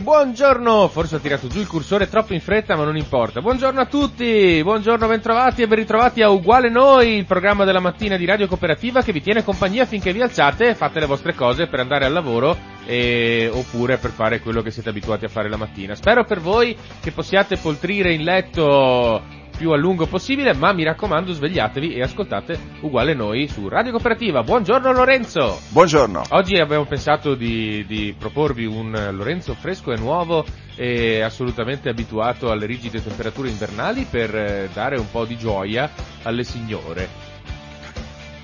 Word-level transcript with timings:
Buongiorno! 0.00 0.88
Forse 0.88 1.16
ho 1.16 1.18
tirato 1.18 1.46
giù 1.48 1.60
il 1.60 1.66
cursore 1.66 2.08
troppo 2.08 2.34
in 2.34 2.40
fretta, 2.40 2.76
ma 2.76 2.84
non 2.84 2.96
importa. 2.96 3.40
Buongiorno 3.40 3.80
a 3.80 3.86
tutti! 3.86 4.60
Buongiorno, 4.62 5.06
bentrovati 5.06 5.62
e 5.62 5.66
ben 5.66 5.78
ritrovati 5.78 6.22
a 6.22 6.30
Uguale 6.30 6.70
Noi, 6.70 7.16
il 7.16 7.26
programma 7.26 7.64
della 7.64 7.80
mattina 7.80 8.16
di 8.16 8.24
Radio 8.24 8.46
Cooperativa 8.46 9.02
che 9.02 9.12
vi 9.12 9.22
tiene 9.22 9.44
compagnia 9.44 9.84
finché 9.86 10.12
vi 10.12 10.20
alzate 10.20 10.68
e 10.68 10.74
fate 10.74 11.00
le 11.00 11.06
vostre 11.06 11.34
cose 11.34 11.66
per 11.66 11.80
andare 11.80 12.04
al 12.04 12.12
lavoro 12.12 12.56
e... 12.84 13.50
oppure 13.52 13.96
per 13.98 14.10
fare 14.10 14.40
quello 14.40 14.62
che 14.62 14.70
siete 14.70 14.88
abituati 14.88 15.24
a 15.24 15.28
fare 15.28 15.48
la 15.48 15.56
mattina. 15.56 15.94
Spero 15.94 16.24
per 16.24 16.40
voi 16.40 16.76
che 17.00 17.12
possiate 17.12 17.56
poltrire 17.56 18.12
in 18.12 18.24
letto 18.24 19.36
più 19.58 19.72
a 19.72 19.76
lungo 19.76 20.06
possibile, 20.06 20.54
ma 20.54 20.72
mi 20.72 20.84
raccomando 20.84 21.32
svegliatevi 21.32 21.94
e 21.94 22.02
ascoltate 22.02 22.56
Uguale 22.82 23.12
Noi 23.12 23.48
su 23.48 23.68
Radio 23.68 23.90
Cooperativa. 23.90 24.44
Buongiorno 24.44 24.92
Lorenzo! 24.92 25.58
Buongiorno. 25.70 26.22
Oggi 26.30 26.54
abbiamo 26.60 26.84
pensato 26.84 27.34
di, 27.34 27.84
di 27.84 28.14
proporvi 28.16 28.66
un 28.66 28.92
Lorenzo 29.10 29.54
fresco 29.54 29.90
e 29.90 29.98
nuovo 29.98 30.44
e 30.76 31.22
assolutamente 31.22 31.88
abituato 31.88 32.52
alle 32.52 32.66
rigide 32.66 33.02
temperature 33.02 33.48
invernali 33.48 34.06
per 34.08 34.32
eh, 34.32 34.68
dare 34.72 34.96
un 34.96 35.10
po' 35.10 35.24
di 35.24 35.36
gioia 35.36 35.90
alle 36.22 36.44
signore. 36.44 37.27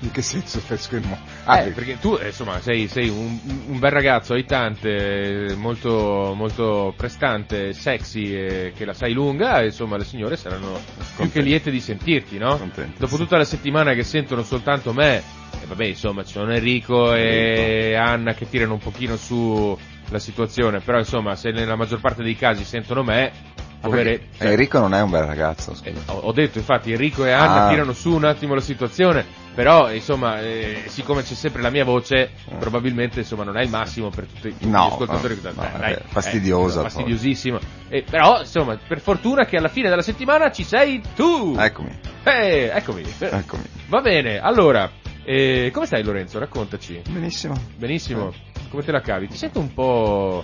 In 0.01 0.11
che 0.11 0.21
senso 0.21 0.59
fresco 0.59 0.97
e 0.97 0.99
nuovo? 0.99 1.17
Ah, 1.45 1.61
Eh, 1.61 1.71
perché 1.71 1.97
tu 1.99 2.17
eh, 2.21 2.27
insomma 2.27 2.59
sei, 2.61 2.87
sei 2.87 3.09
un, 3.09 3.39
un 3.67 3.79
bel 3.79 3.91
ragazzo 3.91 4.33
aitante, 4.33 5.47
eh, 5.49 5.55
molto, 5.55 6.33
molto 6.35 6.93
prestante, 6.95 7.73
sexy, 7.73 8.33
e 8.35 8.73
che 8.75 8.85
la 8.85 8.93
sai 8.93 9.13
lunga, 9.13 9.61
e, 9.61 9.65
insomma 9.65 9.97
le 9.97 10.03
signore 10.03 10.35
saranno 10.37 10.79
più 11.15 11.31
che 11.31 11.41
liete 11.41 11.71
di 11.71 11.79
sentirti, 11.79 12.37
no? 12.37 12.57
Contente, 12.57 12.99
Dopo 12.99 13.15
sì. 13.15 13.21
tutta 13.23 13.37
la 13.37 13.45
settimana 13.45 13.93
che 13.93 14.03
sentono 14.03 14.43
soltanto 14.43 14.93
me, 14.93 15.17
e 15.61 15.65
vabbè 15.65 15.85
insomma 15.85 16.23
ci 16.23 16.33
sono 16.33 16.53
Enrico 16.53 17.13
e 17.15 17.95
Anna 17.95 18.33
che 18.33 18.47
tirano 18.49 18.73
un 18.73 18.79
pochino 18.79 19.15
su 19.15 19.75
la 20.09 20.19
situazione, 20.19 20.81
però 20.81 20.99
insomma 20.99 21.35
se 21.35 21.51
nella 21.51 21.75
maggior 21.75 21.99
parte 21.99 22.21
dei 22.21 22.35
casi 22.35 22.63
sentono 22.63 23.01
me, 23.01 23.31
povere- 23.81 24.27
cioè, 24.37 24.47
Enrico 24.49 24.79
non 24.79 24.93
è 24.93 25.01
un 25.01 25.09
bel 25.09 25.23
ragazzo. 25.23 25.73
eh, 25.83 25.93
ho, 26.07 26.31
detto 26.31 26.57
infatti 26.57 26.91
Enrico 26.91 27.25
e 27.25 27.31
Anna 27.31 27.65
Ah. 27.65 27.69
tirano 27.69 27.93
su 27.93 28.13
un 28.13 28.23
attimo 28.25 28.53
la 28.55 28.61
situazione, 28.61 29.25
però 29.53 29.91
insomma 29.91 30.41
eh, 30.41 30.83
siccome 30.87 31.21
c'è 31.23 31.33
sempre 31.33 31.61
la 31.61 31.69
mia 31.69 31.83
voce, 31.85 32.31
Mm. 32.53 32.57
probabilmente 32.57 33.19
insomma 33.19 33.43
non 33.43 33.57
è 33.57 33.63
il 33.63 33.69
massimo 33.69 34.09
per 34.09 34.25
tutti, 34.25 34.49
tutti 34.51 34.67
No, 34.69 34.83
gli 34.85 34.91
ascoltatori. 34.91 35.39
no, 35.41 35.49
Eh, 35.49 35.53
no, 35.55 35.77
dai, 35.77 35.93
è 35.93 36.01
fastidiosa, 36.07 36.85
eh. 36.87 37.57
Eh, 37.89 38.03
però 38.09 38.39
insomma 38.39 38.77
per 38.87 38.99
fortuna 38.99 39.45
che 39.45 39.57
alla 39.57 39.67
fine 39.69 39.89
della 39.89 40.01
settimana 40.01 40.51
ci 40.51 40.63
sei 40.63 41.01
tu. 41.15 41.55
Eccomi, 41.57 41.89
Eh, 42.23 42.71
eccomi. 42.73 43.03
eccomi. 43.19 43.63
Va 43.87 44.01
bene, 44.01 44.39
allora, 44.39 44.89
eh, 45.23 45.69
come 45.73 45.85
stai 45.85 46.03
Lorenzo? 46.03 46.39
Raccontaci. 46.39 47.01
Benissimo. 47.09 47.55
Benissimo. 47.77 48.33
Come 48.69 48.83
te 48.83 48.91
la 48.91 49.01
cavi? 49.01 49.27
Ti 49.27 49.37
sento 49.37 49.59
un 49.59 49.73
po', 49.73 50.43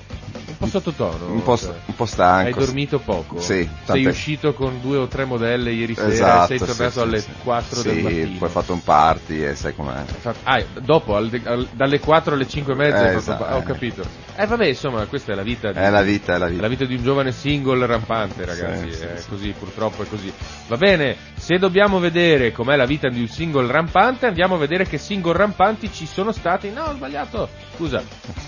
po' 0.61 0.67
sottotono. 0.67 1.31
Un 1.31 1.43
po', 1.43 1.57
cioè. 1.57 1.73
un 1.85 1.95
po' 1.95 2.05
stanco. 2.05 2.47
Hai 2.59 2.65
dormito 2.65 2.99
poco? 2.99 3.39
Sì, 3.39 3.67
Sei 3.85 4.05
uscito 4.05 4.53
con 4.53 4.79
due 4.81 4.97
o 4.97 5.07
tre 5.07 5.25
modelle 5.25 5.71
ieri 5.71 5.95
sera 5.95 6.07
Esatto, 6.07 6.53
e 6.53 6.57
sei 6.57 6.59
sì, 6.59 6.65
tornato 6.65 6.91
sì, 6.91 6.99
alle 6.99 7.19
sì. 7.19 7.29
4 7.43 7.75
sì, 7.81 7.87
del 7.87 8.01
mattino. 8.03 8.37
poi 8.37 8.47
hai 8.47 8.53
fatto 8.53 8.73
un 8.73 8.83
party 8.83 9.43
e 9.43 9.55
sai 9.55 9.75
com'è. 9.75 10.03
Ah, 10.43 10.63
dopo, 10.81 11.15
al- 11.15 11.41
al- 11.43 11.67
dalle 11.71 11.99
4 11.99 12.33
alle 12.35 12.47
5 12.47 12.73
e 12.73 12.75
mezza, 12.75 13.11
Eh, 13.11 13.15
esatto, 13.15 13.43
ho 13.43 13.57
eh. 13.57 13.63
capito. 13.63 14.03
Eh 14.35 14.45
vabbè, 14.45 14.65
insomma, 14.67 15.05
questa 15.07 15.33
è 15.33 15.35
la 15.35 15.43
vita 15.43 15.71
di, 15.71 15.77
È 15.79 15.89
la 15.89 16.01
vita, 16.01 16.35
è 16.35 16.37
la 16.37 16.47
vita. 16.47 16.61
la 16.61 16.67
vita 16.67 16.85
di 16.85 16.95
un 16.95 17.03
giovane 17.03 17.31
single 17.31 17.85
rampante, 17.85 18.45
ragazzi. 18.45 18.91
Sì, 18.91 18.97
sì, 18.97 19.03
è 19.03 19.17
sì. 19.17 19.29
così, 19.29 19.53
purtroppo 19.57 20.03
è 20.03 20.07
così. 20.07 20.31
Va 20.67 20.77
bene, 20.77 21.15
se 21.35 21.57
dobbiamo 21.57 21.99
vedere 21.99 22.51
com'è 22.51 22.75
la 22.75 22.85
vita 22.85 23.09
di 23.09 23.19
un 23.19 23.27
single 23.27 23.69
rampante, 23.71 24.25
andiamo 24.27 24.55
a 24.55 24.57
vedere 24.57 24.85
che 24.85 24.97
single 24.97 25.33
rampanti 25.33 25.91
ci 25.91 26.05
sono 26.05 26.31
stati. 26.31 26.69
No, 26.71 26.83
ho 26.85 26.93
sbagliato. 26.93 27.49
Scusa. 27.75 28.03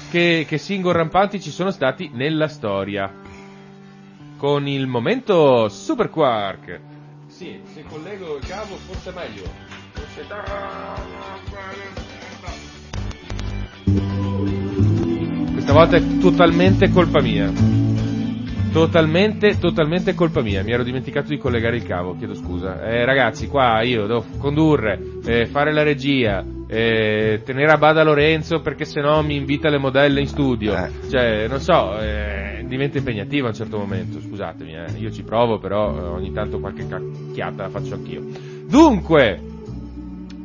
Che, 0.10 0.46
che 0.48 0.58
single 0.58 0.94
rampanti 0.94 1.42
ci 1.42 1.50
sono 1.52 1.72
stati 1.72 2.03
nella 2.12 2.48
storia. 2.48 3.12
Con 4.38 4.68
il 4.68 4.88
momento 4.88 5.70
Super 5.70 6.10
Quark. 6.10 6.80
Sì, 7.28 7.60
se 7.64 7.84
collego 7.88 8.38
il 8.38 8.46
cavo 8.46 8.76
forse 8.76 9.10
è 9.10 9.14
meglio. 9.14 9.44
Forse... 9.92 10.26
Questa 15.54 15.74
volta 15.74 15.98
è 15.98 16.18
totalmente 16.20 16.90
colpa 16.90 17.22
mia. 17.22 17.52
Totalmente, 18.72 19.60
totalmente 19.60 20.14
colpa 20.14 20.42
mia. 20.42 20.64
Mi 20.64 20.72
ero 20.72 20.84
dimenticato 20.84 21.28
di 21.30 21.38
collegare 21.38 21.78
il 21.78 21.84
cavo, 21.84 22.16
chiedo 22.18 22.34
scusa. 22.34 22.84
Eh, 22.84 23.06
ragazzi, 23.06 23.48
qua 23.48 23.82
io 23.84 24.08
devo 24.08 24.26
condurre, 24.40 25.00
eh, 25.24 25.46
fare 25.46 25.72
la 25.72 25.84
regia, 25.84 26.44
eh, 26.74 27.42
tenere 27.46 27.72
a 27.72 27.78
bada 27.78 28.04
Lorenzo 28.04 28.60
perché 28.62 28.84
sennò 28.84 29.22
mi 29.22 29.36
invita 29.36 29.70
le 29.70 29.78
modelle 29.78 30.20
in 30.20 30.28
studio. 30.28 30.76
Eh. 30.76 30.90
Cioè, 31.08 31.48
non 31.48 31.60
so, 31.60 32.00
eh, 32.00 32.66
diventa 32.68 32.98
impegnativo 32.98 33.46
a 33.46 33.50
un 33.50 33.56
certo 33.56 33.78
momento, 33.78 34.20
scusatemi, 34.20 34.74
eh. 34.74 34.86
io 34.98 35.12
ci 35.12 35.22
provo, 35.22 35.60
però 35.60 35.96
eh, 35.96 36.02
ogni 36.02 36.32
tanto 36.32 36.60
qualche 36.60 36.88
cacchiata 36.88 37.64
la 37.64 37.70
faccio 37.70 37.94
anch'io. 37.94 38.24
Dunque, 38.66 39.40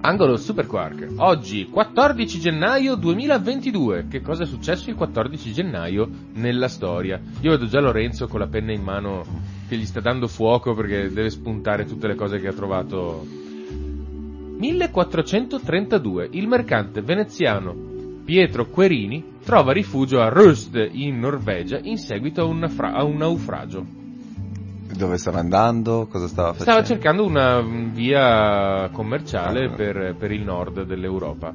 Angolo 0.03 0.37
Super 0.37 0.67
Quark, 0.67 1.15
oggi 1.17 1.71
14 1.71 2.39
gennaio 2.39 2.95
2022. 2.97 4.09
Che 4.11 4.21
cosa 4.21 4.43
è 4.43 4.47
successo 4.47 4.91
il 4.91 4.97
14 4.97 5.51
gennaio 5.51 6.09
nella 6.35 6.69
storia? 6.69 7.19
Io 7.41 7.53
vedo 7.53 7.67
già 7.67 7.81
Lorenzo 7.81 8.27
con 8.29 8.41
la 8.41 8.49
penna 8.49 8.73
in 8.73 8.83
mano 8.83 9.25
che 9.67 9.77
gli 9.77 9.87
sta 9.87 10.01
dando 10.01 10.29
fuoco 10.29 10.75
perché 10.75 11.11
deve 11.11 11.31
spuntare 11.31 11.87
tutte 11.87 12.07
le 12.07 12.17
cose 12.17 12.39
che 12.39 12.49
ha 12.49 12.53
trovato. 12.53 13.47
1432. 14.59 16.29
Il 16.33 16.49
mercante 16.49 17.01
veneziano 17.01 17.75
Pietro 18.25 18.67
Querini 18.67 19.37
trova 19.45 19.73
rifugio 19.73 20.21
a 20.21 20.29
Røst 20.29 20.77
in 20.93 21.19
Norvegia 21.19 21.79
in 21.83 21.97
seguito 21.99 22.43
a 22.43 22.45
un, 22.45 22.59
nafra- 22.59 22.93
a 22.93 23.03
un 23.05 23.17
naufragio. 23.17 23.85
Dove 24.97 25.17
stava 25.19 25.39
andando? 25.39 26.07
Cosa 26.11 26.27
stava 26.29 26.53
facendo? 26.53 26.71
Stava 26.71 26.85
cercando 26.87 27.25
una 27.25 27.61
via 27.61 28.89
commerciale 28.93 29.67
Ah. 29.67 29.71
per, 29.71 30.17
per 30.19 30.33
il 30.33 30.43
nord 30.43 30.83
dell'Europa. 30.85 31.55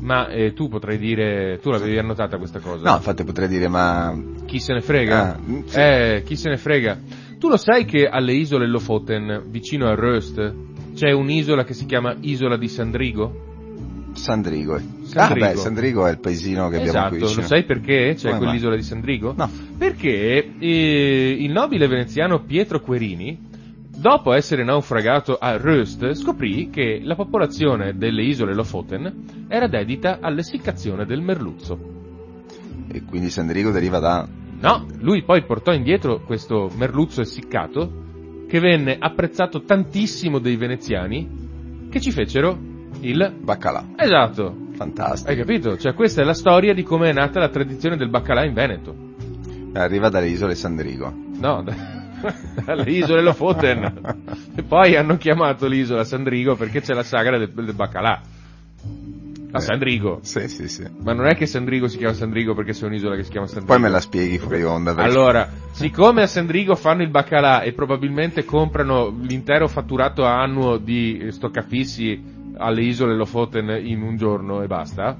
Ma 0.00 0.26
eh, 0.28 0.52
tu 0.54 0.68
potrai 0.68 0.98
dire, 0.98 1.58
tu 1.62 1.70
l'avevi 1.70 1.96
annotata 1.98 2.36
questa 2.36 2.58
cosa? 2.58 2.90
No, 2.90 2.96
infatti 2.96 3.22
potrei 3.24 3.48
dire, 3.48 3.68
ma... 3.68 4.14
Chi 4.44 4.58
se 4.58 4.72
ne 4.74 4.80
frega? 4.80 5.34
Ah, 5.34 5.38
mm, 5.38 5.60
sì. 5.66 5.78
Eh, 5.78 6.22
chi 6.26 6.36
se 6.36 6.48
ne 6.50 6.56
frega? 6.56 6.98
Tu 7.38 7.48
lo 7.48 7.56
sai 7.56 7.84
che 7.84 8.06
alle 8.08 8.32
isole 8.32 8.66
Lofoten, 8.66 9.44
vicino 9.48 9.86
a 9.86 9.94
Røst, 9.94 10.52
c'è 10.94 11.10
un'isola 11.10 11.64
che 11.64 11.74
si 11.74 11.86
chiama 11.86 12.16
Isola 12.20 12.56
di 12.56 12.68
Sandrigo? 12.68 13.52
Sandrigo. 14.12 14.78
Sandrigo. 15.02 15.44
Ah, 15.44 15.50
beh, 15.50 15.56
Sandrigo 15.56 16.06
è 16.06 16.10
il 16.12 16.20
paesino 16.20 16.68
che 16.68 16.76
abbiamo 16.76 17.08
qui 17.08 17.16
Esatto, 17.16 17.26
vicino. 17.26 17.40
lo 17.40 17.46
sai 17.46 17.64
perché 17.64 18.14
c'è 18.16 18.28
Come 18.28 18.38
quell'isola 18.38 18.70
mai? 18.70 18.78
di 18.78 18.84
Sandrigo? 18.84 19.34
No. 19.36 19.50
Perché 19.76 20.52
eh, 20.58 21.36
il 21.40 21.50
nobile 21.50 21.88
veneziano 21.88 22.44
Pietro 22.44 22.80
Querini, 22.80 23.36
dopo 23.96 24.32
essere 24.32 24.62
naufragato 24.62 25.36
a 25.36 25.56
Røst, 25.56 26.12
scoprì 26.12 26.70
che 26.70 27.00
la 27.02 27.16
popolazione 27.16 27.96
delle 27.96 28.22
isole 28.22 28.54
Lofoten 28.54 29.46
era 29.48 29.66
dedita 29.66 30.18
all'essiccazione 30.20 31.04
del 31.06 31.20
merluzzo. 31.20 31.76
E 32.92 33.02
quindi 33.02 33.30
Sandrigo 33.30 33.70
deriva 33.72 33.98
da... 33.98 34.26
No, 34.60 34.86
lui 35.00 35.24
poi 35.24 35.42
portò 35.44 35.72
indietro 35.72 36.20
questo 36.20 36.70
merluzzo 36.76 37.20
essiccato 37.20 38.02
che 38.54 38.60
venne 38.60 38.98
apprezzato 39.00 39.64
tantissimo 39.64 40.38
dei 40.38 40.54
veneziani 40.54 41.88
che 41.90 42.00
ci 42.00 42.12
fecero 42.12 42.56
il... 43.00 43.34
Baccalà. 43.40 43.84
Esatto, 43.96 44.68
Fantastico. 44.76 45.28
hai 45.28 45.36
capito? 45.36 45.76
Cioè 45.76 45.92
questa 45.92 46.22
è 46.22 46.24
la 46.24 46.34
storia 46.34 46.72
di 46.72 46.84
come 46.84 47.10
è 47.10 47.12
nata 47.12 47.40
la 47.40 47.48
tradizione 47.48 47.96
del 47.96 48.10
baccalà 48.10 48.44
in 48.44 48.52
Veneto. 48.52 48.94
Arriva 49.72 50.08
dalle 50.08 50.28
isole 50.28 50.54
Sandrigo. 50.54 51.12
No, 51.36 51.64
da- 51.64 51.74
dalle 52.64 52.92
isole 52.92 53.22
Lofoten. 53.22 54.14
e 54.54 54.62
poi 54.62 54.94
hanno 54.94 55.16
chiamato 55.16 55.66
l'isola 55.66 56.04
Sandrigo 56.04 56.54
perché 56.54 56.80
c'è 56.80 56.94
la 56.94 57.02
sagra 57.02 57.36
del, 57.36 57.50
del 57.50 57.74
baccalà. 57.74 58.20
A 59.56 59.60
Sandrigo. 59.60 60.18
Sì, 60.22 60.48
sì, 60.48 60.68
sì. 60.68 60.84
Ma 61.02 61.12
non 61.12 61.26
è 61.26 61.34
che 61.36 61.46
Sandrigo 61.46 61.86
si 61.88 61.96
chiama 61.96 62.12
Sandrigo 62.14 62.54
perché 62.54 62.72
c'è 62.72 62.86
un'isola 62.86 63.14
che 63.16 63.22
si 63.22 63.30
chiama 63.30 63.46
Sandrigo. 63.46 63.72
Poi 63.72 63.82
me 63.82 63.88
la 63.88 64.00
spieghi 64.00 64.38
fuori 64.38 64.62
onda. 64.64 64.94
perché- 64.94 65.10
Allora, 65.10 65.48
siccome 65.70 66.22
a 66.22 66.26
Sandrigo 66.26 66.74
fanno 66.74 67.02
il 67.02 67.10
baccalà 67.10 67.62
e 67.62 67.72
probabilmente 67.72 68.44
comprano 68.44 69.14
l'intero 69.22 69.68
fatturato 69.68 70.24
annuo 70.24 70.76
di 70.78 71.18
eh, 71.18 71.30
stoccafissi 71.32 72.32
alle 72.56 72.82
isole 72.82 73.14
Lofoten 73.16 73.80
in 73.84 74.02
un 74.02 74.16
giorno 74.16 74.62
e 74.62 74.66
basta, 74.66 75.16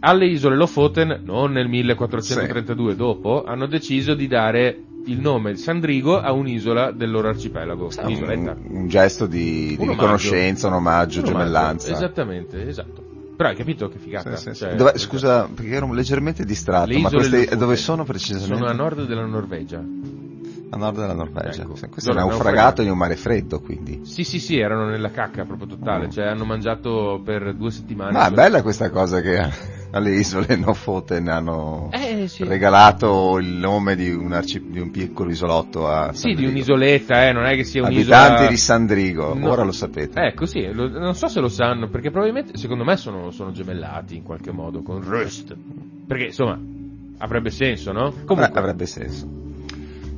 alle 0.00 0.26
isole 0.26 0.56
Lofoten, 0.56 1.22
non 1.24 1.52
nel 1.52 1.68
1432 1.68 2.94
dopo, 2.96 3.44
hanno 3.44 3.66
deciso 3.66 4.14
di 4.14 4.26
dare 4.26 4.78
il 5.06 5.20
nome 5.20 5.56
Sandrigo 5.56 6.18
a 6.18 6.32
un'isola 6.32 6.90
del 6.90 7.10
loro 7.10 7.28
arcipelago, 7.28 7.90
un, 8.04 8.56
un 8.68 8.88
gesto 8.88 9.26
di, 9.26 9.68
di 9.68 9.74
Un 9.78 9.88
omaggio. 9.88 9.92
riconoscenza, 9.92 10.66
un 10.68 10.72
omaggio, 10.74 11.20
Un 11.20 11.26
omaggio, 11.26 11.38
gemellanza. 11.38 11.92
Esattamente, 11.92 12.66
esatto. 12.68 13.02
Però 13.36 13.48
hai 13.48 13.56
capito 13.56 13.88
che 13.88 13.98
figata? 13.98 14.36
Sì, 14.36 14.50
sì. 14.50 14.54
Cioè, 14.54 14.74
Dov'è- 14.76 14.96
scusa, 14.98 15.48
perché 15.52 15.74
ero 15.74 15.92
leggermente 15.92 16.44
distratto, 16.44 16.96
ma 16.98 17.10
queste 17.10 17.56
dove 17.56 17.76
sono 17.76 18.04
precisamente? 18.04 18.54
Sono 18.54 18.66
a 18.66 18.72
nord 18.72 19.06
della 19.06 19.26
Norvegia. 19.26 19.82
A 20.74 20.76
nord 20.76 20.96
della 20.96 21.12
Norvegia. 21.14 21.62
Ecco. 21.62 21.76
Sì, 21.76 21.86
Questo 21.88 22.10
è 22.10 22.14
naufragato 22.14 22.82
in 22.82 22.90
un 22.90 22.98
mare 22.98 23.14
freddo, 23.14 23.60
quindi. 23.60 24.00
Sì, 24.04 24.24
sì, 24.24 24.40
sì, 24.40 24.58
erano 24.58 24.86
nella 24.86 25.10
cacca 25.12 25.44
proprio 25.44 25.68
totale, 25.68 26.06
Mm. 26.06 26.10
cioè 26.10 26.26
hanno 26.26 26.44
mangiato 26.44 27.20
per 27.24 27.54
due 27.54 27.70
settimane. 27.70 28.10
Ma 28.10 28.26
è 28.26 28.30
bella 28.32 28.60
questa 28.62 28.90
cosa 28.90 29.20
che 29.20 29.38
alle 29.92 30.10
isole 30.10 30.56
Nofoten 30.56 31.28
hanno 31.28 31.90
Eh, 31.92 32.26
sì. 32.26 32.42
regalato 32.42 33.38
il 33.38 33.46
nome 33.52 33.94
di 33.94 34.10
un, 34.10 34.32
arci- 34.32 34.68
di 34.68 34.80
un 34.80 34.90
piccolo 34.90 35.30
isolotto 35.30 35.86
a 35.86 36.12
Sì, 36.12 36.28
di 36.28 36.32
Sandrigo. 36.32 36.50
un'isoletta, 36.50 37.28
eh, 37.28 37.32
non 37.32 37.44
è 37.44 37.54
che 37.54 37.62
sia 37.62 37.84
un'isola... 37.84 38.18
Abitanti 38.24 38.48
di 38.50 38.56
Sandrigo, 38.56 39.34
No. 39.34 39.50
ora 39.50 39.62
lo 39.62 39.70
sapete. 39.70 40.20
Ecco, 40.20 40.44
sì, 40.44 40.68
lo- 40.72 40.88
non 40.88 41.14
so 41.14 41.28
se 41.28 41.38
lo 41.38 41.48
sanno, 41.48 41.88
perché 41.88 42.10
probabilmente, 42.10 42.58
secondo 42.58 42.82
me, 42.82 42.96
sono, 42.96 43.30
sono 43.30 43.52
gemellati 43.52 44.16
in 44.16 44.24
qualche 44.24 44.50
modo 44.50 44.82
con 44.82 45.00
Rust. 45.00 45.54
Perché, 46.08 46.24
insomma, 46.24 46.58
avrebbe 47.18 47.50
senso, 47.50 47.92
no? 47.92 48.12
Comunque, 48.24 48.58
avrebbe 48.58 48.86
senso. 48.86 49.42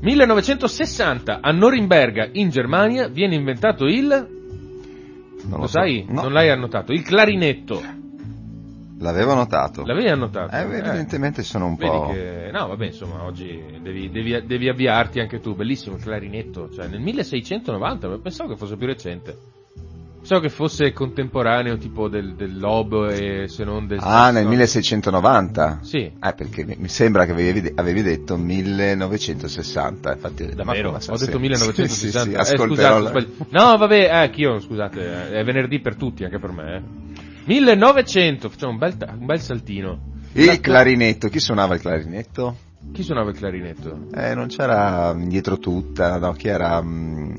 1960, 0.06 1.40
a 1.40 1.50
Norimberga, 1.50 2.28
in 2.32 2.48
Germania, 2.50 3.08
viene 3.08 3.34
inventato 3.34 3.86
il... 3.86 4.06
Non 4.06 5.50
Lo, 5.50 5.56
lo, 5.58 5.66
so. 5.66 5.78
sai? 5.78 6.04
No, 6.08 6.22
Non 6.22 6.32
l'hai 6.32 6.48
annotato. 6.48 6.92
Il 6.92 7.02
clarinetto. 7.02 7.82
l'avevo 8.98 9.34
notato. 9.34 9.84
L'avevi 9.84 10.08
annotato? 10.08 10.54
Eh, 10.54 10.60
evidentemente 10.60 11.42
sono 11.42 11.66
un 11.66 11.74
Vedi 11.74 11.90
po'... 11.90 12.06
che, 12.12 12.50
no, 12.52 12.68
vabbè, 12.68 12.86
insomma, 12.86 13.24
oggi 13.24 13.60
devi, 13.82 14.08
devi- 14.10 14.46
devi 14.46 14.68
avviarti 14.68 15.18
anche 15.18 15.40
tu, 15.40 15.54
bellissimo 15.56 15.96
il 15.96 16.02
clarinetto, 16.02 16.70
cioè 16.72 16.86
nel 16.86 17.00
1690, 17.00 18.08
ma 18.08 18.18
pensavo 18.18 18.50
che 18.50 18.56
fosse 18.56 18.76
più 18.76 18.86
recente. 18.86 19.36
Pensavo 20.28 20.44
che 20.44 20.52
fosse 20.52 20.92
contemporaneo, 20.92 21.78
tipo 21.78 22.08
del, 22.08 22.34
dell'oboe, 22.34 23.46
se 23.46 23.62
non 23.62 23.86
del... 23.86 24.00
Ah, 24.02 24.32
nel 24.32 24.42
no. 24.42 24.48
1690? 24.48 25.78
Sì. 25.82 25.98
Eh, 25.98 26.34
perché 26.34 26.64
mi 26.76 26.88
sembra 26.88 27.24
che 27.26 27.30
avevi, 27.30 27.70
avevi 27.76 28.02
detto 28.02 28.36
1960, 28.36 30.12
infatti... 30.14 30.52
Davvero? 30.52 30.88
Ho 30.90 31.16
detto 31.16 31.16
sì. 31.16 31.38
1960. 31.38 31.84
Sì, 31.86 32.10
sì, 32.10 32.10
sì, 32.10 32.32
Eh, 32.32 32.36
ascolterò 32.38 32.98
scusate, 32.98 33.26
la-. 33.50 33.70
No, 33.70 33.76
vabbè, 33.76 33.98
eh, 34.00 34.08
anch'io, 34.08 34.58
scusate, 34.58 35.28
eh, 35.30 35.30
è 35.38 35.44
venerdì 35.44 35.78
per 35.78 35.94
tutti, 35.94 36.24
anche 36.24 36.40
per 36.40 36.50
me. 36.50 36.74
eh. 36.74 36.82
1900, 37.44 38.48
facciamo 38.48 38.72
un 38.72 38.78
bel, 38.78 38.96
un 39.20 39.26
bel 39.26 39.40
saltino. 39.40 40.00
Il 40.32 40.46
La- 40.46 40.58
clarinetto, 40.58 41.28
chi 41.28 41.38
suonava 41.38 41.74
il 41.76 41.80
clarinetto? 41.80 42.56
Chi 42.92 43.02
suonava 43.02 43.30
il 43.30 43.36
clarinetto? 43.36 44.06
Eh, 44.14 44.34
non 44.34 44.46
c'era 44.48 45.14
dietro 45.18 45.58
tutta, 45.58 46.18
no, 46.18 46.32
chi 46.32 46.48
era 46.48 46.80
mm, 46.82 47.34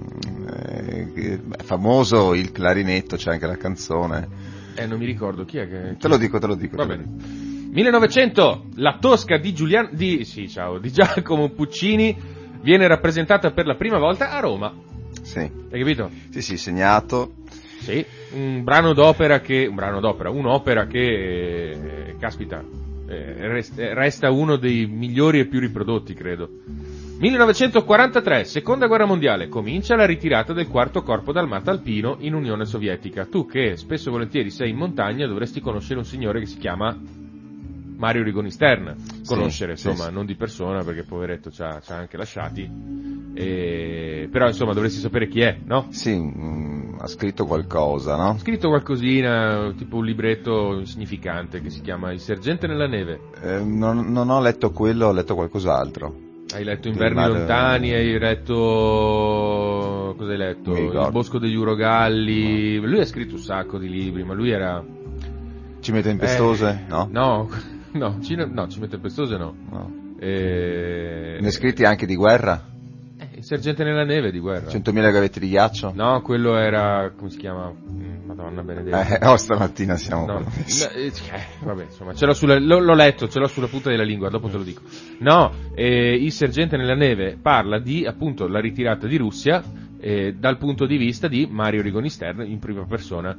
eh, 0.48 1.40
beh, 1.44 1.64
famoso 1.64 2.34
il 2.36 2.52
clarinetto, 2.52 3.16
c'è 3.16 3.32
anche 3.32 3.48
la 3.48 3.58
canzone. 3.58 4.28
Eh, 4.76 4.86
non 4.86 5.00
mi 5.00 5.06
ricordo 5.06 5.44
chi 5.46 5.58
è 5.58 5.68
che... 5.68 5.96
Te 5.98 6.08
lo 6.08 6.18
dico, 6.18 6.38
te 6.38 6.46
lo 6.48 6.56
dico. 6.56 6.76
Va 6.76 6.86
bene. 6.86 7.04
dico. 7.08 7.46
1900, 7.72 8.66
la 8.76 8.98
Tosca 9.00 9.38
di 9.38 9.54
Giuliano, 9.54 9.90
di, 9.92 10.24
sì, 10.26 10.48
ciao, 10.48 10.78
di 10.78 10.92
Giacomo 10.92 11.50
Puccini 11.50 12.16
viene 12.62 12.88
rappresentata 12.88 13.52
per 13.52 13.66
la 13.66 13.76
prima 13.76 13.98
volta 13.98 14.32
a 14.32 14.40
Roma. 14.40 14.74
Sì, 15.24 15.40
Hai 15.40 15.80
capito? 15.80 16.10
sì, 16.30 16.42
sì, 16.42 16.58
segnato. 16.58 17.34
Sì, 17.80 18.04
un 18.34 18.64
brano 18.64 18.94
d'opera 18.94 19.40
che, 19.40 19.66
un 19.68 19.76
brano 19.76 20.00
d'opera, 20.00 20.30
un'opera 20.30 20.86
che, 20.88 21.70
eh, 21.72 22.16
caspita, 22.20 22.60
eh, 22.60 22.64
eh, 22.64 22.87
resta 23.08 24.30
uno 24.32 24.58
dei 24.58 24.86
migliori 24.86 25.40
e 25.40 25.46
più 25.48 25.60
riprodotti, 25.60 26.14
credo. 26.14 26.50
1943, 27.20 28.44
seconda 28.44 28.86
guerra 28.86 29.06
mondiale, 29.06 29.48
comincia 29.48 29.96
la 29.96 30.06
ritirata 30.06 30.54
del 30.54 30.68
quarto 30.68 31.02
corpo 31.02 31.32
d'armata 31.32 31.72
alpino 31.72 32.18
in 32.20 32.36
Unione 32.36 32.66
Sovietica. 32.66 33.26
Tu 33.26 33.48
che 33.48 33.76
spesso 33.76 34.10
e 34.10 34.12
volentieri 34.12 34.52
sei 34.52 34.70
in 34.70 34.76
montagna 34.78 35.26
dovresti 35.26 35.60
conoscere 35.60 35.98
un 35.98 36.06
signore 36.06 36.40
che 36.40 36.46
si 36.46 36.58
chiama 36.58 36.96
Mario 37.98 38.24
Rigoni 38.24 38.52
Stern. 38.52 38.96
Conoscere, 39.26 39.76
sì, 39.76 39.88
insomma, 39.88 40.10
sì. 40.10 40.14
non 40.14 40.26
di 40.26 40.36
persona 40.36 40.84
perché 40.84 41.04
poveretto 41.04 41.50
ci 41.52 41.62
ha, 41.64 41.80
ci 41.80 41.92
ha 41.92 41.96
anche 41.96 42.16
lasciati. 42.18 42.70
E- 43.34 44.30
Però 44.32 44.48
insomma 44.48 44.74
dovresti 44.74 45.00
sapere 45.00 45.28
chi 45.28 45.42
è, 45.42 45.58
no? 45.64 45.88
Sì, 45.90 46.16
mm, 46.16 47.00
ha 47.00 47.08
scritto 47.08 47.46
qualcosa, 47.46 48.16
no? 48.16 48.30
Ho 48.30 48.38
scritto 48.38 48.70
qualcosina, 48.70 49.74
tipo 49.76 49.98
un 49.98 50.06
libretto 50.06 50.78
insignificante 50.78 51.60
che 51.62 51.70
si 51.70 51.82
chiama 51.82 52.12
Il 52.12 52.20
sergente 52.20 52.68
nella 52.68 52.88
neve. 52.88 53.20
Eh, 53.42 53.60
non, 53.60 54.12
non 54.12 54.30
ho 54.30 54.40
letto 54.42 54.72
quello, 54.72 55.08
ho 55.08 55.12
letto 55.12 55.36
qualcos'altro. 55.36 56.26
Hai 56.54 56.64
letto 56.64 56.88
Inverni 56.88 57.16
ma- 57.20 57.28
lontani, 57.28 57.92
hai 57.94 58.18
letto... 58.18 58.54
cosa 60.18 60.32
hai 60.32 60.38
letto? 60.38 60.76
Il 60.76 61.10
bosco 61.12 61.40
degli 61.40 61.56
urogalli. 61.56 62.78
Lui 62.78 63.00
ha 63.00 63.06
scritto 63.06 63.36
un 63.36 63.42
sacco 63.42 63.78
di 63.78 63.90
libri, 63.90 64.24
ma 64.24 64.34
lui 64.34 64.52
era... 64.52 64.82
Cime 65.82 66.02
tempestose? 66.02 66.84
Eh, 66.86 66.90
no? 66.90 67.08
No, 67.12 67.50
no, 68.00 68.20
Cine- 68.22 68.46
no, 68.46 68.68
Cime 68.68 68.88
Tempestose 68.88 69.38
no. 69.38 69.56
No. 69.70 70.06
Eh, 70.20 71.38
Ne 71.40 71.52
scritti 71.52 71.84
anche 71.84 72.06
di 72.06 72.16
guerra? 72.16 72.64
eh, 73.20 73.30
il 73.38 73.44
sergente 73.44 73.84
nella 73.84 74.04
neve 74.04 74.32
di 74.32 74.40
guerra. 74.40 74.70
100.000 74.70 75.12
gavetti 75.12 75.40
di 75.40 75.50
ghiaccio? 75.50 75.92
No, 75.96 76.22
quello 76.22 76.56
era... 76.58 77.12
come 77.16 77.30
si 77.30 77.38
chiama? 77.38 77.72
Mm, 77.72 78.26
Madonna 78.26 78.62
benedetta. 78.64 79.20
Eh, 79.20 79.28
oh, 79.28 79.38
stamattina 79.38 79.96
siamo 79.96 80.26
No, 80.26 80.40
eh, 80.40 81.06
eh, 81.06 81.12
vabbè, 81.64 81.84
insomma, 81.84 82.14
ce 82.14 82.26
l'ho 82.26 82.34
sulla, 82.34 82.60
l'ho, 82.60 82.80
l'ho 82.80 82.94
letto, 82.94 83.28
ce 83.28 83.40
l'ho 83.40 83.48
sulla 83.48 83.68
punta 83.68 83.90
della 83.90 84.04
lingua, 84.04 84.30
dopo 84.30 84.50
te 84.50 84.58
lo 84.58 84.64
dico. 84.64 84.82
No, 85.20 85.52
eh, 85.76 86.14
il 86.16 86.32
sergente 86.32 86.78
nella 86.78 86.96
neve 86.96 87.38
parla 87.42 87.80
di, 87.80 88.06
appunto, 88.06 88.48
la 88.48 88.60
ritirata 88.60 89.08
di 89.08 89.18
Russia 89.18 89.64
eh, 90.00 90.36
dal 90.38 90.58
punto 90.58 90.86
di 90.86 90.98
vista 90.98 91.28
di 91.28 91.48
Mario 91.50 91.82
Rigoni 91.82 92.10
Stern 92.10 92.42
in 92.42 92.60
prima 92.60 92.86
persona. 92.86 93.36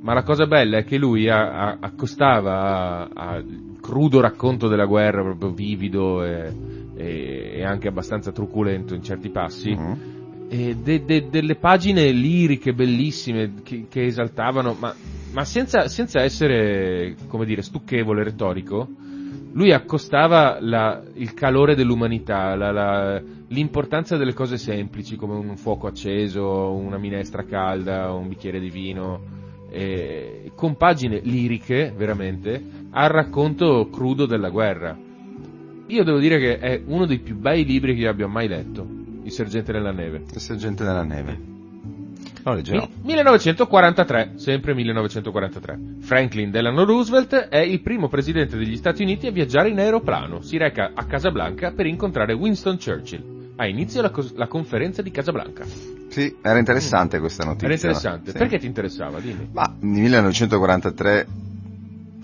Ma 0.00 0.14
la 0.14 0.22
cosa 0.22 0.46
bella 0.46 0.78
è 0.78 0.84
che 0.84 0.96
lui 0.96 1.28
a- 1.28 1.50
a- 1.70 1.76
accostava 1.80 3.08
al 3.12 3.44
crudo 3.80 4.20
racconto 4.20 4.68
della 4.68 4.84
guerra, 4.86 5.22
proprio 5.22 5.50
vivido 5.50 6.22
e, 6.24 6.52
e- 6.96 7.50
e 7.56 7.64
anche 7.64 7.88
abbastanza 7.88 8.30
truculento 8.32 8.94
in 8.94 9.02
certi 9.02 9.28
passi, 9.30 9.70
e 10.48 10.76
de- 10.76 11.04
de- 11.04 11.28
delle 11.28 11.56
pagine 11.56 12.10
liriche 12.10 12.72
bellissime 12.72 13.54
che, 13.64 13.86
che 13.88 14.04
esaltavano, 14.04 14.76
ma, 14.78 14.94
ma 15.32 15.44
senza, 15.44 15.88
senza 15.88 16.22
essere, 16.22 17.16
come 17.26 17.44
dire, 17.44 17.62
stucchevole, 17.62 18.22
retorico, 18.22 18.88
lui 19.52 19.72
accostava 19.72 20.58
la- 20.60 21.02
il 21.14 21.34
calore 21.34 21.74
dell'umanità, 21.74 22.54
la- 22.54 22.70
la- 22.70 23.20
l'importanza 23.48 24.16
delle 24.16 24.32
cose 24.34 24.58
semplici 24.58 25.16
come 25.16 25.34
un 25.34 25.56
fuoco 25.56 25.86
acceso, 25.88 26.70
una 26.72 26.98
minestra 26.98 27.44
calda, 27.44 28.12
un 28.12 28.28
bicchiere 28.28 28.60
di 28.60 28.70
vino, 28.70 29.20
eh, 29.70 30.52
con 30.54 30.76
pagine 30.76 31.20
liriche, 31.22 31.92
veramente, 31.96 32.62
al 32.90 33.08
racconto 33.08 33.88
crudo 33.90 34.26
della 34.26 34.50
guerra. 34.50 34.96
Io 35.86 36.04
devo 36.04 36.18
dire 36.18 36.38
che 36.38 36.58
è 36.58 36.82
uno 36.84 37.06
dei 37.06 37.18
più 37.18 37.36
bei 37.36 37.64
libri 37.64 37.94
che 37.94 38.02
io 38.02 38.10
abbia 38.10 38.26
mai 38.26 38.48
letto, 38.48 38.86
Il 39.22 39.32
sergente 39.32 39.72
nella 39.72 39.92
neve. 39.92 40.22
Il 40.32 40.40
sergente 40.40 40.84
nella 40.84 41.04
neve. 41.04 41.56
Mi- 42.44 42.88
1943, 43.02 44.32
sempre 44.36 44.74
1943. 44.74 45.78
Franklin 46.00 46.50
Delano 46.50 46.84
Roosevelt 46.84 47.34
è 47.34 47.58
il 47.58 47.80
primo 47.80 48.08
presidente 48.08 48.56
degli 48.56 48.76
Stati 48.76 49.02
Uniti 49.02 49.26
a 49.26 49.30
viaggiare 49.30 49.68
in 49.68 49.78
aeroplano. 49.78 50.40
Si 50.40 50.56
reca 50.56 50.92
a 50.94 51.04
Casablanca 51.04 51.72
per 51.72 51.86
incontrare 51.86 52.32
Winston 52.32 52.78
Churchill. 52.78 53.37
Ha 53.60 53.66
inizio 53.66 54.00
la, 54.02 54.10
cos- 54.10 54.34
la 54.36 54.46
conferenza 54.46 55.02
di 55.02 55.10
Casablanca. 55.10 55.64
Sì, 56.08 56.36
era 56.40 56.58
interessante 56.58 57.18
questa 57.18 57.44
notizia. 57.44 57.66
Era 57.66 57.74
interessante. 57.74 58.30
Sì. 58.30 58.38
Perché 58.38 58.58
ti 58.60 58.66
interessava? 58.66 59.18
Dimmi. 59.18 59.48
Ma 59.50 59.74
nel 59.80 60.00
1943, 60.02 61.26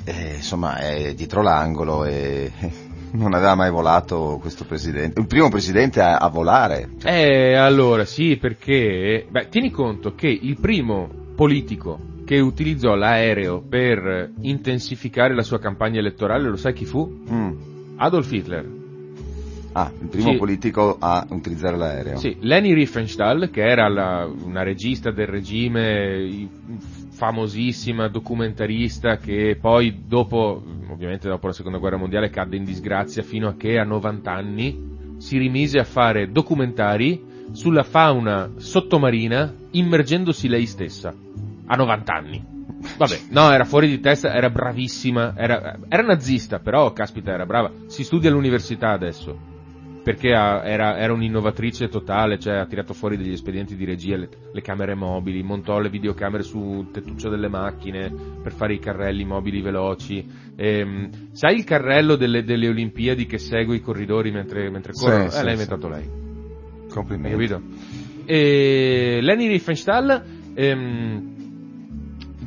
eh, 0.04 0.34
insomma, 0.36 0.76
è 0.76 1.12
dietro 1.14 1.42
l'angolo 1.42 2.04
e 2.04 2.52
non 3.14 3.34
aveva 3.34 3.56
mai 3.56 3.72
volato 3.72 4.38
questo 4.40 4.64
presidente. 4.64 5.18
Il 5.18 5.26
primo 5.26 5.48
presidente 5.48 6.00
a, 6.00 6.18
a 6.18 6.28
volare. 6.28 6.90
Eh, 7.02 7.54
allora, 7.54 8.04
sì, 8.04 8.36
perché... 8.36 9.26
Beh, 9.28 9.48
tieni 9.48 9.72
conto 9.72 10.14
che 10.14 10.28
il 10.28 10.56
primo 10.60 11.08
politico 11.34 12.12
che 12.24 12.38
utilizzò 12.38 12.94
l'aereo 12.94 13.60
per 13.60 14.30
intensificare 14.42 15.34
la 15.34 15.42
sua 15.42 15.58
campagna 15.58 15.98
elettorale, 15.98 16.48
lo 16.48 16.56
sai 16.56 16.74
chi 16.74 16.84
fu? 16.84 17.24
Mm. 17.28 17.52
Adolf 17.96 18.30
Hitler. 18.30 18.82
Ah, 19.76 19.90
il 20.00 20.06
primo 20.08 20.30
Sì. 20.32 20.36
politico 20.36 20.96
a 21.00 21.26
utilizzare 21.30 21.76
l'aereo. 21.76 22.16
Sì, 22.16 22.36
Leni 22.40 22.72
Riefenstahl, 22.74 23.50
che 23.50 23.62
era 23.62 23.88
la- 23.88 24.24
una 24.24 24.62
regista 24.62 25.10
del 25.10 25.26
regime 25.26 26.48
famosissima 27.10 28.08
documentarista 28.08 29.16
che 29.18 29.56
poi 29.60 30.02
dopo, 30.06 30.62
ovviamente 30.90 31.28
dopo 31.28 31.48
la 31.48 31.52
seconda 31.52 31.78
guerra 31.78 31.96
mondiale 31.96 32.30
cadde 32.30 32.56
in 32.56 32.64
disgrazia 32.64 33.22
fino 33.22 33.48
a 33.48 33.54
che 33.56 33.78
a 33.78 33.84
90 33.84 34.30
anni 34.32 34.92
si 35.18 35.38
rimise 35.38 35.78
a 35.78 35.84
fare 35.84 36.30
documentari 36.30 37.20
sulla 37.52 37.82
fauna 37.82 38.52
sottomarina 38.56 39.52
immergendosi 39.72 40.48
lei 40.48 40.66
stessa 40.66 41.12
a 41.66 41.76
90 41.76 42.12
anni. 42.14 42.44
Vabbè, 42.96 43.20
no, 43.30 43.50
era 43.50 43.64
fuori 43.64 43.88
di 43.88 43.98
testa, 43.98 44.32
era 44.32 44.50
bravissima, 44.50 45.34
era, 45.36 45.78
era 45.88 46.02
nazista, 46.02 46.58
però 46.60 46.92
caspita 46.92 47.32
era 47.32 47.46
brava. 47.46 47.70
Si 47.86 48.04
studia 48.04 48.28
all'università 48.30 48.90
adesso 48.90 49.52
perché 50.04 50.28
era, 50.28 50.94
era, 50.98 51.12
un'innovatrice 51.14 51.88
totale, 51.88 52.38
cioè 52.38 52.56
ha 52.56 52.66
tirato 52.66 52.92
fuori 52.92 53.16
degli 53.16 53.32
espedienti 53.32 53.74
di 53.74 53.86
regia, 53.86 54.18
le, 54.18 54.28
le, 54.52 54.60
camere 54.60 54.94
mobili, 54.94 55.42
montò 55.42 55.78
le 55.78 55.88
videocamere 55.88 56.42
sul 56.42 56.90
tettuccio 56.90 57.30
delle 57.30 57.48
macchine 57.48 58.12
per 58.42 58.52
fare 58.52 58.74
i 58.74 58.78
carrelli 58.78 59.24
mobili 59.24 59.62
veloci. 59.62 60.22
E, 60.54 60.78
ehm, 60.78 61.10
sai 61.32 61.56
il 61.56 61.64
carrello 61.64 62.16
delle, 62.16 62.44
delle, 62.44 62.68
Olimpiadi 62.68 63.24
che 63.24 63.38
segue 63.38 63.76
i 63.76 63.80
corridori 63.80 64.30
mentre, 64.30 64.68
mentre 64.68 64.92
corrono? 64.92 65.30
Sì, 65.30 65.36
eh, 65.36 65.38
sì, 65.38 65.42
l'ha 65.42 65.46
sì. 65.46 65.52
inventato 65.52 65.88
lei. 65.88 66.10
Complimenti. 66.90 67.34
Hai 67.34 67.48
capito? 67.48 67.62
E 68.26 69.18
Leni 69.22 69.46
Riefenstahl 69.48 70.22
ehm, 70.54 71.33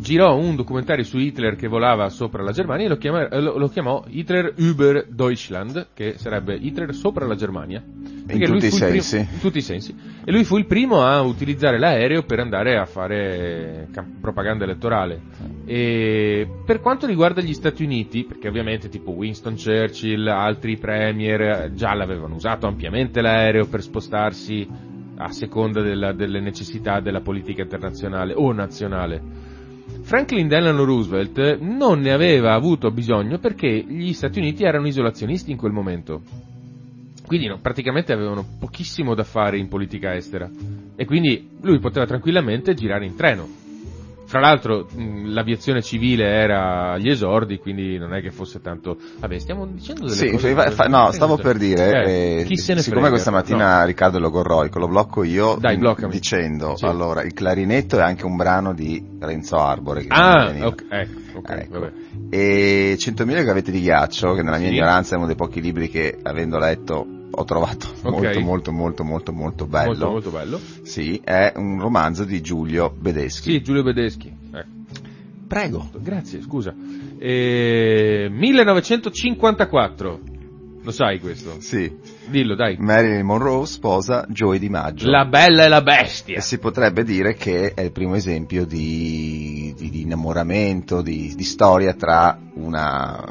girò 0.08 0.38
un 0.38 0.56
documentario 0.56 1.04
su 1.04 1.18
Hitler 1.18 1.58
che 1.58 1.68
volava 1.68 2.08
sopra 2.08 2.42
la 2.42 2.54
Germania 2.54 2.86
e 2.86 2.88
lo, 2.88 2.96
chiama, 2.96 3.28
lo, 3.42 3.58
lo 3.58 3.68
chiamò 3.68 4.06
Hitler 4.08 4.54
über 4.56 5.06
Deutschland, 5.10 5.88
che 5.94 6.14
sarebbe 6.18 6.56
Hitler 6.56 6.94
sopra 6.94 7.26
la 7.26 7.36
Germania. 7.36 7.84
In 8.30 8.42
tutti 8.42 8.68
i 8.68 8.72
sensi. 8.72 9.18
Primo, 9.18 9.32
in 9.34 9.40
tutti 9.42 9.58
i 9.58 9.62
sensi. 9.62 9.94
E 10.24 10.32
lui 10.32 10.46
fu 10.46 10.58
il 10.58 10.66
primo 10.66 11.02
a 11.04 11.20
utilizzare 11.20 11.78
l'aereo 11.78 12.24
per 12.24 12.40
andare 12.40 12.78
a 12.78 12.86
fare 12.86 13.90
propaganda 14.22 14.64
elettorale. 14.64 15.20
E 15.66 16.48
per 16.66 16.80
quanto 16.80 17.06
riguarda 17.06 17.42
gli 17.42 17.54
Stati 17.54 17.84
Uniti, 17.84 18.24
perché 18.24 18.48
ovviamente 18.48 18.88
tipo 18.88 19.12
Winston 19.12 19.56
Churchill, 19.56 20.26
altri 20.28 20.78
premier 20.78 21.74
già 21.74 21.94
l'avevano 21.94 22.36
usato 22.36 22.66
ampiamente 22.66 23.20
l'aereo 23.20 23.66
per 23.66 23.82
spostarsi 23.82 24.66
a 25.18 25.32
seconda 25.34 25.82
della, 25.82 26.14
delle 26.14 26.40
necessità 26.40 27.02
della 27.02 27.20
politica 27.20 27.64
internazionale 27.64 28.34
o 28.34 28.54
nazionale. 28.54 29.56
Franklin 30.02 30.48
Delano 30.48 30.84
Roosevelt 30.84 31.60
non 31.60 32.00
ne 32.00 32.12
aveva 32.12 32.54
avuto 32.54 32.92
bisogno 32.92 33.40
perché 33.40 33.68
gli 33.68 34.14
Stati 34.14 34.40
Uniti 34.40 34.64
erano 34.64 34.88
isolazionisti 34.88 35.52
in 35.52 35.58
quel 35.58 35.72
momento. 35.72 36.22
Quindi 37.26 37.48
no, 37.48 37.60
praticamente 37.60 38.14
avevano 38.14 38.46
pochissimo 38.58 39.14
da 39.14 39.24
fare 39.24 39.58
in 39.58 39.68
politica 39.68 40.16
estera. 40.16 40.50
E 40.96 41.06
quindi 41.06 41.58
lui 41.62 41.80
poteva 41.80 42.06
tranquillamente 42.06 42.74
girare 42.74 43.06
in 43.06 43.16
treno. 43.16 43.67
Fra 44.28 44.42
l'altro 44.42 44.86
mh, 44.94 45.32
l'aviazione 45.32 45.82
civile 45.82 46.26
era 46.26 46.92
agli 46.92 47.08
esordi, 47.10 47.60
quindi 47.60 47.98
non 47.98 48.14
è 48.14 48.22
che 48.22 48.30
fosse 48.30 48.60
tanto... 48.60 48.98
Vabbè, 49.20 49.40
stiamo 49.40 49.66
dicendo 49.66 50.02
delle 50.04 50.16
Sì, 50.16 50.30
cose... 50.32 50.54
fa- 50.54 50.70
fa- 50.72 50.88
no, 50.88 51.12
stavo 51.14 51.38
per 51.38 51.58
dire, 51.58 52.04
Eh, 52.04 52.46
eh, 52.50 52.58
siccome 52.58 52.82
frega? 52.82 53.10
questa 53.10 53.32
mattina 53.32 53.80
No. 53.80 53.86
Riccardo 53.86 54.20
logorroico, 54.20 54.80
lo 54.80 54.90
blocco 54.90 55.24
io 55.24 55.56
Dai, 55.58 55.78
bloccami. 55.78 56.12
dicendo, 56.12 56.76
Sì. 56.76 56.84
allora, 56.86 57.24
il 57.24 57.32
clarinetto 57.32 57.98
è 57.98 58.02
anche 58.02 58.26
un 58.26 58.36
brano 58.36 58.74
di 58.74 59.02
Renzo 59.18 59.56
Arbore. 59.56 60.02
Che 60.02 60.08
Ah, 60.10 60.54
ok, 60.62 60.86
ecco, 60.90 61.20
ok, 61.38 61.50
Ecco. 61.50 61.80
vabbè. 61.80 61.92
E 62.30 62.98
100.000 63.00 63.44
gavette 63.46 63.72
di 63.72 63.80
ghiaccio, 63.80 64.34
che 64.34 64.42
nella 64.44 64.58
mia 64.58 64.68
Sì. 64.68 64.74
ignoranza 64.74 65.14
è 65.16 65.18
uno 65.18 65.28
dei 65.28 65.36
pochi 65.38 65.62
libri 65.62 65.88
che, 65.90 66.18
avendo 66.22 66.58
letto, 66.60 67.08
ho 67.40 67.44
trovato 67.44 67.88
Ok. 68.02 68.38
molto, 68.38 68.42
molto, 68.42 68.72
molto, 68.72 69.04
molto, 69.04 69.32
molto 69.32 69.66
bello. 69.68 69.88
Molto, 69.90 70.10
molto 70.10 70.30
bello. 70.32 70.60
Sì, 70.82 71.22
è 71.24 71.54
un 71.56 71.80
romanzo 71.80 72.24
di 72.26 72.42
Giulio 72.42 72.90
Bedeschi. 72.90 73.52
Sì, 73.52 73.62
Giulio 73.62 73.84
Bedeschi. 73.84 74.34
Ecco. 74.52 74.76
Prego. 75.48 75.88
Grazie, 76.00 76.42
scusa. 76.42 76.74
Eh, 77.20 78.28
1954. 78.32 80.20
Lo 80.82 80.92
sai 80.92 81.20
questo? 81.20 81.56
Sì, 81.60 81.94
Dillo, 82.30 82.56
dai. 82.56 82.78
Marilyn 82.80 83.26
Monroe 83.26 83.66
sposa 83.66 84.26
Joey 84.30 84.58
Di 84.58 84.70
Maggio. 84.70 85.10
La 85.10 85.26
bella 85.26 85.66
e 85.66 85.68
la 85.68 85.82
bestia. 85.82 86.38
E 86.38 86.42
si 86.42 86.58
potrebbe 86.60 87.04
dire 87.04 87.34
che 87.36 87.74
è 87.74 87.82
il 87.82 87.92
primo 87.92 88.16
esempio 88.16 88.66
di, 88.66 89.74
di- 89.78 89.90
di 89.90 90.02
innamoramento, 90.02 91.02
di, 91.02 91.34
di 91.36 91.44
storia 91.44 91.94
tra 91.94 92.40
una, 92.54 93.22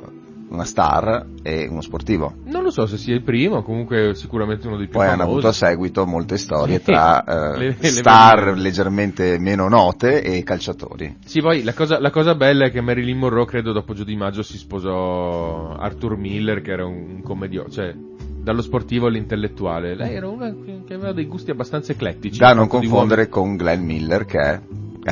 una 0.48 0.64
star 0.64 1.26
e 1.42 1.66
uno 1.68 1.80
sportivo. 1.80 2.34
Non 2.44 2.62
lo 2.62 2.70
so 2.70 2.86
se 2.86 2.96
sia 2.96 3.14
il 3.14 3.22
primo, 3.22 3.62
comunque 3.62 4.14
sicuramente 4.14 4.66
uno 4.66 4.76
dei 4.76 4.86
più 4.86 4.94
Poi 4.98 5.06
hanno 5.06 5.16
famosi. 5.18 5.32
avuto 5.32 5.48
a 5.48 5.52
seguito 5.52 6.06
molte 6.06 6.36
storie 6.38 6.80
tra 6.80 7.24
eh, 7.54 7.58
Le- 7.58 7.76
le 7.78 7.88
star 7.88 8.44
varie- 8.44 8.62
leggermente 8.62 9.38
meno 9.38 9.68
note 9.68 10.22
e 10.22 10.42
calciatori. 10.42 11.16
Sì, 11.24 11.40
poi 11.40 11.62
la 11.62 11.74
cosa, 11.74 11.98
la 12.00 12.10
cosa 12.10 12.34
bella 12.34 12.66
è 12.66 12.70
che 12.70 12.80
Marilyn 12.80 13.18
Monroe, 13.18 13.44
credo 13.46 13.72
dopo 13.72 13.92
Gio 13.94 14.04
Di 14.04 14.16
Maggio, 14.16 14.42
si 14.42 14.56
sposò 14.56 15.72
Arthur 15.72 16.16
Miller, 16.16 16.60
che 16.62 16.70
era 16.72 16.84
un, 16.86 17.16
un 17.16 17.22
commedio, 17.22 17.68
cioè 17.68 17.94
dallo 17.94 18.62
sportivo 18.62 19.08
all'intellettuale. 19.08 19.96
Lei 19.96 20.14
era 20.14 20.28
una 20.28 20.54
che 20.86 20.94
aveva 20.94 21.12
dei 21.12 21.26
gusti 21.26 21.50
abbastanza 21.50 21.90
eclettici. 21.92 22.38
Da 22.38 22.52
non 22.54 22.68
confondere 22.68 23.28
con 23.28 23.56
Glenn 23.56 23.84
Miller 23.84 24.24
che 24.24 24.38
è-. 24.38 24.60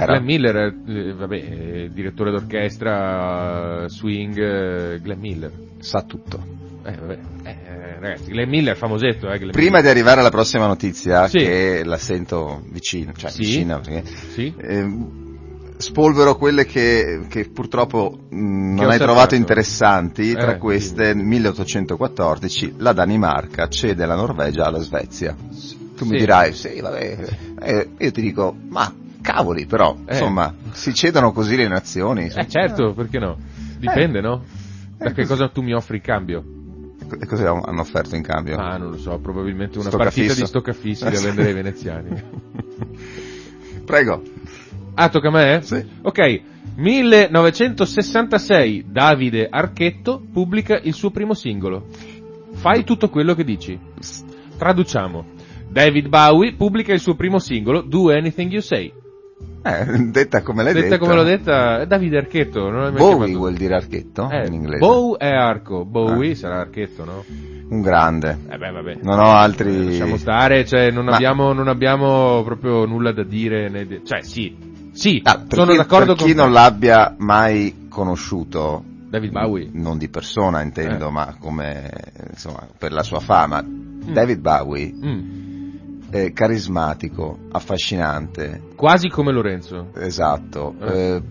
Era 0.03 0.13
Glenn 0.15 0.25
Miller, 0.25 0.57
eh, 0.87 1.13
vabbè, 1.15 1.35
eh, 1.37 1.91
direttore 1.93 2.31
d'orchestra, 2.31 3.85
eh, 3.85 3.89
swing, 3.89 4.39
eh, 4.39 5.01
Glenn 5.01 5.21
Miller. 5.21 5.51
sa 5.79 6.03
tutto. 6.03 6.43
Eh, 6.87 6.97
vabbè, 6.97 7.19
eh, 7.45 7.99
ragazzi, 8.01 8.31
Glenn 8.31 8.49
Miller, 8.49 8.77
famosetto, 8.77 9.31
eh, 9.31 9.39
Glenn 9.39 9.51
Prima 9.51 9.81
di 9.81 9.89
arrivare 9.89 10.21
alla 10.21 10.31
prossima 10.31 10.67
notizia, 10.67 11.29
Sì. 11.29 11.39
che 11.39 11.83
la 11.85 11.97
sento 11.99 12.63
vicino, 12.71 13.13
cioè 13.15 13.31
Sì. 13.31 13.39
vicina, 13.41 13.79
perché 13.81 14.03
Miller. 14.03 14.19
Sì? 14.33 14.55
Ehm, 14.61 15.23
spolvero 15.77 16.37
quelle 16.37 16.65
che, 16.67 17.21
che 17.29 17.49
purtroppo 17.51 18.19
mh, 18.31 18.77
Che 18.77 18.83
non 18.83 18.91
hai 18.91 18.99
trovato 18.99 19.35
interessanti, 19.35 20.31
Eh, 20.31 20.35
tra 20.37 20.57
queste 20.57 21.15
nel 21.15 21.25
1814 21.25 22.75
la 22.79 22.93
Danimarca 22.93 23.69
cede 23.69 24.07
la 24.07 24.15
Norvegia 24.15 24.65
alla 24.65 24.81
Svezia. 24.81 25.35
Tu 25.97 26.05
mi 26.07 26.19
dirai, 26.19 26.53
sì, 26.53 26.81
vabbè, 26.81 27.19
eh, 27.61 27.89
io 27.99 28.11
ti 28.11 28.21
dico, 28.21 28.55
ma 28.69 28.93
cavoli 29.25 29.65
però, 29.65 29.97
Eh. 30.05 30.13
insomma, 30.13 30.55
si 30.73 30.93
cedono 30.93 31.33
così 31.33 31.57
le 31.57 31.67
nazioni. 31.67 32.31
Eh 32.33 32.47
certo, 32.47 32.93
perché 32.93 33.19
no? 33.19 33.39
Dipende, 33.79 34.21
no? 34.21 34.45
Da 34.99 35.07
Eh, 35.07 35.13
che 35.15 35.25
cosa 35.27 35.49
tu 35.49 35.63
mi 35.63 35.73
offri 35.73 35.97
in 35.97 36.03
cambio? 36.03 36.45
E 37.21 37.27
cosa 37.27 37.51
hanno 37.51 37.81
offerto 37.81 38.15
in 38.17 38.23
cambio? 38.23 38.57
Ah, 38.57 38.77
non 38.77 38.91
lo 38.91 38.99
so, 38.99 39.19
probabilmente 39.19 39.79
una 39.79 39.89
partita 39.91 40.35
di 40.35 40.45
stoccafissi 40.47 41.05
da 41.05 41.11
vendere 41.21 41.49
ai 41.49 41.55
veneziani. 41.55 42.11
Prego. 43.85 44.23
Ah, 44.95 45.09
tocca 45.09 45.29
a 45.29 45.33
me? 45.33 45.61
Sì. 45.63 45.85
Ok, 46.03 46.41
1966, 46.77 48.85
Davide 48.89 49.49
Archetto 49.51 50.23
pubblica 50.33 50.79
il 50.83 50.95
suo 50.95 51.11
primo 51.11 51.35
singolo. 51.35 51.87
Fai 52.53 52.85
tutto 52.85 53.09
quello 53.11 53.35
che 53.35 53.43
dici. 53.45 53.77
Traduciamo. 54.57 55.25
David 55.69 56.07
Bowie 56.09 56.55
pubblica 56.55 56.93
il 56.93 57.01
suo 57.01 57.17
primo 57.17 57.39
singolo, 57.41 57.83
Do 57.83 58.11
Anything 58.11 58.53
You 58.53 58.63
Say. 58.63 58.93
Eh, 59.63 59.85
detta 60.13 60.43
come 60.43 60.63
l'hai 60.63 60.73
detta. 60.75 60.85
Detta 60.89 60.99
come 60.99 61.15
l'ho 61.15 61.23
detta, 61.23 61.81
è 61.81 61.87
Davide 61.87 62.19
Archetto, 62.19 62.69
non 62.71 62.93
Bowie 62.93 63.09
chiamato? 63.27 63.39
vuol 63.39 63.55
dire 63.55 63.75
archetto 63.75 64.29
Eh, 64.31 64.47
in 64.47 64.53
inglese. 64.53 64.79
Bow 64.79 65.17
è 65.17 65.29
arco, 65.29 65.85
Bowie 65.85 66.33
Ah. 66.33 66.37
sarà 66.37 66.61
archetto, 66.61 67.05
no? 67.05 67.25
Un 67.71 67.81
grande. 67.81 68.39
Eh 68.49 68.59
beh, 68.59 68.71
vabbè. 68.71 68.99
Non 69.03 69.19
ho 69.19 69.33
altri... 69.33 69.87
Lasciamo 69.87 70.19
stare, 70.19 70.67
cioè 70.67 70.91
non, 70.91 71.07
Ma- 71.07 71.15
abbiamo, 71.15 71.53
non 71.55 71.69
abbiamo 71.69 72.43
proprio 72.45 72.85
nulla 72.85 73.13
da 73.13 73.25
dire, 73.25 73.71
né 73.71 74.01
cioè 74.05 74.23
sì, 74.23 74.55
sì, 74.93 75.21
Ah, 75.25 75.39
per 75.39 75.59
sono 75.59 75.71
chi, 75.73 75.77
d'accordo 75.79 76.07
per 76.09 76.17
con 76.17 76.27
chi 76.27 76.33
te. 76.35 76.39
non 76.39 76.53
l'abbia 76.53 77.15
mai 77.19 77.87
conosciuto, 77.89 78.85
David 79.09 79.31
Bowie. 79.33 79.69
non 79.73 79.97
di 79.97 80.09
persona 80.11 80.61
intendo, 80.61 81.09
Eh. 81.09 81.11
ma 81.11 81.37
come 81.41 81.91
insomma 82.31 82.67
per 82.79 82.93
la 82.93 83.03
sua 83.03 83.21
fama, 83.21 83.65
David 83.67 84.41
Bowie 84.41 84.93
Mm, 84.93 85.44
è 86.15 86.33
carismatico, 86.33 87.39
affascinante, 87.51 88.61
Quasi 88.77 89.09
come 89.09 89.33
Lorenzo. 89.33 89.89
esatto, 89.97 90.75
Eh. 90.81 91.15
eh, 91.17 91.23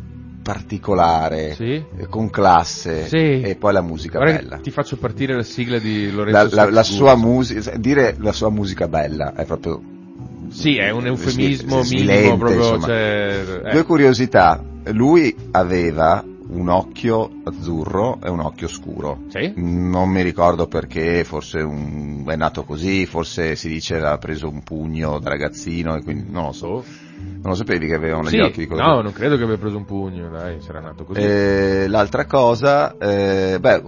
particolare, 0.43 1.53
Sì? 1.53 1.81
eh, 1.97 2.07
con 2.09 2.29
classe 2.29 3.07
Sì. 3.07 3.41
e 3.41 3.55
poi 3.57 3.71
la 3.71 3.81
musica 3.81 4.17
Guarda 4.19 4.37
bella. 4.39 4.57
ti 4.57 4.71
faccio 4.71 4.97
partire 4.97 5.35
la 5.35 5.43
sigla 5.43 5.79
di 5.79 6.07
La, 6.09 6.15
Lorenzo 6.15 6.55
la- 6.55 6.65
la 6.69 6.83
Sextus. 6.83 6.95
sua 6.97 7.15
musica, 7.15 7.77
dire 7.77 8.15
la 8.19 8.33
sua 8.33 8.49
musica 8.49 8.87
bella 8.89 9.33
è 9.35 9.45
proprio 9.45 9.81
Sì, 10.49 10.75
è 10.77 10.89
un 10.91 11.05
eufemismo 11.07 11.81
Sì, 11.83 11.95
minimo 11.95 12.13
silente, 12.13 12.37
proprio, 12.37 12.79
cioè, 12.81 13.43
eh. 13.63 13.71
Due 13.71 13.83
curiosità, 13.85 14.61
lui 14.91 15.33
aveva 15.51 16.23
un 16.53 16.69
occhio 16.69 17.29
azzurro 17.43 18.19
e 18.23 18.29
un 18.29 18.39
occhio 18.39 18.67
scuro. 18.67 19.23
Sì? 19.29 19.53
Non 19.55 20.09
mi 20.09 20.21
ricordo 20.21 20.67
perché, 20.67 21.23
forse 21.23 21.59
un- 21.59 22.23
è 22.27 22.35
nato 22.35 22.63
così, 22.63 23.05
forse 23.05 23.55
si 23.55 23.67
dice 23.69 23.97
ha 23.97 24.17
preso 24.17 24.47
un 24.49 24.61
pugno 24.63 25.19
da 25.19 25.29
ragazzino 25.29 25.95
e 25.95 26.03
quindi 26.03 26.29
non 26.29 26.45
lo 26.45 26.51
so. 26.51 26.67
Oh. 26.67 26.83
Non 27.23 27.51
lo 27.51 27.55
sapevi 27.55 27.87
che 27.87 27.93
avevano 27.95 28.27
Sì, 28.27 28.37
gli 28.37 28.41
occhi 28.41 28.65
colore? 28.67 28.85
no, 28.87 29.01
non 29.01 29.11
credo 29.13 29.37
che 29.37 29.43
abbia 29.43 29.57
preso 29.57 29.77
un 29.77 29.85
pugno, 29.85 30.29
dai, 30.29 30.61
sarà 30.61 30.79
nato 30.79 31.03
così. 31.05 31.19
Eh, 31.21 31.85
l'altra 31.87 32.25
cosa, 32.25 32.97
eh, 32.97 33.57
beh, 33.59 33.81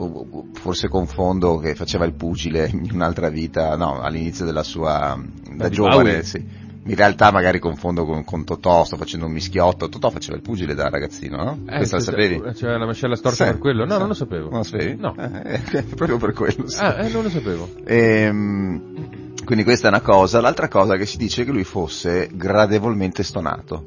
forse 0.54 0.88
confondo 0.88 1.58
che 1.58 1.74
faceva 1.76 2.06
il 2.06 2.14
pugile 2.14 2.70
in 2.72 2.90
un'altra 2.94 3.30
vita, 3.30 3.76
no, 3.76 4.00
all'inizio 4.02 4.46
della 4.46 4.64
sua, 4.64 5.18
da 5.18 5.56
David 5.56 5.74
giovane, 5.74 6.24
sì. 6.24 6.46
In 6.88 6.94
realtà 6.96 7.32
magari 7.32 7.58
confondo 7.58 8.06
con, 8.06 8.24
con 8.24 8.44
Totò, 8.46 8.84
sto 8.84 8.96
facendo 8.96 9.26
un 9.26 9.32
mischiotto. 9.32 9.90
Totò 9.90 10.12
faceva 10.12 10.36
il 10.36 10.44
pugile 10.44 10.76
da 10.76 10.88
ragazzino, 10.90 11.36
no? 11.44 11.60
Eh, 11.68 11.78
Questa 11.78 11.96
la 11.96 12.02
sapevi? 12.04 12.42
C'era 12.54 12.78
la 12.78 12.86
mascella 12.86 13.16
storta 13.16 13.44
Sì. 13.46 13.52
per 13.52 13.60
quello? 13.60 13.86
No, 13.86 13.94
Sì. 13.94 13.98
non 14.00 14.08
lo 14.10 14.14
sapevo. 14.14 14.50
Non 14.50 14.58
lo 14.60 14.64
sapevi? 14.64 14.96
No. 15.00 15.16
Eh, 15.18 15.62
eh, 15.72 15.84
proprio 15.96 16.18
per 16.18 16.34
quello. 16.34 16.68
sì. 16.68 16.80
Ah, 16.80 17.04
eh, 17.04 17.10
non 17.10 17.24
lo 17.24 17.30
sapevo. 17.30 17.70
Ehm, 17.86 19.34
quindi 19.46 19.64
questa 19.64 19.88
è 19.88 19.90
una 19.90 20.02
cosa. 20.02 20.40
L'altra 20.42 20.68
cosa 20.68 20.96
che 20.96 21.08
si 21.08 21.18
dice 21.18 21.42
è 21.42 21.46
che 21.46 21.52
lui 21.52 21.64
fosse 21.64 22.30
gradevolmente 22.32 23.24
stonato. 23.24 23.86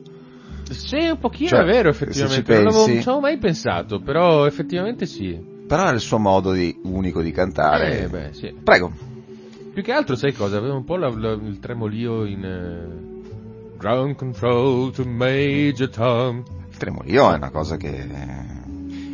Sì, 0.71 0.97
un 1.09 1.19
pochino 1.19 1.51
Cioè, 1.51 1.61
è 1.61 1.65
vero, 1.65 1.89
effettivamente. 1.91 2.53
Non 2.55 2.73
pensi- 2.73 2.93
non 2.95 3.01
ci 3.03 3.09
avevo 3.09 3.21
mai 3.21 3.39
pensato, 3.39 4.01
però 4.01 4.45
effettivamente 4.45 5.07
sì. 5.07 5.39
Però 5.69 5.83
era 5.83 5.93
il 5.93 6.01
suo 6.01 6.19
modo 6.19 6.51
di- 6.53 6.77
unico 6.83 7.23
di 7.23 7.31
cantare. 7.31 8.03
Eh, 8.03 8.09
beh, 8.09 8.29
sì. 8.33 8.55
Prego. 8.63 8.93
Più 9.79 9.87
che 9.87 9.93
altro, 9.93 10.17
sai 10.17 10.33
cosa? 10.33 10.57
Aveva 10.57 10.75
un 10.75 10.83
po' 10.83 10.97
la- 10.97 11.09
la- 11.09 11.35
il 11.41 11.61
tremolio 11.61 12.25
in... 12.25 12.45
eh, 12.45 13.77
Ground 13.79 14.17
control 14.17 14.91
to 14.91 15.05
Major 15.05 15.89
Tom. 15.89 16.43
Il 16.69 16.77
tremolio 16.77 17.31
è 17.31 17.37
una 17.37 17.51
cosa 17.51 17.77
che... 17.77 18.05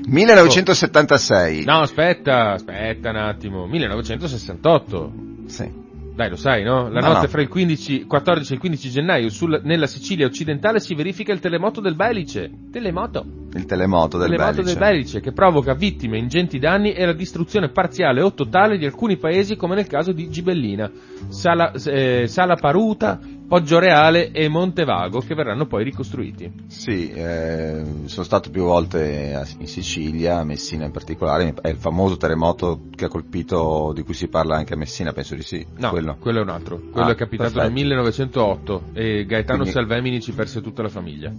1976. 0.07 1.65
No, 1.65 1.81
aspetta, 1.81 2.53
aspetta 2.53 3.11
un 3.11 3.17
attimo. 3.17 3.67
1968. 3.67 5.13
Sì. 5.49 5.71
Dai, 6.15 6.31
lo 6.31 6.37
sai, 6.37 6.63
no? 6.63 6.89
La 6.91 7.01
No, 7.01 7.09
notte 7.09 7.23
no. 7.23 7.27
fra 7.29 7.41
il 7.43 7.49
15, 7.49 8.05
14 8.05 8.53
e 8.53 8.55
il 8.55 8.61
15 8.61 8.89
gennaio 8.91 9.29
sul- 9.31 9.61
nella 9.65 9.89
Sicilia 9.89 10.27
occidentale 10.27 10.79
si 10.79 10.95
verifica 10.95 11.33
il 11.33 11.41
telemoto 11.41 11.81
del 11.81 11.97
Belice. 11.97 12.49
Telemoto. 12.71 13.25
Il 13.55 13.65
telemoto 13.67 14.17
del 14.19 14.29
telemoto 14.31 14.57
Belice. 14.63 14.79
del 14.79 14.89
Belice 14.89 15.21
che 15.21 15.33
provoca 15.33 15.75
vittime, 15.75 16.17
ingenti 16.19 16.61
danni 16.61 16.93
e 16.93 17.05
la 17.05 17.13
distruzione 17.15 17.71
parziale 17.71 18.21
o 18.23 18.33
totale 18.33 18.79
di 18.79 18.85
alcuni 18.85 19.17
paesi 19.17 19.57
come 19.57 19.75
nel 19.75 19.89
caso 19.89 20.13
di 20.13 20.29
Gibellina, 20.31 20.89
Sala, 21.31 21.73
eh, 21.73 22.27
Sala 22.29 22.55
Paruta, 22.55 23.19
Poggioreale 23.47 24.31
e 24.33 24.49
Montevago 24.49 25.21
che 25.21 25.35
verranno 25.35 25.67
poi 25.67 25.85
ricostruiti. 25.85 26.51
Sì, 26.67 27.11
eh, 27.11 27.83
sono 28.07 28.25
stato 28.25 28.51
più 28.51 28.63
volte 28.65 29.45
in 29.59 29.67
Sicilia, 29.67 30.39
a 30.39 30.45
Messina 30.45 30.87
in 30.87 30.91
particolare, 30.91 31.55
è 31.61 31.69
il 31.69 31.77
famoso 31.77 32.17
terremoto 32.17 32.85
che 32.95 33.05
ha 33.05 33.09
colpito, 33.09 33.93
di 33.95 34.03
cui 34.03 34.15
si 34.15 34.29
parla 34.29 34.57
anche 34.57 34.73
a 34.75 34.77
Messina, 34.77 35.13
penso 35.13 35.35
di 35.35 35.43
sì. 35.43 35.65
No, 35.77 35.91
quello, 35.91 36.17
quello. 36.19 36.41
è 36.41 36.43
un 36.43 36.49
altro. 36.49 36.81
Quello 36.91 37.09
Ah, 37.09 37.13
è 37.13 37.15
capitato 37.15 37.53
perfetto. 37.53 37.73
nel 37.75 37.83
1908 37.85 38.83
e 38.95 39.25
Gaetano 39.27 39.59
Quindi- 39.61 39.75
Salvemini 39.75 40.21
ci 40.21 40.33
perse 40.33 40.61
tutta 40.63 40.83
la 40.83 40.89
famiglia. 40.89 41.31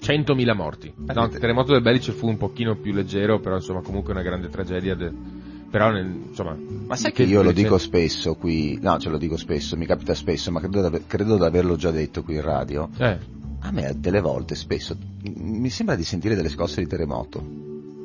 100.000 0.00 0.54
morti. 0.54 0.92
No, 0.94 1.22
Eh, 1.22 1.26
il 1.32 1.38
terremoto 1.38 1.72
del 1.72 1.80
Belice 1.80 2.12
fu 2.12 2.28
un 2.28 2.36
pochino 2.36 2.76
più 2.76 2.92
leggero, 2.92 3.40
però 3.40 3.54
insomma 3.56 3.80
comunque 3.80 4.12
una 4.12 4.22
grande 4.22 4.48
tragedia. 4.50 4.94
de- 4.94 5.42
Però 5.74 5.90
nel- 5.90 6.26
insomma... 6.28 6.56
Ma 6.86 6.94
sai 6.94 7.10
che 7.10 7.24
io 7.24 7.42
lo 7.42 7.50
dico 7.50 7.78
spesso 7.78 8.36
qui, 8.36 8.78
no, 8.80 8.96
ce 9.00 9.08
lo 9.08 9.18
dico 9.18 9.36
spesso, 9.36 9.76
mi 9.76 9.86
capita 9.86 10.14
spesso, 10.14 10.52
ma 10.52 10.60
credo, 10.60 11.36
di 11.36 11.42
averlo 11.44 11.74
già 11.74 11.90
detto 11.90 12.22
qui 12.22 12.36
in 12.36 12.42
radio. 12.42 12.88
Eh, 12.96 13.18
A 13.58 13.72
me 13.72 13.92
delle 13.98 14.20
volte, 14.20 14.54
spesso, 14.54 14.96
mi 15.34 15.68
sembra 15.70 15.96
di 15.96 16.04
sentire 16.04 16.36
delle 16.36 16.48
scosse 16.48 16.80
di 16.80 16.86
terremoto. 16.86 17.42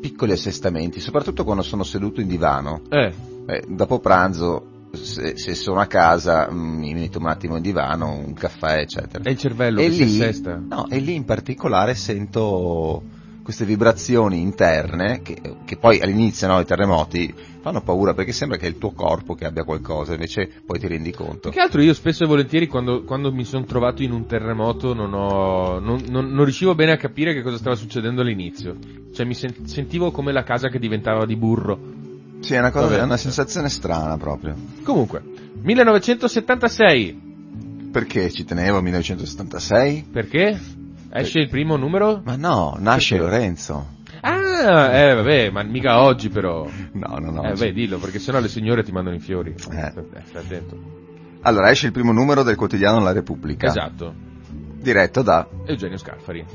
Piccoli 0.01 0.31
assestamenti, 0.31 0.99
soprattutto 0.99 1.43
quando 1.43 1.61
sono 1.61 1.83
seduto 1.83 2.21
in 2.21 2.27
divano. 2.27 2.81
eh, 2.89 3.13
Eh, 3.45 3.63
dopo 3.67 3.99
pranzo, 3.99 4.87
se, 4.93 5.37
se 5.37 5.53
sono 5.53 5.79
a 5.79 5.85
casa, 5.85 6.49
mm, 6.51 6.77
mi 6.79 6.93
metto 6.95 7.19
un 7.19 7.27
attimo 7.27 7.55
in 7.57 7.61
divano, 7.61 8.13
un 8.13 8.33
caffè, 8.33 8.79
eccetera. 8.79 9.23
è 9.23 9.29
il 9.29 9.37
cervello 9.37 9.79
e 9.79 9.89
che 9.89 9.91
si 9.91 10.05
lì, 10.05 10.21
assesta. 10.23 10.55
no, 10.57 10.87
e 10.89 10.97
lì 10.97 11.13
in 11.13 11.25
particolare 11.25 11.93
sento 11.93 13.03
queste 13.49 13.65
vibrazioni 13.65 14.41
interne 14.41 15.23
che, 15.23 15.41
che 15.65 15.75
poi 15.77 15.99
all'inizio 15.99 16.45
no, 16.45 16.59
i 16.59 16.65
terremoti 16.65 17.33
fanno 17.61 17.81
paura 17.81 18.13
perché 18.13 18.31
sembra 18.31 18.57
che 18.57 18.67
è 18.67 18.69
il 18.69 18.77
tuo 18.77 18.91
corpo 18.91 19.33
che 19.33 19.45
abbia 19.45 19.63
qualcosa, 19.63 20.13
invece 20.13 20.51
poi 20.63 20.77
ti 20.77 20.85
rendi 20.87 21.11
conto. 21.11 21.49
Che 21.49 21.59
altro 21.59 21.81
io 21.81 21.95
spesso 21.95 22.23
e 22.23 22.27
volentieri 22.27 22.67
quando, 22.67 23.01
quando 23.03 23.31
mi 23.33 23.43
sono 23.45 23.65
trovato 23.65 24.03
in 24.03 24.11
un 24.11 24.27
terremoto 24.27 24.93
non, 24.93 25.15
ho, 25.15 25.79
non, 25.79 26.03
non- 26.09 26.29
non 26.29 26.43
riuscivo 26.43 26.75
bene 26.75 26.91
a 26.91 26.97
capire 26.97 27.33
che 27.33 27.41
cosa 27.41 27.57
stava 27.57 27.75
succedendo 27.75 28.21
all'inizio. 28.21 28.77
Cioè 29.11 29.25
mi 29.25 29.33
sen- 29.33 29.65
sentivo 29.65 30.11
come 30.11 30.31
la 30.31 30.43
casa 30.43 30.69
che 30.69 30.77
diventava 30.77 31.25
di 31.25 31.35
burro. 31.35 31.79
Sì, 32.41 32.53
è 32.53 32.59
una, 32.59 32.69
cosa, 32.69 32.99
è 32.99 33.01
una 33.01 33.17
sensazione 33.17 33.67
strana 33.69 34.15
proprio. 34.17 34.55
Comunque, 34.83 35.23
1976, 35.59 37.21
Perché 37.91 38.29
ci 38.29 38.43
tenevo 38.45 38.79
1976? 38.79 40.05
perché? 40.11 40.77
Esce 41.11 41.39
il 41.39 41.49
primo 41.49 41.75
numero? 41.75 42.21
Ma 42.23 42.35
no, 42.35 42.75
nasce 42.79 43.17
Perché? 43.17 43.31
Lorenzo. 43.31 43.97
Ah, 44.21 44.91
eh 44.93 45.15
vabbè, 45.15 45.49
ma 45.49 45.63
mica 45.63 46.01
oggi 46.01 46.29
però. 46.29 46.67
No, 46.91 47.17
no, 47.17 47.31
no. 47.31 47.43
eh 47.43 47.53
beh, 47.53 47.71
dillo, 47.71 47.97
perché 47.97 48.19
sennò 48.19 48.39
le 48.39 48.47
signore 48.47 48.83
ti 48.83 48.91
mandano 48.91 49.15
i 49.15 49.19
fiori. 49.19 49.55
Eh. 49.71 49.79
Eh, 49.79 50.21
stai 50.25 50.43
attento. 50.43 50.77
Allora, 51.41 51.69
esce 51.69 51.87
il 51.87 51.91
primo 51.93 52.11
numero 52.11 52.43
del 52.43 52.55
quotidiano 52.55 52.99
La 52.99 53.13
Repubblica. 53.13 53.67
Esatto. 53.67 54.13
Diretto 54.81 55.21
da... 55.21 55.47
Eugenio 55.65 55.97
Scalfari, 55.97 56.45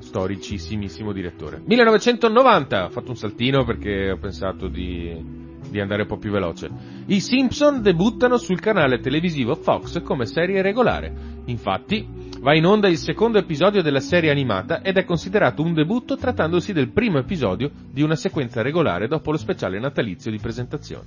storicissimissimo 0.00 1.12
direttore. 1.12 1.60
1990, 1.64 2.84
ho 2.84 2.90
fatto 2.90 3.10
un 3.10 3.16
saltino 3.16 3.64
perché 3.64 4.10
ho 4.10 4.18
pensato 4.18 4.66
di, 4.66 5.48
di 5.70 5.80
andare 5.80 6.02
un 6.02 6.08
po' 6.08 6.18
più 6.18 6.30
veloce. 6.30 6.68
I 7.06 7.20
Simpson 7.20 7.82
debuttano 7.82 8.36
sul 8.36 8.60
canale 8.60 9.00
televisivo 9.00 9.54
Fox 9.54 10.02
come 10.02 10.26
serie 10.26 10.62
regolare. 10.62 11.12
Infatti, 11.46 12.06
va 12.40 12.54
in 12.54 12.66
onda 12.66 12.88
il 12.88 12.96
secondo 12.98 13.38
episodio 13.38 13.82
della 13.82 14.00
serie 14.00 14.30
animata 14.30 14.82
ed 14.82 14.96
è 14.96 15.04
considerato 15.04 15.62
un 15.62 15.74
debutto 15.74 16.16
trattandosi 16.16 16.72
del 16.72 16.88
primo 16.90 17.18
episodio 17.18 17.70
di 17.90 18.02
una 18.02 18.16
sequenza 18.16 18.62
regolare 18.62 19.08
dopo 19.08 19.30
lo 19.30 19.36
speciale 19.36 19.78
natalizio 19.78 20.30
di 20.30 20.38
presentazione. 20.38 21.06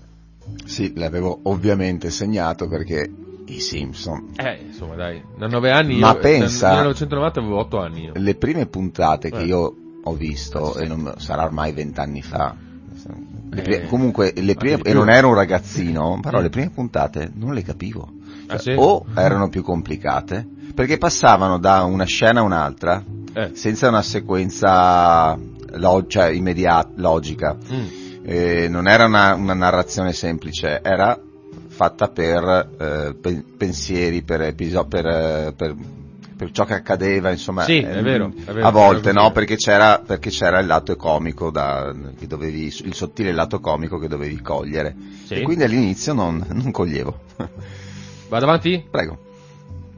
Sì, 0.66 0.94
l'avevo 0.96 1.40
ovviamente 1.44 2.10
segnato 2.10 2.68
perché 2.68 3.10
i 3.46 3.60
Simpson. 3.60 4.32
Eh, 4.36 4.60
insomma, 4.68 4.96
dai, 4.96 5.22
da 5.38 5.48
nove 5.48 5.72
anni 5.72 6.00
Ma 6.00 6.12
io, 6.14 6.20
pensa- 6.20 6.68
nel 6.68 6.78
1990 6.80 7.40
avevo 7.40 7.58
otto 7.58 7.80
anni 7.80 8.04
io. 8.06 8.12
Le 8.16 8.36
prime 8.36 8.66
puntate 8.68 9.30
che 9.30 9.40
Eh. 9.40 9.46
io 9.46 9.76
ho 10.06 10.14
visto, 10.16 10.76
e 10.78 10.86
non, 10.86 11.14
sarà 11.18 11.44
ormai 11.46 11.72
vent'anni 11.72 12.22
fa, 12.22 12.56
le 12.56 12.94
pri- 13.04 13.33
Eh, 13.56 13.88
comunque 13.88 14.34
le 14.36 14.56
prime, 14.56 14.82
e 14.84 14.94
non 14.94 15.10
ero 15.10 15.30
un 15.30 15.36
ragazzino, 15.36 16.20
però 16.22 16.40
Mm. 16.40 16.42
le 16.42 16.50
prime 16.50 16.70
puntate 16.70 17.32
non 17.36 17.54
le 17.54 17.62
capivo. 17.64 18.12
Cioè, 18.48 18.56
Ah, 18.56 18.58
sì? 18.60 18.74
O 18.78 19.06
erano 19.16 19.50
più 19.50 19.64
complicate, 19.64 20.46
perché 20.76 20.98
passavano 20.98 21.58
da 21.60 21.84
una 21.84 22.04
scena 22.06 22.42
a 22.42 22.44
un'altra, 22.44 23.02
Eh. 23.34 23.52
senza 23.54 23.88
una 23.88 24.02
sequenza 24.02 25.38
log- 25.76 26.08
cioè, 26.08 26.30
immediata, 26.30 26.90
logica. 26.96 27.56
Mm. 27.72 27.86
Eh, 28.26 28.68
non 28.70 28.88
era 28.88 29.06
una, 29.06 29.34
una 29.36 29.54
narrazione 29.54 30.14
semplice, 30.14 30.82
era 30.84 31.18
fatta 31.68 32.08
per 32.10 32.70
eh, 32.80 33.16
pe- 33.20 33.44
pensieri, 33.58 34.22
per, 34.24 34.42
episo- 34.42 34.86
per, 34.86 35.06
eh, 35.06 35.54
per, 35.56 35.76
per 36.44 36.52
ciò 36.52 36.66
che 36.66 36.74
accadeva, 36.74 37.32
insomma. 37.32 37.64
Sì, 37.64 37.78
ehm, 37.78 37.92
è 37.92 38.02
vero, 38.02 38.32
è 38.46 38.52
vero, 38.52 38.68
a 38.68 38.72
volte, 38.72 39.14
no? 39.14 39.32
Perché 39.32 39.56
c'era, 39.56 40.00
perché 40.06 40.30
c'era 40.30 40.60
il 40.60 40.68
lato 40.68 40.96
comico 40.96 41.50
da, 41.50 41.94
che 42.18 42.28
dovevi, 42.28 42.66
il 42.66 42.94
sottile 42.94 43.32
lato 43.32 43.60
comico 43.60 43.98
che 43.98 44.08
dovevi 44.08 44.42
cogliere. 44.42 44.96
Sì. 45.26 45.36
E 45.36 45.42
quindi 45.42 45.64
all'inizio 45.64 46.14
non, 46.14 46.46
non 46.50 46.72
coglievo. 46.72 47.20
Vado 48.28 48.46
avanti? 48.46 48.86
Prego. 48.90 49.32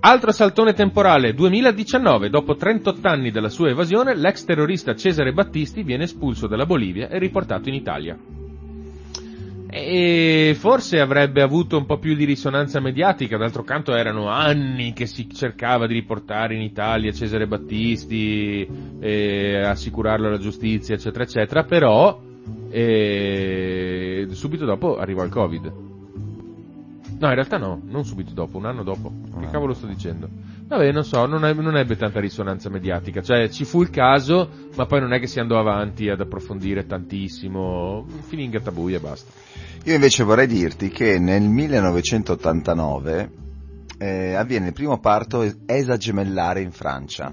Altro 0.01 0.31
saltone 0.31 0.73
temporale, 0.73 1.33
2019, 1.33 2.29
dopo 2.29 2.55
38 2.55 3.07
anni 3.07 3.31
dalla 3.31 3.49
sua 3.49 3.69
evasione, 3.69 4.15
l'ex 4.15 4.43
terrorista 4.43 4.93
Cesare 4.93 5.33
Battisti 5.33 5.81
viene 5.81 6.03
espulso 6.03 6.45
dalla 6.45 6.67
Bolivia 6.67 7.09
e 7.09 7.17
riportato 7.17 7.69
in 7.69 7.75
Italia. 7.75 8.15
E 9.77 10.55
forse 10.57 11.01
avrebbe 11.01 11.41
avuto 11.41 11.77
un 11.77 11.85
po' 11.85 11.97
più 11.97 12.15
di 12.15 12.23
risonanza 12.23 12.79
mediatica, 12.79 13.35
d'altro 13.35 13.63
canto 13.63 13.93
erano 13.93 14.29
anni 14.29 14.93
che 14.93 15.05
si 15.05 15.27
cercava 15.29 15.85
di 15.85 15.93
riportare 15.95 16.55
in 16.55 16.61
Italia 16.61 17.11
Cesare 17.11 17.45
Battisti, 17.45 18.65
e 19.01 19.57
assicurarlo 19.57 20.27
alla 20.27 20.37
giustizia, 20.37 20.95
eccetera, 20.95 21.25
eccetera, 21.25 21.63
però 21.65 22.17
eh, 22.69 24.27
subito 24.31 24.63
dopo 24.63 24.95
arrivò 24.97 25.23
il 25.25 25.29
Covid. 25.31 25.73
No, 27.17 27.27
in 27.27 27.33
realtà 27.33 27.57
no, 27.57 27.81
non 27.85 28.05
subito 28.05 28.33
dopo, 28.33 28.57
un 28.57 28.65
anno 28.65 28.83
dopo. 28.83 29.11
Che 29.39 29.45
Ah. 29.45 29.49
cavolo 29.49 29.73
sto 29.73 29.87
dicendo? 29.87 30.29
Vabbè, 30.67 30.91
non 30.93 31.03
so, 31.03 31.25
non, 31.25 31.45
eb- 31.45 31.59
non 31.59 31.75
ebbe 31.77 31.95
tanta 31.97 32.19
risonanza 32.19 32.69
mediatica. 32.69 33.21
Cioè, 33.21 33.49
ci 33.49 33.65
fu 33.65 33.81
il 33.81 33.89
caso, 33.89 34.49
ma 34.75 34.85
poi 34.85 34.99
non 35.01 35.13
è 35.13 35.19
che 35.19 35.27
si 35.27 35.39
andò 35.39 35.59
avanti 35.59 36.09
ad 36.09 36.19
approfondire 36.21 36.85
tantissimo. 36.85 38.05
Finì 38.27 38.45
in 38.45 38.49
gattabuia 38.51 38.97
e 38.97 38.99
basta. 38.99 39.31
Io 39.85 39.93
invece 39.93 40.23
vorrei 40.23 40.47
dirti 40.47 40.89
che 40.89 41.19
nel 41.19 41.43
1989 41.43 43.31
eh, 43.99 44.33
avviene 44.33 44.65
il 44.67 44.73
primo 44.73 44.97
parto 44.99 45.47
esagemellare 45.67 46.59
in 46.61 46.71
Francia. 46.71 47.31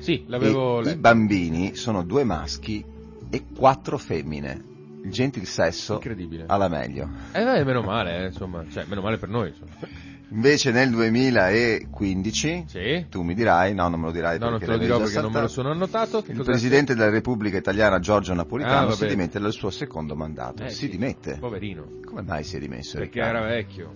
Sì, 0.00 0.24
l'avevo 0.26 0.78
E 0.78 0.82
I 0.82 0.84
letto. 0.86 0.98
bambini 0.98 1.76
sono 1.76 2.02
due 2.02 2.24
maschi 2.24 2.84
e 3.30 3.44
quattro 3.56 3.98
femmine. 3.98 4.70
Il 5.04 5.12
gentil 5.12 5.46
sesso 5.46 6.02
alla 6.46 6.68
meglio. 6.68 7.08
Eh, 7.30 7.44
beh, 7.44 7.62
meno 7.64 7.82
male, 7.82 8.18
eh, 8.18 8.26
insomma. 8.26 8.64
Cioè, 8.68 8.84
meno 8.88 9.00
male 9.00 9.18
per 9.18 9.28
noi, 9.28 9.50
insomma. 9.50 9.70
Invece 10.32 10.70
nel 10.70 10.90
2015, 10.90 12.64
Sì? 12.66 13.06
tu 13.10 13.20
mi 13.22 13.34
dirai, 13.34 13.74
no 13.74 13.88
non 13.88 14.00
me 14.00 14.06
lo 14.06 14.12
dirai 14.12 14.38
No, 14.38 14.48
non 14.48 14.58
perché 14.58 14.78
te 14.78 14.86
lo 14.86 14.98
perché 14.98 15.20
non 15.20 15.30
me 15.32 15.40
lo 15.42 15.48
sono 15.48 15.70
annotato. 15.70 16.24
Il? 16.26 16.42
Presidente 16.42 16.94
della 16.94 17.10
Repubblica 17.10 17.58
Italiana 17.58 17.98
Giorgio 17.98 18.32
Napolitano 18.32 18.88
Ah, 18.88 18.92
si 18.92 19.06
dimette 19.06 19.38
dal 19.38 19.52
suo 19.52 19.68
secondo 19.70 20.16
mandato. 20.16 20.62
Eh, 20.64 20.70
si 20.70 20.76
sì, 20.86 20.88
dimette. 20.88 21.36
Poverino. 21.38 22.00
Come 22.04 22.22
mai 22.22 22.44
si 22.44 22.56
è 22.56 22.58
dimesso? 22.58 22.96
Perché 22.98 23.20
Riccardo? 23.20 23.38
era 23.38 23.46
vecchio. 23.46 23.94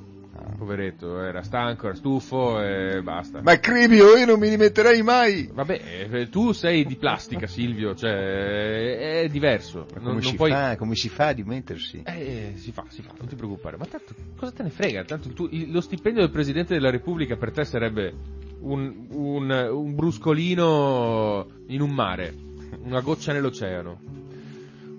Poveretto, 0.57 1.21
era 1.23 1.43
stanco, 1.43 1.87
era 1.87 1.95
stufo 1.95 2.61
e 2.63 3.01
basta. 3.03 3.41
Ma 3.43 3.59
Cribio, 3.59 4.17
io 4.17 4.25
non 4.27 4.39
mi 4.39 4.49
rimetterei 4.49 5.03
mai! 5.03 5.51
Vabbè, 5.53 6.09
eh, 6.11 6.29
tu 6.29 6.53
sei 6.53 6.85
di 6.85 6.97
plastica, 6.97 7.47
Silvio, 7.47 7.95
cioè 7.95 9.23
è 9.23 9.29
diverso. 9.29 9.87
Ma 9.95 10.01
Non, 10.01 10.03
come, 10.03 10.13
non 10.15 10.23
si 10.23 10.35
puoi... 10.35 10.51
fa, 10.51 10.77
come 10.77 10.95
si 10.95 11.09
fa 11.09 11.27
a 11.29 11.33
dimettersi? 11.35 12.03
Eh, 12.05 12.53
si 12.57 12.73
fa, 12.73 12.85
si 12.89 13.03
fa, 13.03 13.13
non 13.19 13.29
ti 13.29 13.35
preoccupare. 13.37 13.77
Ma 13.77 13.85
tanto, 13.87 14.15
cosa 14.37 14.53
te 14.53 14.63
ne 14.63 14.71
frega? 14.71 15.05
Tanto 15.05 15.29
tu- 15.31 15.49
il- 15.51 15.71
lo 15.71 15.81
stipendio 15.81 16.23
del 16.23 16.31
Presidente 16.31 16.75
della 16.75 16.91
Repubblica 16.91 17.37
per 17.37 17.53
te 17.53 17.65
sarebbe 17.65 18.15
un, 18.61 19.07
un, 19.11 19.51
un 19.51 19.95
bruscolino 19.95 21.47
in 21.67 21.81
un 21.83 21.91
mare, 21.91 22.35
una 22.83 23.01
goccia 23.01 23.33
nell'oceano. 23.33 24.01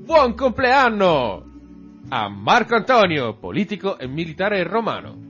Buon 0.05 0.35
compleanno 0.35 1.43
a 2.09 2.29
Marco 2.29 2.75
Antonio, 2.75 3.33
politico 3.35 3.97
e 3.97 4.07
militare 4.07 4.63
romano. 4.63 5.25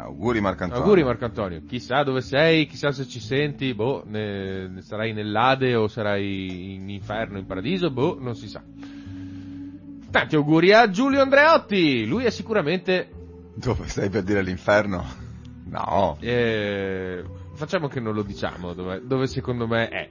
Auguri 0.00 0.40
Marco 0.40 0.62
Antonio. 0.62 0.84
Auguri 0.84 1.02
Marco 1.02 1.24
Antonio, 1.24 1.62
chissà 1.66 2.04
dove 2.04 2.20
sei, 2.20 2.66
chissà 2.66 2.92
se 2.92 3.06
ci 3.06 3.18
senti, 3.18 3.74
boh, 3.74 4.04
ne- 4.06 4.68
ne 4.68 4.80
sarai 4.80 5.12
nell'Ade 5.12 5.74
o 5.74 5.88
sarai 5.88 6.74
in 6.74 6.88
inferno, 6.88 7.36
in 7.38 7.46
paradiso, 7.46 7.90
boh, 7.90 8.16
non 8.20 8.36
si 8.36 8.48
sa. 8.48 8.62
Tanti 10.10 10.36
auguri 10.36 10.72
a 10.72 10.88
Giulio 10.88 11.20
Andreotti, 11.20 12.06
lui 12.06 12.24
è 12.24 12.30
sicuramente, 12.30 13.10
Dove 13.54 13.88
stai 13.88 14.08
per 14.08 14.22
dire 14.22 14.40
l'inferno? 14.40 15.04
No, 15.64 16.16
eh, 16.20 17.24
facciamo 17.54 17.88
che 17.88 17.98
non 17.98 18.14
lo 18.14 18.22
diciamo, 18.22 18.72
dove, 18.74 19.02
dove 19.04 19.26
secondo 19.26 19.66
me 19.66 19.88
è. 19.88 20.08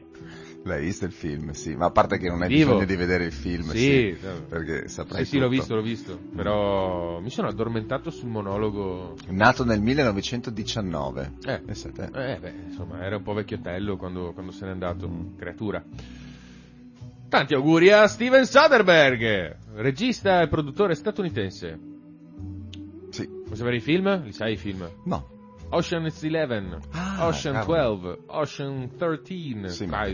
L'hai 0.68 0.84
visto 0.84 1.06
il 1.06 1.12
film, 1.12 1.52
sì. 1.52 1.76
Ma 1.76 1.86
a 1.86 1.92
parte 1.92 2.18
che 2.18 2.28
non 2.30 2.42
hai 2.44 2.48
Vivo. 2.50 2.72
bisogno 2.72 2.86
di 2.86 2.96
vedere 2.96 3.26
il 3.26 3.32
film, 3.32 3.70
Sì, 3.72 3.78
sì. 3.80 4.18
perché 4.48 4.88
saprai 4.88 5.24
Sì, 5.26 5.32
sì, 5.32 5.38
l'ho 5.40 5.50
visto, 5.50 5.74
l'ho 5.76 5.82
visto, 5.82 6.20
però 6.36 7.20
mi 7.20 7.30
sono 7.32 7.48
addormentato 7.48 8.12
sul 8.12 8.30
monologo. 8.30 9.16
Nato 9.30 9.64
nel 9.66 9.82
1919. 9.82 11.34
Eh, 11.46 11.62
te. 11.66 12.04
eh, 12.14 12.38
beh, 12.40 12.54
insomma, 12.68 13.04
era 13.04 13.18
un 13.18 13.24
po' 13.24 13.34
vecchiottello 13.34 13.98
quando, 13.98 14.34
quando 14.34 14.52
se 14.52 14.66
n'è 14.66 14.72
andato, 14.72 15.08
Mm. 15.10 15.38
creatura. 15.38 15.84
Tanti 17.30 17.54
auguri 17.54 17.92
a 17.92 18.08
Steven 18.08 18.46
Soderbergh, 18.46 19.56
regista 19.76 20.42
e 20.42 20.48
produttore 20.48 20.96
statunitense. 20.96 21.80
Sì. 23.10 23.28
Vuoi 23.28 23.56
sapere 23.56 23.76
i 23.78 23.82
film? 23.82 24.24
Li 24.24 24.32
sai 24.32 24.54
i 24.54 24.58
film? 24.58 24.90
No. 25.06 25.36
Ocean's 25.70 26.24
Eleven, 26.24 26.78
Ah, 26.92 27.28
Ocean 27.28 27.54
cavolo. 27.56 28.16
12, 28.16 28.22
Ocean 28.28 28.90
13, 28.98 29.68
Sì, 29.70 29.86
ma 29.86 30.08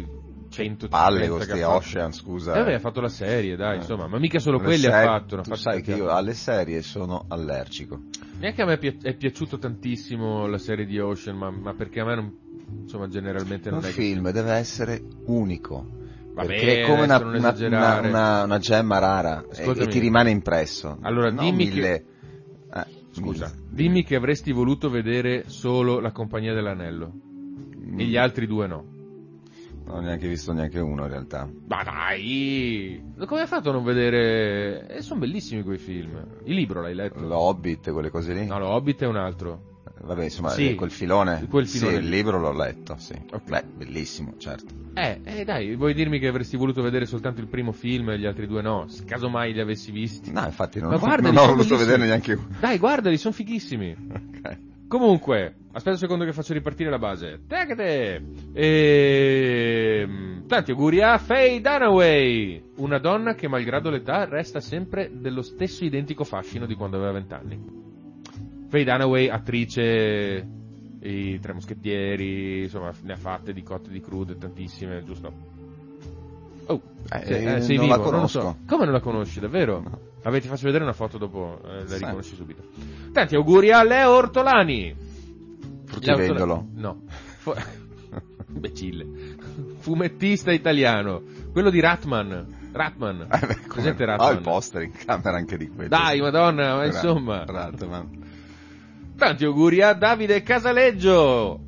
dai, 0.55 0.65
150 0.67 0.87
Palle 0.87 1.27
con 1.27 1.37
che 1.39 1.43
sti 1.45 1.51
ha 1.61 1.65
fatto. 1.67 1.75
Ocean, 1.77 2.11
scusa. 2.13 2.53
Eh 2.55 2.63
beh, 2.63 2.73
ha 2.75 2.79
fatto 2.79 3.01
la 3.01 3.09
serie, 3.09 3.55
dai, 3.55 3.73
Eh. 3.73 3.77
insomma, 3.77 4.07
ma 4.07 4.19
mica 4.19 4.39
solo 4.39 4.57
Le 4.57 4.63
quelli 4.63 4.85
ha 4.85 4.91
serie- 4.91 5.05
fatto. 5.05 5.35
ha 5.35 5.41
Tu 5.41 5.49
fatti 5.49 5.61
sai 5.61 5.81
che 5.81 5.93
io 5.93 6.09
alle 6.09 6.33
serie 6.33 6.81
sono 6.81 7.25
allergico. 7.27 8.01
Neanche 8.39 8.61
a 8.61 8.65
me 8.65 8.77
è 8.79 9.15
piaciuto 9.15 9.57
tantissimo 9.57 10.47
la 10.47 10.57
serie 10.57 10.85
di 10.85 10.99
Ocean, 10.99 11.37
ma, 11.37 11.49
ma 11.49 11.73
perché 11.73 11.99
a 12.01 12.05
me 12.05 12.15
non, 12.15 12.37
insomma, 12.81 13.07
generalmente 13.07 13.69
non 13.69 13.79
Un 13.79 13.85
è 13.85 13.87
che- 13.87 13.93
film 13.93 14.29
deve 14.31 14.51
essere 14.53 15.01
unico. 15.25 16.01
Vabbè, 16.33 16.47
perché 16.47 16.81
è 16.81 16.85
come 16.87 17.03
una, 17.03 17.17
una- 17.19 17.53
una- 17.55 17.99
una- 17.99 18.43
una 18.43 18.57
gemma 18.57 18.97
rara 18.97 19.43
e, 19.43 19.61
Ascoltami. 19.61 19.85
e 19.85 19.87
ti 19.89 19.99
rimane 19.99 20.31
impresso. 20.31 20.97
Allora, 21.01 21.29
No, 21.31 21.41
dimmi 21.41 21.65
mille- 21.67 22.05
eh, 22.73 22.85
Scusa, 23.11 23.51
mille. 23.53 23.67
dimmi 23.69 24.03
che 24.03 24.15
avresti 24.15 24.51
voluto 24.51 24.89
vedere 24.89 25.43
solo 25.47 25.99
la 25.99 26.11
compagnia 26.11 26.53
dell'anello 26.55 27.11
Mm, 27.85 27.99
e 27.99 28.03
gli 28.05 28.17
altri 28.17 28.47
due 28.47 28.65
no. 28.65 28.83
Non 29.85 29.97
ho 29.97 30.01
neanche 30.01 30.27
visto 30.27 30.53
neanche 30.53 30.79
uno 30.79 31.03
in 31.03 31.09
realtà. 31.09 31.49
Ma 31.67 31.83
dai! 31.83 33.03
Come 33.25 33.41
hai 33.41 33.47
fatto 33.47 33.69
a 33.69 33.73
non 33.73 33.83
vedere? 33.83 34.87
Eh, 34.87 35.01
sono 35.01 35.19
bellissimi 35.19 35.61
quei 35.63 35.77
film. 35.77 36.25
Il 36.45 36.55
libro 36.55 36.81
l'hai 36.81 36.95
letto? 36.95 37.19
L'Hobbit, 37.19 37.91
quelle 37.91 38.09
cose 38.09 38.33
lì. 38.33 38.45
No, 38.45 38.59
lo 38.59 38.69
Hobbit 38.69 39.01
è 39.01 39.07
un 39.07 39.17
altro. 39.17 39.71
Vabbè, 40.01 40.23
insomma, 40.23 40.49
Sì. 40.49 40.69
eh, 40.71 40.75
quel 40.75 40.91
filone. 40.91 41.45
Quel 41.49 41.67
filone 41.67 41.93
Sì, 41.93 41.99
il 41.99 42.09
libro 42.09 42.39
l'ho 42.39 42.51
letto, 42.51 42.95
sì. 42.97 43.13
Ok. 43.31 43.47
Beh, 43.49 43.63
bellissimo, 43.75 44.33
certo. 44.37 44.73
Eh, 44.95 45.21
eh, 45.23 45.43
dai, 45.45 45.75
vuoi 45.75 45.93
dirmi 45.93 46.19
che 46.19 46.27
avresti 46.27 46.57
voluto 46.57 46.81
vedere 46.81 47.05
soltanto 47.05 47.39
il 47.41 47.47
primo 47.47 47.71
film 47.71 48.09
e 48.09 48.19
gli 48.19 48.25
altri 48.25 48.45
due 48.47 48.61
no? 48.61 48.87
Se 48.87 49.05
Casomai 49.05 49.53
li 49.53 49.59
avessi 49.61 49.91
visti. 49.91 50.31
No, 50.31 50.43
infatti 50.45 50.79
non, 50.79 50.89
Ma 50.89 50.97
guardali, 50.99 51.33
non 51.35 51.43
ho 51.45 51.47
voluto 51.55 51.77
vederne 51.77 52.05
neanche 52.05 52.33
uno. 52.33 52.47
Dai, 52.59 52.77
guardali, 52.77 53.17
sono 53.17 53.33
fighissimi. 53.33 53.95
Ok. 54.43 54.57
Comunque, 54.93 55.55
aspetta 55.71 55.89
un 55.89 55.97
secondo 55.97 56.23
che 56.23 56.33
faccio 56.33 56.53
ripartire 56.53 56.91
la 56.91 56.99
base. 56.99 57.41
Tecate! 57.47 58.23
Ehm, 59.23 60.45
tanti 60.45 60.69
auguri 60.69 61.01
a 61.01 61.17
Faye 61.17 61.59
Dunaway, 61.61 62.63
una 62.75 62.99
donna 62.99 63.33
che 63.33 63.47
malgrado 63.47 63.89
l'età 63.89 64.25
resta 64.25 64.59
sempre 64.59 65.09
dello 65.11 65.41
stesso 65.41 65.83
identico 65.83 66.23
fascino 66.23 66.67
di 66.67 66.75
quando 66.75 66.97
aveva 66.97 67.13
vent'anni. 67.13 67.59
Faye 68.67 68.83
Dunaway, 68.83 69.29
attrice, 69.29 70.47
i 71.01 71.39
Tre 71.39 71.53
Moschettieri, 71.53 72.61
insomma, 72.61 72.91
ne 73.01 73.13
ha 73.13 73.17
fatte 73.17 73.51
di 73.51 73.63
cotte 73.63 73.89
e 73.89 73.93
di 73.93 73.99
crude, 73.99 74.37
tantissime, 74.37 75.03
giusto? 75.03 75.33
Oh, 76.67 76.79
Eh, 77.11 77.25
sei, 77.25 77.45
eh, 77.47 77.61
sei 77.61 77.77
non 77.77 77.85
vivo, 77.87 77.97
la 77.97 78.03
non 78.11 78.21
lo 78.21 78.27
so. 78.27 78.39
conosco. 78.41 78.59
Come 78.67 78.83
non 78.83 78.93
la 78.93 78.99
conosci, 79.01 79.39
davvero? 79.39 79.79
No. 79.81 79.99
Vabbè, 80.23 80.39
ti 80.39 80.47
faccio 80.47 80.65
vedere 80.65 80.83
una 80.83 80.93
foto 80.93 81.17
dopo, 81.17 81.59
eh, 81.65 81.85
la 81.87 81.97
riconosci 81.97 82.35
subito. 82.35 82.63
Tanti 83.11 83.35
auguri 83.35 83.71
a 83.71 83.83
Leo 83.83 84.11
Ortolani. 84.11 84.95
Fruttivendolo. 85.85 86.67
No. 86.75 87.01
Imbecille. 88.53 89.05
Fumettista 89.79 90.51
italiano. 90.51 91.21
Quello 91.51 91.69
di 91.69 91.79
Ratman. 91.79 92.69
Ratman. 92.71 93.21
Eh, 93.21 93.27
beh, 93.27 93.37
come- 93.47 93.67
Presente 93.67 94.03
Ho 94.03 94.07
Ratman? 94.07 94.35
il 94.35 94.41
poster 94.41 94.81
in 94.83 94.91
camera 94.93 95.35
anche 95.37 95.57
di 95.57 95.67
quello. 95.67 95.89
Dai, 95.89 96.21
madonna, 96.21 96.75
ma 96.75 96.85
insomma. 96.85 97.43
Ratman. 97.45 98.21
Tanti 99.17 99.45
auguri 99.45 99.81
a 99.81 99.93
Davide 99.93 100.41
Casaleggio. 100.41 101.59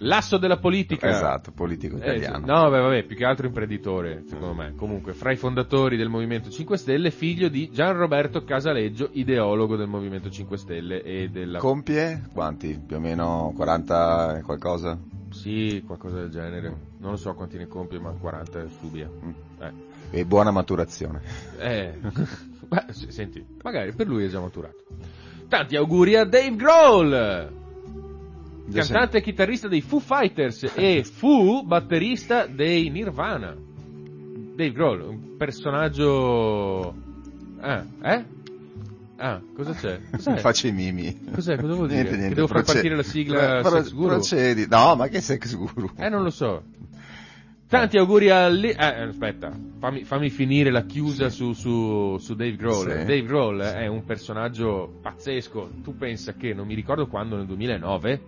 L'asso 0.00 0.38
della 0.38 0.58
politica. 0.58 1.08
Esatto, 1.08 1.50
politico 1.50 1.96
Eh, 1.96 1.98
italiano. 1.98 2.38
sì. 2.38 2.44
no, 2.44 2.70
beh, 2.70 2.80
vabbè, 2.80 3.02
più 3.04 3.16
che 3.16 3.24
altro 3.24 3.46
imprenditore, 3.46 4.22
secondo 4.26 4.54
me. 4.54 4.74
Comunque, 4.76 5.12
fra 5.12 5.32
i 5.32 5.36
fondatori 5.36 5.96
del 5.96 6.08
Movimento 6.08 6.50
5 6.50 6.76
Stelle, 6.76 7.10
figlio 7.10 7.48
di 7.48 7.70
Gian 7.70 7.96
Roberto 7.96 8.44
Casaleggio, 8.44 9.08
ideologo 9.12 9.76
del 9.76 9.88
Movimento 9.88 10.30
5 10.30 10.56
Stelle 10.56 11.02
e 11.02 11.28
della... 11.30 11.58
Compie 11.58 12.22
quanti? 12.32 12.80
Più 12.86 12.96
o 12.96 13.00
meno 13.00 13.52
40 13.56 14.38
e 14.38 14.42
qualcosa? 14.42 14.98
Sì, 15.30 15.82
qualcosa 15.84 16.16
del 16.20 16.30
genere. 16.30 16.74
Non 16.98 17.10
lo 17.12 17.16
so 17.16 17.34
quanti 17.34 17.58
ne 17.58 17.66
compie, 17.66 17.98
ma 17.98 18.10
40 18.10 18.60
è 18.62 18.66
su 18.68 18.90
via. 18.90 19.08
Mm. 19.08 19.30
Eh. 19.60 19.72
E 20.10 20.24
buona 20.24 20.50
maturazione. 20.50 21.20
Eh. 21.58 21.92
Beh, 22.68 22.84
senti, 23.08 23.44
magari 23.62 23.92
per 23.92 24.06
lui 24.06 24.24
è 24.24 24.28
già 24.28 24.40
maturato. 24.40 24.84
Tanti 25.48 25.76
auguri 25.76 26.14
a 26.16 26.24
Dave 26.24 26.54
Grohl! 26.56 27.57
Cantante 28.72 29.18
e 29.18 29.22
chitarrista 29.22 29.68
dei 29.68 29.80
Foo 29.80 29.98
Fighters 30.00 30.72
e 30.74 31.02
fu 31.10 31.62
batterista 31.64 32.46
dei 32.46 32.90
Nirvana. 32.90 33.54
Dave 33.56 34.72
Grohl, 34.72 35.00
un 35.02 35.36
personaggio... 35.36 36.94
Ah, 37.60 37.84
eh? 38.02 38.24
Ah, 39.16 39.40
cosa 39.54 39.72
c'è? 39.72 39.98
Cos'è? 40.12 40.36
Faccio 40.36 40.66
i 40.68 40.72
mimi. 40.72 41.18
Cos'è? 41.34 41.56
Cosa 41.58 41.74
vuol 41.74 41.88
dire? 41.88 42.02
Niente, 42.02 42.10
Che 42.12 42.16
niente, 42.18 42.34
devo 42.34 42.46
far 42.46 42.62
partire 42.64 42.94
la 42.96 43.02
sigla 43.02 43.58
Eh, 43.58 43.62
pro- 43.62 43.70
Sex 43.70 43.92
Guru? 43.92 44.08
Procedi. 44.08 44.66
No, 44.68 44.94
ma 44.96 45.08
che 45.08 45.20
sex 45.20 45.56
guru? 45.56 45.90
Eh, 45.96 46.08
non 46.08 46.22
lo 46.22 46.30
so. 46.30 46.62
Tanti 47.68 47.98
auguri 47.98 48.30
a... 48.30 48.48
Li- 48.48 48.70
eh, 48.70 49.02
aspetta, 49.02 49.52
fammi, 49.78 50.04
fammi 50.04 50.30
finire 50.30 50.70
la 50.70 50.84
chiusa 50.84 51.28
su, 51.28 51.52
su, 51.52 52.16
su 52.18 52.34
Dave 52.34 52.56
Grohl. 52.56 52.90
Sì. 52.90 52.96
Dave 53.04 53.22
Grohl 53.24 53.60
è 53.60 53.86
un 53.86 54.04
personaggio 54.04 54.98
pazzesco. 55.02 55.70
Tu 55.82 55.96
pensa 55.96 56.32
che, 56.34 56.54
non 56.54 56.66
mi 56.66 56.74
ricordo 56.74 57.06
quando, 57.08 57.36
nel 57.36 57.46
2009, 57.46 58.12
eh, 58.12 58.20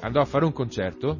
andò 0.00 0.20
a 0.20 0.24
fare 0.24 0.44
un 0.44 0.52
concerto, 0.52 1.18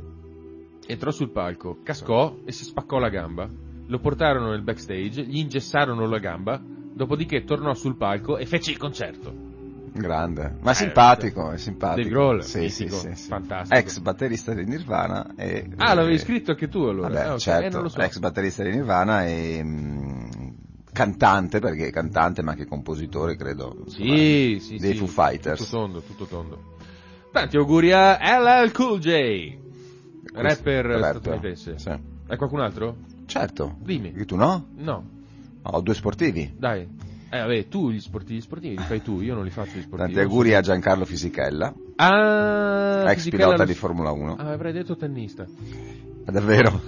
entrò 0.86 1.10
sul 1.10 1.30
palco, 1.30 1.78
cascò 1.82 2.36
e 2.44 2.52
si 2.52 2.64
spaccò 2.64 2.98
la 2.98 3.08
gamba. 3.08 3.48
Lo 3.86 3.98
portarono 4.00 4.50
nel 4.50 4.62
backstage, 4.62 5.22
gli 5.24 5.38
ingessarono 5.38 6.06
la 6.06 6.18
gamba, 6.18 6.60
dopodiché 6.62 7.44
tornò 7.44 7.72
sul 7.74 7.96
palco 7.96 8.36
e 8.36 8.44
fece 8.46 8.70
il 8.70 8.76
concerto. 8.76 9.46
Grande. 9.92 10.56
Ma 10.60 10.72
Eh, 10.72 10.74
simpatico, 10.74 11.50
è 11.50 11.56
simpatico. 11.56 12.02
Dave 12.08 12.10
Grohl, 12.10 12.42
sì, 12.44 12.60
mitico, 12.60 12.96
sì, 12.96 13.10
sì. 13.14 13.28
fantastico. 13.28 13.74
Ex 13.80 13.98
batterista 14.00 14.52
di 14.54 14.64
Nirvana 14.64 15.34
e... 15.34 15.66
Ah, 15.76 15.94
l'avevi 15.94 16.18
scritto 16.18 16.50
anche 16.52 16.68
tu 16.68 16.82
allora? 16.82 17.08
Vabbè, 17.08 17.20
Ah, 17.20 17.30
ok, 17.32 17.36
eh, 17.36 17.40
certo, 17.40 17.74
non 17.76 17.82
lo 17.84 17.88
so. 17.88 18.00
ex 18.00 18.18
batterista 18.18 18.62
di 18.62 18.70
Nirvana 18.70 19.26
e 19.26 19.60
mm, 19.64 20.28
cantante, 20.92 21.58
perché 21.58 21.86
è 21.88 21.90
cantante 21.90 22.42
ma 22.42 22.52
anche 22.52 22.66
compositore, 22.66 23.36
credo. 23.36 23.84
Sì, 23.86 24.58
sì, 24.60 24.76
dei 24.76 24.92
sì. 24.92 24.98
Foo 24.98 25.06
Fighters. 25.06 25.58
Tutto 25.64 25.70
tondo, 25.76 26.00
tutto 26.02 26.24
tondo. 26.26 26.76
Tanti 27.38 27.56
auguri 27.56 27.92
a 27.92 28.18
LL 28.40 28.72
Cool 28.72 28.98
J, 28.98 29.56
rapper 30.34 30.84
Roberto. 30.86 31.18
statunitense. 31.20 31.78
Sì. 31.78 31.88
Hai 31.88 32.36
qualcun 32.36 32.60
altro? 32.60 32.96
Certo. 33.26 33.76
Dimmi. 33.80 34.12
E 34.16 34.24
tu 34.24 34.36
no? 34.36 34.68
No, 34.76 35.04
Ho 35.62 35.80
due 35.80 35.94
sportivi. 35.94 36.52
dai. 36.56 37.06
Eh, 37.30 37.38
vabbè, 37.40 37.68
tu 37.68 37.90
gli 37.90 38.00
sportivi, 38.00 38.38
gli 38.38 38.42
sportivi 38.42 38.76
li 38.76 38.82
fai 38.82 39.02
tu, 39.02 39.20
io 39.20 39.34
non 39.34 39.44
li 39.44 39.50
faccio 39.50 39.76
gli 39.76 39.82
sportivi. 39.82 40.14
Tanti 40.14 40.18
auguri 40.20 40.54
a 40.54 40.60
Giancarlo 40.62 41.04
Fisichella, 41.04 41.74
Ah, 41.96 43.04
ex 43.10 43.16
Fisichella 43.16 43.44
pilota 43.44 43.62
lo- 43.64 43.68
di 43.68 43.74
Formula 43.74 44.10
1. 44.12 44.36
Ah, 44.36 44.50
avrei 44.52 44.72
detto 44.72 44.96
tennista. 44.96 45.44
Davvero? 46.24 46.80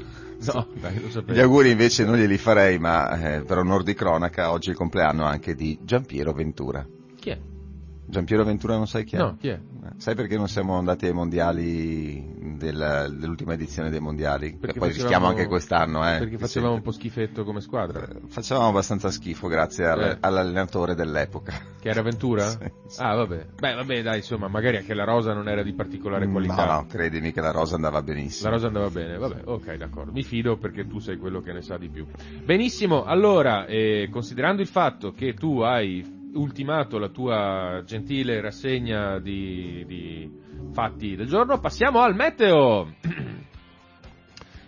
No, 0.52 0.66
dai, 0.80 0.98
lo 1.00 1.10
sapevo. 1.10 1.34
Gli 1.38 1.40
auguri 1.42 1.70
invece 1.70 2.04
non 2.06 2.16
glieli 2.16 2.38
farei, 2.38 2.78
ma 2.78 3.10
eh, 3.36 3.40
per 3.42 3.58
onor 3.58 3.82
di 3.82 3.92
cronaca 3.92 4.50
oggi 4.50 4.68
è 4.68 4.72
il 4.72 4.78
compleanno 4.78 5.24
anche 5.26 5.54
di 5.54 5.78
Giampiero 5.82 6.32
Ventura. 6.32 6.86
Chi 7.18 7.28
è? 7.30 7.38
Giampiero 8.10 8.42
Ventura 8.44 8.76
non 8.76 8.86
sai 8.88 9.04
chi 9.04 9.14
è? 9.14 9.18
No, 9.18 9.36
chi 9.38 9.48
è? 9.48 9.52
Eh, 9.52 9.88
Sai 9.96 10.14
perché 10.16 10.36
non 10.36 10.48
siamo 10.48 10.76
andati 10.76 11.06
ai 11.06 11.12
mondiali 11.12 12.56
del- 12.56 13.14
dell'ultima 13.18 13.52
edizione 13.54 13.88
dei 13.88 14.00
mondiali? 14.00 14.56
Perché 14.56 14.72
che 14.74 14.78
poi 14.80 14.88
rischiamo 14.92 15.26
anche 15.28 15.46
quest'anno, 15.46 16.04
eh. 16.04 16.18
Perché 16.18 16.36
facevamo 16.36 16.74
un 16.74 16.82
po' 16.82 16.90
schifetto 16.90 17.44
come 17.44 17.60
squadra. 17.60 18.06
Facevamo 18.28 18.68
abbastanza 18.68 19.10
schifo 19.10 19.46
grazie 19.46 19.86
al- 19.86 20.00
Eh. 20.02 20.16
all'allenatore 20.20 20.94
dell'epoca. 20.94 21.52
Che 21.80 21.88
era 21.88 22.02
Ventura? 22.02 22.48
Sì, 22.90 22.96
sì. 22.96 23.00
Ah, 23.02 23.14
vabbè. 23.14 23.46
Beh, 23.60 23.74
vabbè, 23.74 24.02
dai, 24.02 24.16
insomma, 24.16 24.48
magari 24.48 24.78
anche 24.78 24.94
la 24.94 25.04
rosa 25.04 25.32
non 25.32 25.48
era 25.48 25.62
di 25.62 25.72
particolare 25.72 26.26
qualità. 26.26 26.64
No, 26.66 26.72
no, 26.72 26.86
credimi 26.88 27.30
che 27.32 27.40
la 27.40 27.52
rosa 27.52 27.76
andava 27.76 27.98
La 27.98 28.02
benissimo. 28.02 28.50
rosa 28.50 28.66
andava 28.66 28.90
bene, 28.90 29.16
vabbè, 29.16 29.42
ok, 29.44 29.76
d'accordo. 29.76 30.10
Mi 30.10 30.24
fido 30.24 30.56
perché 30.56 30.88
tu 30.88 30.98
sei 30.98 31.16
quello 31.16 31.40
che 31.40 31.52
ne 31.52 31.62
sa 31.62 31.78
di 31.78 31.88
più. 31.88 32.04
Benissimo, 32.44 33.04
allora, 33.04 33.66
eh, 33.66 34.08
considerando 34.10 34.60
il 34.62 34.66
fatto 34.68 35.12
che 35.12 35.34
tu 35.34 35.60
hai 35.60 36.18
ultimato 36.34 36.98
la 36.98 37.08
tua 37.08 37.82
gentile 37.84 38.40
rassegna 38.40 39.18
di, 39.18 39.84
di 39.86 40.30
fatti 40.72 41.16
del 41.16 41.26
giorno, 41.26 41.58
passiamo 41.58 42.00
al 42.00 42.14
meteo. 42.14 42.94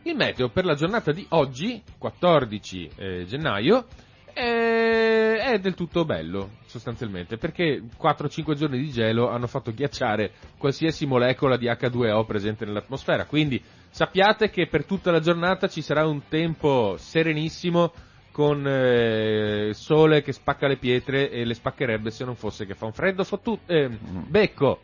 Il 0.04 0.16
meteo 0.16 0.48
per 0.48 0.64
la 0.64 0.74
giornata 0.74 1.12
di 1.12 1.24
oggi, 1.30 1.80
14 1.96 2.90
eh, 2.96 3.24
gennaio, 3.24 3.86
è, 4.32 5.36
è 5.52 5.58
del 5.58 5.74
tutto 5.74 6.04
bello, 6.04 6.50
sostanzialmente, 6.64 7.36
perché 7.36 7.82
4-5 8.00 8.54
giorni 8.54 8.78
di 8.78 8.90
gelo 8.90 9.28
hanno 9.28 9.46
fatto 9.46 9.72
ghiacciare 9.72 10.32
qualsiasi 10.58 11.06
molecola 11.06 11.56
di 11.56 11.66
H2O 11.66 12.24
presente 12.24 12.64
nell'atmosfera. 12.64 13.26
Quindi 13.26 13.62
sappiate 13.90 14.50
che 14.50 14.66
per 14.66 14.84
tutta 14.84 15.12
la 15.12 15.20
giornata 15.20 15.68
ci 15.68 15.82
sarà 15.82 16.04
un 16.04 16.22
tempo 16.28 16.96
serenissimo 16.96 17.92
con 18.32 18.66
eh, 18.66 19.70
sole 19.74 20.22
che 20.22 20.32
spacca 20.32 20.66
le 20.66 20.76
pietre 20.76 21.30
e 21.30 21.44
le 21.44 21.54
spaccherebbe 21.54 22.10
se 22.10 22.24
non 22.24 22.34
fosse 22.34 22.66
che 22.66 22.74
fa 22.74 22.86
un 22.86 22.92
freddo 22.92 23.22
fottu- 23.24 23.60
eh, 23.66 23.88
becco. 23.88 24.80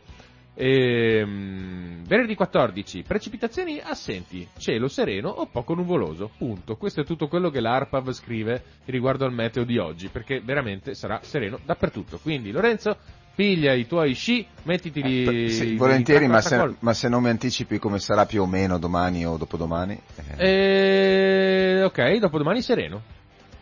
Ehm, 0.61 2.03
venerdì 2.05 2.35
14, 2.35 3.03
precipitazioni 3.03 3.79
assenti, 3.81 4.45
cielo 4.57 4.87
sereno 4.89 5.29
o 5.29 5.45
poco 5.45 5.73
nuvoloso, 5.73 6.29
punto. 6.37 6.75
Questo 6.75 7.01
è 7.01 7.05
tutto 7.05 7.27
quello 7.29 7.49
che 7.49 7.61
l'ARPAV 7.61 8.11
scrive 8.11 8.61
riguardo 8.85 9.23
al 9.25 9.31
meteo 9.33 9.63
di 9.63 9.77
oggi, 9.77 10.09
perché 10.09 10.41
veramente 10.41 10.95
sarà 10.95 11.19
sereno 11.23 11.59
dappertutto. 11.63 12.19
Quindi 12.21 12.51
Lorenzo, 12.51 12.97
piglia 13.33 13.71
i 13.73 13.87
tuoi 13.87 14.13
sci, 14.13 14.45
mettiteli... 14.63 15.45
Eh, 15.45 15.49
Sì, 15.49 15.75
volentieri, 15.75 16.27
ma 16.27 16.41
se, 16.41 16.75
ma 16.79 16.93
se 16.93 17.07
non 17.07 17.23
mi 17.23 17.29
anticipi 17.29 17.79
come 17.79 17.99
sarà 17.99 18.25
più 18.25 18.41
o 18.41 18.45
meno 18.45 18.77
domani 18.77 19.25
o 19.25 19.37
dopodomani. 19.37 19.97
eh, 20.37 21.77
Eh, 21.77 21.83
ok, 21.83 22.17
dopodomani 22.17 22.61
sereno. 22.61 23.01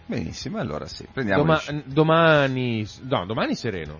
Benissimo, 0.07 0.57
allora 0.57 0.87
sì, 0.87 1.05
prendiamo 1.11 1.43
Doma- 1.43 1.61
domani, 1.83 2.87
no, 3.01 3.25
domani 3.25 3.55
sereno, 3.55 3.99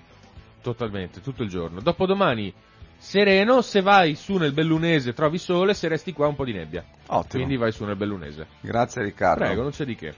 totalmente, 0.62 1.20
tutto 1.20 1.44
il 1.44 1.50
giorno. 1.50 1.82
Dopodomani 1.82 2.54
sereno, 2.98 3.62
se 3.62 3.82
vai 3.82 4.16
su 4.16 4.38
nel 4.38 4.54
Bellunese 4.54 5.12
trovi 5.12 5.38
sole, 5.38 5.74
se 5.74 5.90
resti 5.90 6.14
qua 6.14 6.28
un 6.28 6.36
po' 6.36 6.46
di 6.46 6.54
nebbia. 6.54 6.86
Ottimo. 7.08 7.44
Quindi 7.44 7.58
vai 7.58 7.74
su 7.74 7.84
nel 7.84 7.98
Bellunese. 7.98 8.48
Grazie 8.62 9.04
Riccardo. 9.04 9.44
Prego, 9.44 9.64
non 9.64 9.72
c'è 9.72 9.84
di 9.84 9.96
che. 9.96 10.16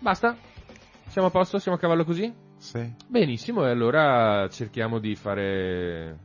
Basta? 0.00 0.36
Siamo 1.06 1.28
a 1.28 1.30
posto? 1.30 1.60
Siamo 1.60 1.76
a 1.76 1.80
cavallo 1.80 2.04
così? 2.04 2.32
Sì. 2.58 2.92
Benissimo, 3.06 3.64
e 3.64 3.70
allora 3.70 4.48
cerchiamo 4.48 4.98
di 4.98 5.14
fare 5.14 6.18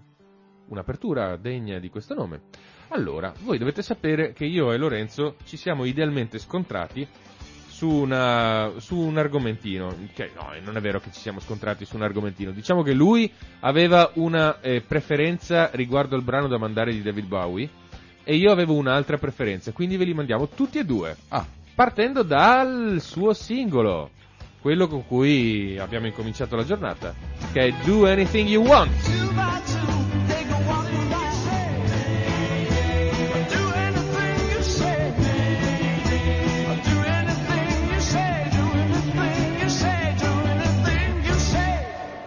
un'apertura 0.70 1.38
degna 1.38 1.78
di 1.78 1.90
questo 1.90 2.16
nome. 2.16 2.42
Allora, 2.88 3.32
voi 3.44 3.60
dovete 3.60 3.84
sapere 3.84 4.34
che 4.34 4.46
io 4.46 4.72
e 4.72 4.78
Lorenzo 4.78 5.36
ci 5.44 5.56
siamo 5.56 5.86
idealmente 5.86 6.40
scontrati 6.40 7.08
su, 7.76 7.90
una, 7.90 8.72
su 8.78 8.98
un 8.98 9.18
argomentino, 9.18 9.94
che 10.14 10.32
no, 10.34 10.48
non 10.64 10.78
è 10.78 10.80
vero 10.80 11.02
che 11.02 11.12
ci 11.12 11.20
siamo 11.20 11.42
scontrati 11.42 11.84
su 11.84 11.98
un 11.98 12.04
argomentino, 12.04 12.52
diciamo 12.52 12.84
che 12.84 12.94
lui 12.94 13.30
aveva 13.60 14.12
una 14.14 14.62
eh, 14.62 14.80
preferenza 14.80 15.70
riguardo 15.74 16.16
al 16.16 16.24
brano 16.24 16.48
da 16.48 16.58
mandare 16.58 16.94
di 16.94 17.02
David 17.02 17.26
Bowie 17.26 17.70
e 18.24 18.36
io 18.38 18.50
avevo 18.50 18.76
un'altra 18.76 19.18
preferenza, 19.18 19.74
quindi 19.74 19.98
ve 19.98 20.06
li 20.06 20.14
mandiamo 20.14 20.48
tutti 20.48 20.78
e 20.80 20.86
due, 20.86 21.18
Ah, 21.28 21.46
partendo 21.76 22.24
dal 22.24 23.00
suo 23.02 23.34
singolo, 23.34 24.12
quello 24.62 24.88
con 24.88 25.06
cui 25.06 25.78
abbiamo 25.78 26.08
incominciato 26.08 26.56
la 26.56 26.64
giornata, 26.64 27.14
che 27.52 27.60
è 27.60 27.74
Do 27.84 28.08
Anything 28.08 28.48
You 28.48 28.64
Want. 28.66 29.95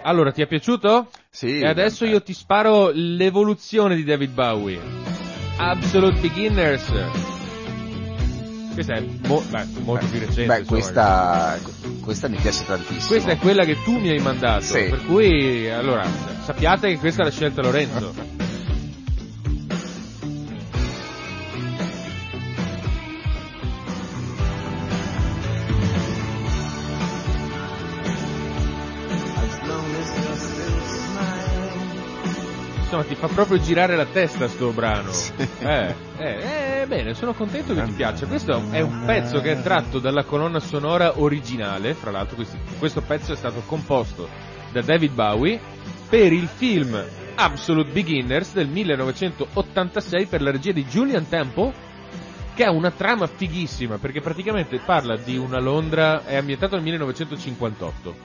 Allora, 0.09 0.33
ti 0.33 0.41
è 0.41 0.47
piaciuto? 0.47 1.11
sì. 1.29 1.59
E 1.59 1.67
adesso 1.67 2.07
io 2.07 2.23
ti 2.23 2.33
sparo 2.33 2.91
l'evoluzione 2.95 3.95
di 3.95 4.05
David 4.05 4.33
Bowie. 4.33 4.81
Absolute 5.59 6.19
Beginners. 6.19 6.91
Questa 8.73 8.95
è 8.95 9.05
mo- 9.27 9.45
beh, 9.51 9.67
molto 9.85 10.07
più 10.07 10.19
recente. 10.21 10.47
Beh, 10.47 10.65
questa, 10.65 11.59
questa 12.01 12.29
mi 12.29 12.37
piace 12.37 12.65
tantissimo. 12.65 13.07
Questa 13.07 13.33
è 13.33 13.37
quella 13.37 13.67
che 13.67 13.77
tu 13.83 13.99
mi 13.99 14.09
hai 14.09 14.21
mandato. 14.21 14.63
Sì. 14.63 14.89
Per 14.89 15.05
cui, 15.05 15.69
allora, 15.69 16.07
sappiate 16.43 16.89
che 16.89 16.99
questa 16.99 17.21
è 17.21 17.25
la 17.27 17.31
scelta 17.31 17.61
Lorenzo. 17.61 18.37
Insomma, 32.99 33.05
ti 33.05 33.15
fa 33.15 33.29
proprio 33.29 33.59
girare 33.61 33.97
la 33.97 34.07
testa 34.07 34.49
sto 34.49 34.71
brano. 34.73 35.11
Eh, 35.61 35.95
eh, 36.19 36.81
eh, 36.81 36.87
bene, 36.87 37.15
sono 37.15 37.33
contento 37.33 37.75
che 37.75 37.85
ti 37.85 37.93
piaccia. 37.93 38.27
Questo 38.27 38.61
è 38.71 38.81
un 38.81 39.03
pezzo 39.05 39.41
che 39.41 39.53
è 39.53 39.63
tratto 39.63 39.99
dalla 39.99 40.25
colonna 40.25 40.59
sonora 40.59 41.21
originale, 41.21 41.95
fra 41.95 42.11
l'altro 42.11 42.37
questo, 42.37 42.57
questo 42.79 43.01
pezzo 43.01 43.33
è 43.33 43.37
stato 43.37 43.63
composto 43.67 44.29
da 44.73 44.83
David 44.83 45.13
Bowie 45.13 45.61
per 46.09 46.33
il 46.33 46.49
film 46.49 47.01
Absolute 47.37 47.91
Beginners 47.91 48.53
del 48.53 48.69
1986 48.69 50.27
per 50.27 50.43
la 50.43 50.51
regia 50.51 50.73
di 50.73 50.85
Julian 50.85 51.29
Temple 51.29 51.73
che 52.55 52.65
ha 52.65 52.73
una 52.73 52.91
trama 52.91 53.27
fighissima 53.27 53.99
perché 53.99 54.21
praticamente 54.21 54.81
parla 54.85 55.17
di 55.17 55.37
una 55.37 55.61
Londra, 55.61 56.25
è 56.25 56.37
ambientato 56.37 56.75
nel 56.75 56.85
1958 56.85 58.17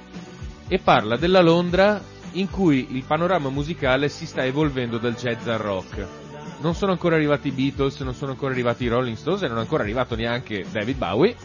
e 0.68 0.80
parla 0.80 1.18
della 1.18 1.42
Londra 1.42 2.02
in 2.34 2.50
cui 2.50 2.88
il 2.92 3.04
panorama 3.04 3.50
musicale 3.50 4.10
si 4.10 4.26
sta 4.26 4.44
evolvendo 4.46 4.98
dal 4.98 5.16
jazz 5.16 5.48
al 5.48 5.60
rock. 5.60 6.06
Non 6.60 6.76
sono 6.76 6.92
ancora 6.92 7.16
arrivati 7.16 7.50
i 7.50 7.52
Beatles, 7.52 8.00
non 8.02 8.14
sono 8.14 8.32
ancora 8.32 8.52
arrivati 8.52 8.86
i 8.86 8.88
Rolling 8.88 9.18
Stones 9.18 9.42
e 9.42 9.48
non 9.48 9.58
è 9.58 9.62
ancora 9.62 9.84
arrivato 9.84 10.16
neanche 10.16 10.66
David 10.72 10.98
Bowie. 10.98 11.36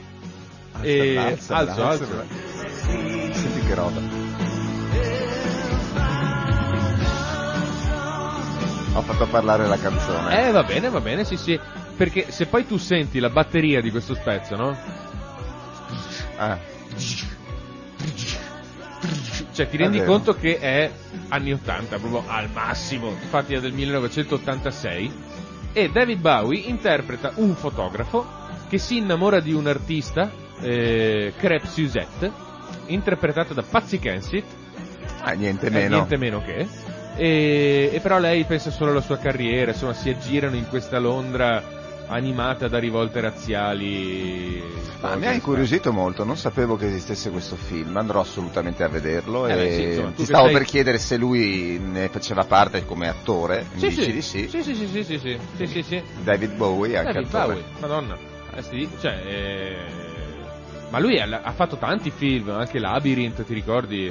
E 0.81 1.17
alza, 1.17 1.57
alzo, 1.57 1.85
alza. 1.85 2.05
alzo. 2.05 2.25
Senti 3.33 3.67
che 3.67 3.75
roba. 3.75 4.01
Ho 8.95 9.03
fatto 9.03 9.27
parlare 9.27 9.67
la 9.67 9.79
canzone. 9.79 10.49
Eh, 10.49 10.51
va 10.51 10.63
bene, 10.63 10.89
va 10.89 11.01
bene, 11.01 11.25
sì, 11.25 11.37
sì. 11.37 11.59
Perché 11.97 12.31
se 12.31 12.47
poi 12.47 12.67
tu 12.67 12.77
senti 12.77 13.19
la 13.19 13.31
batteria 13.31 13.81
di 13.81 13.91
questo 13.91 14.15
spezzo, 14.15 14.55
no? 14.55 14.77
Ah, 16.37 16.59
Cioè, 19.59 19.69
ti 19.69 19.77
rendi 19.77 19.99
vero. 19.99 20.13
conto 20.13 20.35
che 20.35 20.61
è 20.61 20.89
anni 21.31 21.53
80, 21.53 21.99
proprio 21.99 22.23
al 22.29 22.49
massimo. 22.53 23.09
Infatti 23.09 23.55
è 23.55 23.61
del 23.61 23.73
1986. 23.73 25.13
E 25.73 25.91
David 25.91 26.21
Bowie 26.21 26.61
interpreta 26.69 27.33
un 27.35 27.57
fotografo 27.57 28.25
che 28.69 28.79
si 28.79 28.99
innamora 28.99 29.41
di 29.41 29.53
un 29.53 29.67
artista, 29.67 30.31
eh, 30.61 31.33
Crêpe 31.37 31.67
Suzette, 31.67 32.31
interpretata 32.87 33.53
da 33.53 33.65
Patsy 33.69 33.99
Kensit, 33.99 34.45
ah, 35.23 35.33
niente 35.33 35.67
eh, 35.67 35.71
meno. 35.71 35.97
niente 35.97 36.17
meno 36.17 36.41
che. 36.41 36.69
E, 37.17 37.91
e 37.93 37.99
però 38.01 38.21
lei 38.21 38.45
pensa 38.45 38.71
solo 38.71 38.93
alla 38.93 39.01
sua 39.01 39.19
carriera, 39.19 39.73
insomma, 39.73 39.93
si 39.93 40.09
aggirano 40.09 40.55
in 40.55 40.69
questa 40.69 41.01
Londra 41.01 41.78
animata 42.09 42.69
da 42.69 42.79
rivolte 42.79 43.21
razziali. 43.21 44.63
Ma 45.01 45.15
mi 45.15 45.27
ha 45.27 45.33
incuriosito 45.33 45.93
molto, 45.93 46.25
non 46.25 46.37
sapevo 46.37 46.77
che 46.77 46.87
esistesse 46.87 47.31
questo 47.31 47.55
film, 47.57 47.97
andrò 47.97 48.21
assolutamente 48.21 48.83
a 48.83 48.89
vederlo 48.89 49.47
Eh 49.47 49.53
e 49.53 49.57
beh, 49.57 49.73
sì, 49.75 49.83
insomma, 49.85 50.11
ti 50.11 50.25
stavo 50.25 50.45
sei- 50.47 50.53
per 50.55 50.65
chiedere 50.65 50.99
se 50.99 51.17
lui 51.17 51.79
ne 51.79 52.09
faceva 52.09 52.45
parte 52.45 52.85
come 52.85 53.09
attore, 53.09 53.67
mi 53.75 53.79
Sì, 53.81 53.89
dici 53.89 54.03
sì, 54.03 54.13
di 54.13 54.23
sì, 54.23 54.49
sì, 54.49 54.63
sì, 54.63 54.75
sì, 54.75 54.87
sì, 54.87 55.05
sì, 55.05 55.19
sì, 55.19 55.39
sì, 55.57 55.67
sì, 55.67 55.83
sì. 55.83 56.03
David 56.23 56.57
Bowie 56.57 56.97
anche 56.99 57.13
David 57.13 57.29
attore. 57.35 57.55
Bowie, 57.55 57.65
madonna. 57.81 58.17
Eh 58.57 58.63
sì, 58.63 58.89
cioè, 59.01 59.23
eh, 59.25 59.77
Ma 60.91 60.99
lui 60.99 61.21
ha, 61.21 61.43
ha 61.43 61.53
fatto 61.53 61.77
tanti 61.77 62.11
film, 62.11 62.49
anche 62.49 62.79
Labyrinth, 62.79 63.45
ti 63.45 63.53
ricordi? 63.55 64.11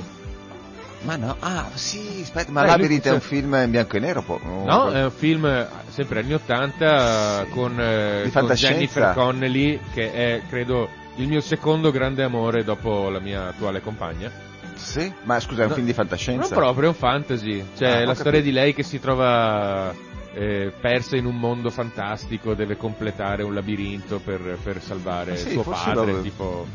Ma 1.08 1.16
no, 1.16 1.38
ah 1.40 1.70
sì, 1.74 2.20
aspetta, 2.22 2.52
ma 2.52 2.64
Eh, 2.64 2.68
Labyrinth 2.68 3.06
è 3.08 3.12
un 3.14 3.22
film 3.22 3.54
in 3.64 3.72
bianco 3.72 3.96
e 3.96 4.00
nero? 4.02 4.22
po- 4.24 4.42
o- 4.44 4.66
No, 4.66 4.92
è 4.92 5.06
un 5.06 5.12
film 5.12 5.46
eh, 5.46 5.66
sempre 5.88 6.20
anni 6.20 6.34
80 6.34 7.46
con, 7.50 7.80
eh, 7.80 8.30
con. 8.34 8.48
Jennifer 8.48 9.14
Connelly, 9.14 9.80
che 9.94 10.12
è, 10.12 10.42
credo, 10.50 10.90
il 11.16 11.28
mio 11.30 11.40
secondo 11.40 11.92
grande 11.92 12.24
amore 12.24 12.66
dopo 12.66 13.08
la 13.10 13.20
mia 13.20 13.48
attuale 13.48 13.80
compagna. 13.82 14.30
Sì? 14.76 15.10
Ma 15.24 15.40
scusa, 15.40 15.62
è 15.62 15.64
un 15.64 15.70
No, 15.70 15.76
film 15.76 15.86
di 15.88 15.94
Non 15.94 16.06
fantascienza? 16.06 16.54
proprio, 16.56 16.84
è 16.84 16.88
un 16.90 16.94
fantasy. 16.96 17.66
Cioè, 17.78 17.88
Ah, 18.02 18.06
la 18.06 18.14
storia 18.14 18.40
capito. 18.42 18.44
di 18.44 18.52
lei 18.52 18.74
che 18.74 18.84
si 18.84 19.00
trova 19.00 19.94
eh, 20.34 20.74
persa 20.82 21.16
in 21.16 21.26
un 21.26 21.38
mondo 21.40 21.70
fantastico, 21.70 22.54
deve 22.54 22.76
completare 22.76 23.44
un 23.44 23.54
labirinto 23.54 24.20
per, 24.20 24.58
per 24.62 24.82
salvare 24.82 25.32
Ah, 25.32 25.36
sì, 25.38 25.52
suo 25.52 25.64
padre. 25.64 26.12
lo- 26.12 26.22
Tipo... 26.22 26.68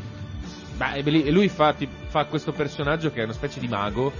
Beh, 0.91 1.31
lui 1.31 1.47
fa, 1.49 1.75
fa 2.07 2.25
questo 2.25 2.51
personaggio 2.51 3.11
che 3.11 3.21
è 3.21 3.23
una 3.23 3.33
specie 3.33 3.59
di 3.59 3.67
mago 3.67 4.11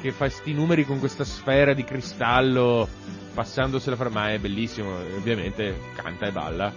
che 0.00 0.10
fa 0.10 0.28
sti 0.28 0.52
numeri 0.52 0.84
con 0.84 0.98
questa 0.98 1.24
sfera 1.24 1.74
di 1.74 1.84
cristallo 1.84 2.88
passandosela 3.34 3.96
fra 3.96 4.08
ma 4.10 4.30
è 4.30 4.38
bellissimo 4.38 4.90
ovviamente 5.16 5.78
canta 5.94 6.26
e 6.26 6.32
balla. 6.32 6.72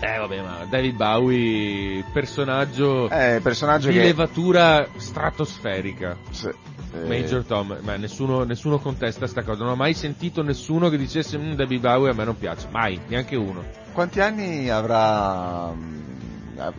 Eh 0.00 0.18
vabbè 0.18 0.40
ma 0.40 0.66
David 0.68 0.96
Bowie 0.96 2.04
personaggio 2.12 3.08
Eh, 3.10 3.40
personaggio 3.42 3.88
di 3.88 3.94
che... 3.94 4.02
levatura 4.02 4.86
stratosferica. 4.96 6.16
Sì, 6.30 6.48
eh, 6.48 7.06
Major 7.06 7.44
Tom, 7.44 7.78
ma 7.82 7.96
nessuno, 7.96 8.42
nessuno 8.44 8.78
contesta 8.78 9.26
sta 9.26 9.42
cosa, 9.42 9.62
non 9.62 9.72
ho 9.72 9.76
mai 9.76 9.94
sentito 9.94 10.42
nessuno 10.42 10.88
che 10.88 10.96
dicesse 10.96 11.38
"Mm, 11.38 11.52
David 11.52 11.80
Bowie 11.80 12.10
a 12.10 12.14
me 12.14 12.24
non 12.24 12.36
piace, 12.38 12.66
mai, 12.70 13.00
neanche 13.08 13.36
uno. 13.36 13.62
Quanti 13.92 14.20
anni 14.20 14.68
avrà... 14.70 15.72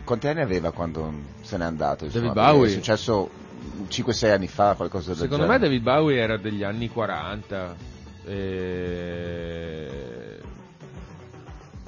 Quanti 0.04 0.28
anni 0.28 0.40
aveva 0.40 0.70
quando 0.72 1.12
se 1.42 1.56
n'è 1.56 1.64
andato? 1.64 2.04
insomma? 2.04 2.32
David 2.32 2.42
Perché 2.42 2.56
Bowie? 2.58 2.70
È 2.70 2.74
successo 2.74 3.30
5-6 3.88 4.30
anni 4.32 4.48
fa, 4.48 4.74
qualcosa 4.74 5.08
del 5.08 5.16
Secondo 5.16 5.46
me 5.46 5.52
genere. 5.58 5.68
David 5.68 5.82
Bowie 5.82 6.20
era 6.20 6.36
degli 6.36 6.62
anni 6.62 6.88
40, 6.88 7.76
e... 8.26 10.38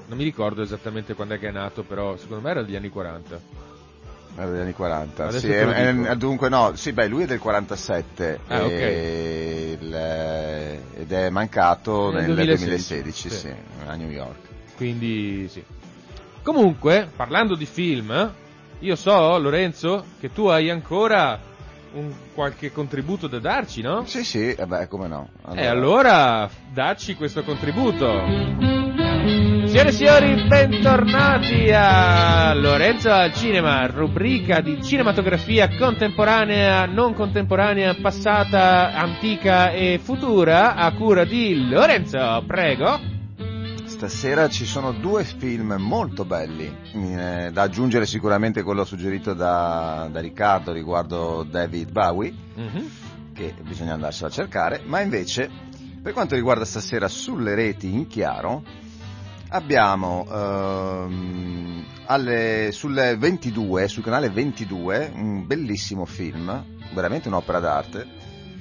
non 0.09 0.18
mi 0.18 0.25
ricordo 0.25 0.62
esattamente 0.62 1.14
quando 1.14 1.35
è 1.35 1.38
che 1.38 1.49
è 1.49 1.53
nato, 1.53 1.83
però 1.83 2.16
secondo 2.16 2.42
me 2.42 2.51
era 2.51 2.62
degli 2.62 2.77
anni 2.77 2.88
40. 2.88 3.40
Era 4.38 4.51
degli 4.51 4.61
anni 4.61 4.72
40. 4.75 5.25
Adesso 5.29 5.46
Sì, 5.46 5.53
è- 5.53 5.66
è- 5.66 6.16
dunque 6.16 6.49
no, 6.49 6.72
sì, 6.75 6.92
beh, 6.92 7.07
lui 7.09 7.22
è 7.22 7.27
del 7.27 7.38
47 7.38 8.40
Ah, 8.49 8.64
ok. 8.64 8.70
e 8.70 9.79
il- 9.81 9.94
ed 11.01 11.12
è 11.12 11.31
mancato 11.31 12.11
Nel 12.11 12.25
nel 12.27 12.35
2016, 12.35 12.94
2016, 13.03 13.31
sì. 13.31 13.37
sì, 13.38 13.55
a 13.87 13.94
New 13.94 14.11
York. 14.11 14.44
Quindi 14.77 15.49
sì. 15.49 15.62
Comunque, 16.46 17.11
parlando 17.16 17.56
di 17.56 17.66
film, 17.66 18.32
io 18.78 18.94
so, 18.94 19.37
Lorenzo, 19.37 20.04
che 20.20 20.32
tu 20.32 20.46
hai 20.46 20.70
ancora 20.70 21.37
un 21.94 22.12
qualche 22.35 22.70
contributo 22.70 23.26
da 23.26 23.40
darci, 23.40 23.82
no? 23.82 24.04
Sì, 24.06 24.22
sì, 24.22 24.52
eh 24.52 24.64
beh, 24.64 24.87
come 24.87 25.09
no. 25.09 25.28
E 25.52 25.66
allora 25.66 26.48
dacci 26.72 27.16
questo 27.16 27.42
contributo. 27.42 28.06
Signore 29.64 29.88
e 29.88 29.90
signori, 29.90 30.46
bentornati 30.46 31.68
a 31.72 32.54
Lorenzo 32.54 33.11
al 33.11 33.32
Cinema, 33.32 33.85
rubrica 33.87 34.61
di 34.61 34.80
cinematografia 34.80 35.68
contemporanea, 35.76 36.87
non 36.87 37.12
contemporanea, 37.14 37.96
passata, 38.00 38.92
antica 38.94 39.72
e 39.72 39.98
futura, 40.00 40.76
a 40.76 40.92
cura 40.92 41.24
di 41.24 41.68
Lorenzo, 41.68 42.44
prego. 42.46 43.15
Stasera 43.96 44.46
ci 44.50 44.66
sono 44.66 44.92
due 44.92 45.24
film 45.24 45.74
molto 45.78 46.26
belli, 46.26 46.70
eh, 46.92 47.48
da 47.50 47.62
aggiungere 47.62 48.04
sicuramente 48.04 48.62
quello 48.62 48.85
suggerito 48.85 49.32
da, 49.32 50.06
da 50.12 50.20
Riccardo 50.20 50.70
riguardo 50.70 51.46
David 51.50 51.90
Bowie, 51.92 52.30
Mhm. 52.56 52.90
che 53.32 53.54
bisogna 53.62 53.94
andarselo 53.94 54.28
a 54.28 54.30
cercare, 54.30 54.82
ma 54.85 55.00
invece 55.00 55.48
per 56.02 56.12
quanto 56.12 56.35
riguarda 56.35 56.66
stasera 56.66 57.09
sulle 57.09 57.54
reti 57.54 57.90
in 57.90 58.06
chiaro, 58.06 58.62
abbiamo 59.48 60.26
ehm, 60.30 61.85
alle- 62.04 62.68
sulle 62.72 63.16
22, 63.16 63.88
sul 63.88 64.02
canale 64.02 64.28
22, 64.28 65.11
un 65.14 65.46
bellissimo 65.46 66.04
film, 66.04 66.62
veramente 66.92 67.28
un'opera 67.28 67.61
d'arte, 67.61 68.06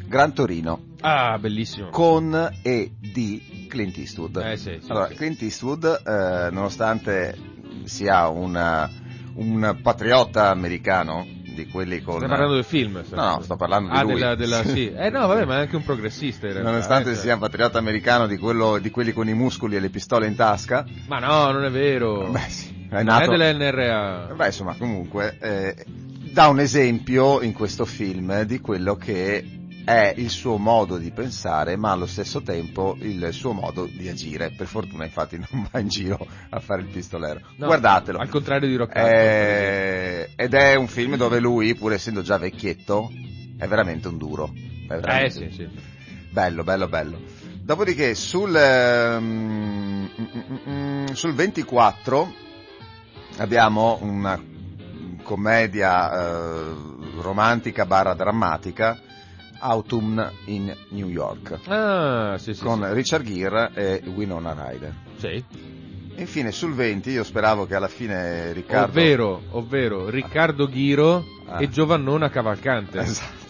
Gran 0.08 0.34
Torino, 0.34 0.80
Ah, 1.02 1.38
bellissimo. 1.38 1.90
con 1.90 2.52
e 2.62 2.92
di 3.00 3.68
Clint 3.70 3.98
Eastwood. 3.98 4.38
Eh, 4.38 4.58
sì, 4.58 4.80
sì, 4.82 4.92
allora, 4.92 5.08
sì. 5.08 5.16
Clint 5.16 5.42
Eastwood, 5.42 6.02
eh, 6.06 6.50
nonostante 6.52 7.38
sia 7.84 8.28
una- 8.28 8.90
un 9.36 9.78
patriota 9.82 10.50
americano, 10.50 11.26
di 11.56 11.68
quelli 11.68 12.02
con... 12.02 12.18
Stai 12.18 12.28
parlando 12.28 12.54
del 12.56 12.64
film? 12.66 13.02
No, 13.12 13.24
no, 13.24 13.42
sto 13.42 13.56
parlando 13.56 13.90
di 13.90 13.96
ah, 13.98 14.02
lui. 14.04 14.14
della, 14.14 14.36
della, 14.36 14.64
sì. 14.64 14.92
Eh 14.94 15.10
no, 15.10 15.26
vabbè, 15.26 15.46
ma 15.46 15.56
è 15.58 15.60
anche 15.62 15.76
un 15.76 15.84
progressista 15.84 16.48
in 16.48 16.54
realtà. 16.54 16.70
Nonostante 16.70 17.10
eh, 17.12 17.14
cioè. 17.14 17.24
sia 17.24 17.34
un 17.34 17.40
patriota 17.40 17.78
americano 17.80 18.28
di, 18.28 18.38
quello- 18.38 18.78
di 18.78 18.92
quelli 18.92 19.14
con 19.14 19.28
i 19.28 19.34
muscoli 19.34 19.76
e 19.76 19.80
le 19.80 19.90
pistole 19.90 20.28
in 20.28 20.36
tasca, 20.36 20.86
Ma 21.08 21.20
no, 21.20 21.52
non 21.52 21.64
è 21.64 21.72
vero. 21.72 22.30
beh 22.32 22.40
sì, 22.50 22.88
è 22.90 22.96
non 22.96 23.06
nato... 23.06 23.32
è 23.32 23.38
dell'NRA. 23.38 24.34
Beh, 24.36 24.46
insomma, 24.48 24.76
comunque, 24.78 25.38
eh, 25.40 25.86
dà 26.32 26.48
un 26.50 26.60
esempio 26.60 27.42
in 27.42 27.54
questo 27.54 27.86
film 27.86 28.44
di 28.44 28.60
quello 28.60 28.96
che 28.96 29.64
è 29.86 30.14
il 30.18 30.32
suo 30.32 30.58
modo 30.58 30.98
di 30.98 31.12
pensare, 31.12 31.78
ma 31.78 31.92
allo 31.92 32.08
stesso 32.08 32.42
tempo 32.42 32.98
il 33.00 33.30
suo 33.32 33.54
modo 33.54 33.86
di 33.86 34.10
agire. 34.10 34.50
Per 34.50 34.66
fortuna, 34.68 35.06
infatti, 35.06 35.38
non 35.52 35.68
va 35.72 35.80
in 35.80 35.88
giro 35.88 36.18
a 36.50 36.60
fare 36.60 36.82
il 36.82 36.88
pistolero. 36.88 37.42
No, 37.58 37.68
Guardatelo. 37.68 38.18
Al 38.18 38.30
contrario 38.30 38.68
di 38.68 38.76
Rock. 38.76 38.96
Eh, 38.98 40.32
ed 40.36 40.54
è 40.54 40.76
un 40.76 40.88
film 40.88 41.16
dove 41.16 41.40
lui, 41.40 41.76
pur 41.76 41.94
essendo 41.94 42.24
già 42.24 42.38
vecchietto, 42.38 43.12
è 43.58 43.68
veramente 43.68 44.08
un 44.08 44.18
duro. 44.18 44.52
È 44.88 44.94
Eh 44.94 45.00
veramente 45.00 45.50
sì, 45.50 45.50
sì. 45.52 45.70
Bello, 46.32 46.64
bello, 46.64 46.88
bello. 46.88 47.20
Dopodiché 47.62 48.16
sul, 48.16 48.52
mm, 49.20 50.06
mm, 50.68 51.06
sul 51.14 51.34
24 51.34 52.34
abbiamo 53.38 54.00
una 54.02 54.40
commedia 55.24 56.12
eh, 56.12 56.74
romantica 57.20 57.86
barra 57.86 58.14
drammatica, 58.14 59.00
Autumn 59.66 60.32
in 60.46 60.74
New 60.90 61.08
York, 61.10 61.60
Ah, 61.68 62.38
sì, 62.38 62.54
sì. 62.54 62.62
con 62.64 62.94
Richard 62.94 63.24
Gere 63.26 63.72
e 63.74 64.02
Winona 64.14 64.54
Ryder. 64.54 64.94
sì. 65.18 65.44
Sì. 65.52 65.74
Infine 66.18 66.52
sul 66.54 66.74
20 66.74 67.10
io 67.10 67.24
speravo 67.26 67.66
che 67.66 67.76
alla 67.76 67.90
fine 67.90 68.54
Riccardo... 68.54 68.90
Ovvero, 69.00 69.42
ovvero 69.52 70.10
Riccardo 70.10 70.66
Ghiro 70.68 71.26
Ah. 71.48 71.62
e 71.62 71.68
Giovannona 71.70 72.30
Cavalcante. 72.30 73.00
Esatto. 73.00 73.44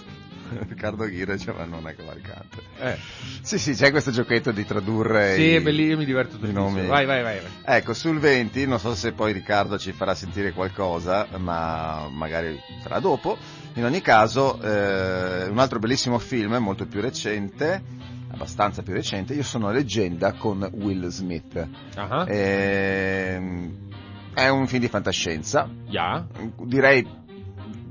Riccardo 0.68 1.08
Gire 1.10 1.34
e 1.34 1.38
Giovannona 1.38 1.94
Cavalcante. 1.94 2.58
Eh. 2.80 2.98
Sì, 3.42 3.58
sì, 3.60 3.74
c'è 3.74 3.92
questo 3.92 4.10
giochetto 4.12 4.52
di 4.52 4.66
tradurre 4.66 5.36
Sì, 5.36 5.42
i- 5.54 5.60
bellissimo, 5.60 5.92
io 5.92 5.98
mi 5.98 6.06
diverto 6.06 6.38
i 6.38 6.40
tantissimo. 6.40 6.70
nomi. 6.70 6.86
Vai, 6.88 7.06
vai, 7.06 7.22
vai. 7.24 7.40
vai. 7.40 7.78
Ecco, 7.78 7.94
sul 7.94 8.18
20, 8.20 8.66
non 8.66 8.80
so 8.80 8.96
se 8.96 9.12
poi 9.12 9.32
Riccardo 9.34 9.78
ci 9.78 9.92
farà 9.92 10.16
sentire 10.16 10.52
qualcosa, 10.52 11.28
ma 11.38 12.08
magari 12.12 12.60
sarà 12.82 13.00
dopo. 13.00 13.38
In 13.76 13.84
ogni 13.84 14.00
caso, 14.00 14.62
eh, 14.62 15.48
un 15.50 15.60
altro 15.60 15.80
bellissimo 15.80 16.18
film, 16.18 16.56
molto 16.56 16.86
più 16.86 17.02
recente, 17.02 17.84
abbastanza 18.32 18.82
più 18.84 18.94
recente, 18.94 19.34
Io 19.34 19.44
sono 19.44 19.70
leggenda 19.70 20.32
con 20.32 20.66
Will 20.76 21.08
Smith. 21.08 21.68
Ah, 21.96 22.26
Ehm, 22.26 23.90
è 24.34 24.48
un 24.48 24.66
film 24.68 24.82
di 24.82 24.88
fantascienza, 24.88 25.70
yeah. 25.88 26.26
direi, 26.64 27.06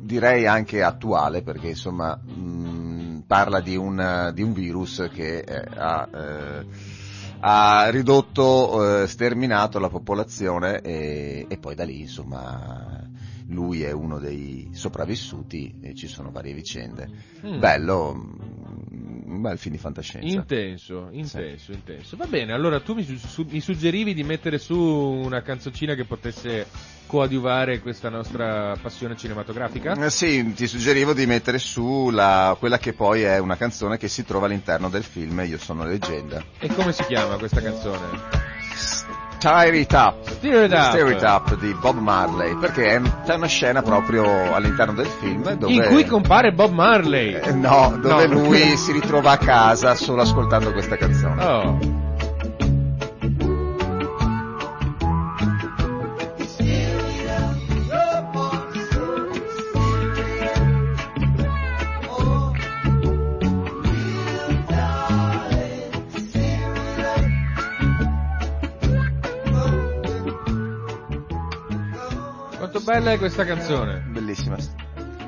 direi 0.01 0.47
anche 0.47 0.83
attuale, 0.83 1.43
perché 1.43 1.69
insomma 1.69 2.17
mh, 2.17 3.25
parla 3.27 3.61
di 3.61 3.77
un, 3.77 4.31
di 4.33 4.43
un 4.43 4.55
virus 4.55 5.07
che 5.13 5.41
eh, 5.41 5.65
ha, 5.77 6.09
eh, 6.15 6.67
ha 7.41 7.91
ridotto, 7.91 9.03
eh, 9.03 9.07
sterminato 9.07 9.79
la 9.79 9.91
popolazione 9.91 10.81
e, 10.81 11.45
e 11.47 11.59
poi 11.59 11.75
da 11.75 11.85
lì 11.85 12.01
insomma 12.01 13.03
lui 13.49 13.83
è 13.83 13.91
uno 13.93 14.19
dei 14.19 14.71
sopravvissuti 14.73 15.75
e 15.81 15.95
ci 15.95 16.07
sono 16.09 16.31
varie 16.31 16.55
vicende. 16.55 17.11
Mm. 17.47 17.59
Bello, 17.59 18.11
un 18.11 19.41
bel 19.41 19.59
film 19.59 19.75
di 19.75 19.81
fantascienza. 19.81 20.27
Intenso, 20.27 21.09
intenso, 21.13 21.73
intenso. 21.73 22.17
Va 22.17 22.27
bene, 22.27 22.53
allora 22.53 22.81
tu 22.81 22.95
mi, 22.95 23.05
su- 23.05 23.17
su- 23.17 23.47
mi 23.51 23.61
suggerivi 23.61 24.15
di 24.15 24.23
mettere 24.23 24.59
su 24.59 24.77
una 24.79 25.43
canzoncina 25.43 25.95
che 25.95 26.05
potesse 26.05 26.67
coadiuvare 27.07 27.81
questa 27.81 28.09
nostra 28.09 28.77
passione 28.81 29.17
cinematografica? 29.17 29.93
Eh, 29.95 30.11
Sì, 30.11 30.53
ti 30.55 30.67
suggerivo 30.67 31.13
di 31.13 31.27
mettere 31.27 31.59
su 31.59 32.09
la- 32.11 32.57
quella 32.59 32.79
che 32.79 32.93
poi 32.95 33.23
è 33.23 33.39
una 33.39 33.57
canzone 33.57 33.99
che 33.99 34.09
si 34.09 34.25
trova 34.25 34.47
all'interno 34.47 34.89
del 34.89 35.03
film 35.05 35.43
Io 35.47 35.59
sono 35.59 35.85
leggenda. 35.85 36.43
E 36.61 36.69
come 36.69 36.93
si 36.93 37.05
chiama 37.05 37.37
questa 37.37 37.61
canzone? 37.61 38.44
Tear 39.45 39.75
It 39.75 39.93
Up. 39.93 40.15
Stir 40.27 40.65
It 40.65 40.73
Up. 40.73 40.91
Stir 40.93 41.11
It 41.11 41.23
Up 41.23 41.55
di 41.59 41.75
Bob 41.75 41.99
Marley, 41.99 42.57
perché 42.57 42.95
è- 42.97 43.01
c'è 43.27 43.35
una 43.35 43.47
scena 43.47 43.83
proprio 43.83 44.55
all'interno 44.55 44.95
del 44.95 45.07
film 45.07 45.53
dove... 45.53 45.71
In 45.73 45.85
cui 45.89 46.07
compare 46.07 46.51
Bob 46.53 46.73
Marley. 46.73 47.35
Eh, 47.35 47.53
no, 47.53 47.95
dove 48.01 48.27
No. 48.27 48.41
lui 48.41 48.61
si 48.79 48.93
ritrova 48.93 49.33
a 49.33 49.37
casa 49.37 49.95
solo 49.97 50.23
ascoltando 50.23 50.73
questa 50.73 50.97
canzone. 50.97 51.45
Oh. 51.45 51.79
Bella 72.99 73.13
è 73.13 73.19
questa 73.19 73.45
canzone. 73.45 74.05
Bellissima. 74.09 74.57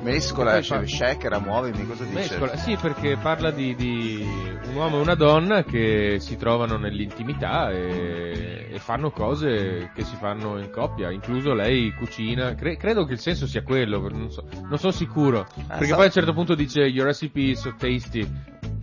Mescola, 0.02 0.52
E 0.58 0.64
poi 0.64 0.86
fa- 0.86 0.86
shaker, 0.86 1.40
muovimi, 1.40 1.84
cosa 1.84 2.04
dice? 2.04 2.16
Mescola, 2.16 2.56
sì, 2.56 2.76
perché 2.80 3.16
parla 3.20 3.50
di, 3.50 3.74
di 3.74 4.24
un 4.68 4.74
uomo 4.76 4.98
e 4.98 5.00
una 5.00 5.16
donna 5.16 5.64
che 5.64 6.18
si 6.20 6.36
trovano 6.36 6.76
nell'intimità 6.76 7.70
e, 7.72 8.68
e 8.70 8.78
fanno 8.78 9.10
cose 9.10 9.90
che 9.94 10.04
si 10.04 10.14
fanno 10.14 10.58
in 10.60 10.70
coppia, 10.70 11.10
incluso 11.10 11.54
lei 11.54 11.92
cucina. 11.92 12.54
Cre- 12.54 12.76
credo 12.76 13.04
che 13.04 13.14
il 13.14 13.18
senso 13.18 13.48
sia 13.48 13.64
quello, 13.64 13.98
non, 14.08 14.30
so, 14.30 14.44
non 14.68 14.78
sono 14.78 14.92
sicuro. 14.92 15.44
perché 15.66 15.86
sa- 15.86 15.94
poi 15.96 16.04
a 16.04 16.06
un 16.06 16.12
certo 16.12 16.32
punto 16.32 16.54
dice 16.54 16.82
Your 16.82 17.06
recipe 17.06 17.40
is 17.40 17.60
so 17.60 17.74
tasty, 17.76 18.24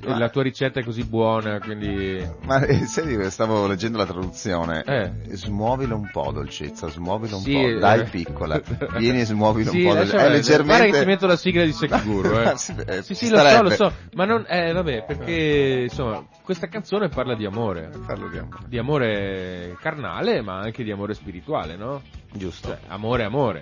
Ma- 0.09 0.17
la 0.17 0.29
tua 0.29 0.43
ricetta 0.43 0.79
è 0.79 0.83
così 0.83 1.03
buona, 1.03 1.59
quindi... 1.59 2.27
Ma 2.43 2.61
eh, 2.65 2.85
senti, 2.85 3.29
stavo 3.31 3.67
leggendo 3.67 3.97
la 3.97 4.05
traduzione. 4.05 4.83
Eh. 4.85 5.11
Smuovilo 5.35 5.95
un 5.95 6.09
po', 6.11 6.31
dolcezza, 6.31 6.87
smuovilo 6.89 7.37
un 7.37 7.41
Sì, 7.43 7.53
po'. 7.53 7.59
eh. 7.67 7.79
Dai, 7.79 8.03
piccola. 8.05 8.61
Vieni 8.97 9.21
e 9.21 9.25
smuovilo 9.25 9.71
Sì, 9.71 9.83
un 9.83 9.89
po'. 9.89 9.93
lascia 9.99 10.17
È 10.17 10.29
leggermente. 10.29 10.63
Guarda 10.77 10.91
che 10.97 10.99
ti 10.99 11.05
metto 11.05 11.27
la 11.27 11.35
sigla 11.37 11.63
di 11.63 11.71
Sekiguru, 11.73 12.37
eh. 12.39 12.53
Sì, 12.57 12.75
eh, 12.85 13.01
Sì, 13.03 13.15
sì, 13.15 13.29
lo 13.29 13.37
so, 13.39 13.61
lo 13.61 13.69
so, 13.69 13.93
ma 14.13 14.25
non, 14.25 14.45
eh, 14.47 14.71
vabbè, 14.73 15.05
perché, 15.05 15.87
insomma, 15.89 16.25
questa 16.43 16.67
canzone 16.67 17.09
parla 17.09 17.35
di 17.35 17.45
amore. 17.45 17.89
Parlo 18.05 18.27
di 18.29 18.37
amore. 18.37 18.63
di 18.67 18.77
amore 18.77 19.77
carnale, 19.79 20.41
ma 20.41 20.59
anche 20.59 20.83
di 20.83 20.91
amore 20.91 21.13
spirituale, 21.13 21.75
no? 21.75 22.01
Giusto. 22.31 22.67
Cioè, 22.69 22.79
amore, 22.87 23.23
amore. 23.23 23.61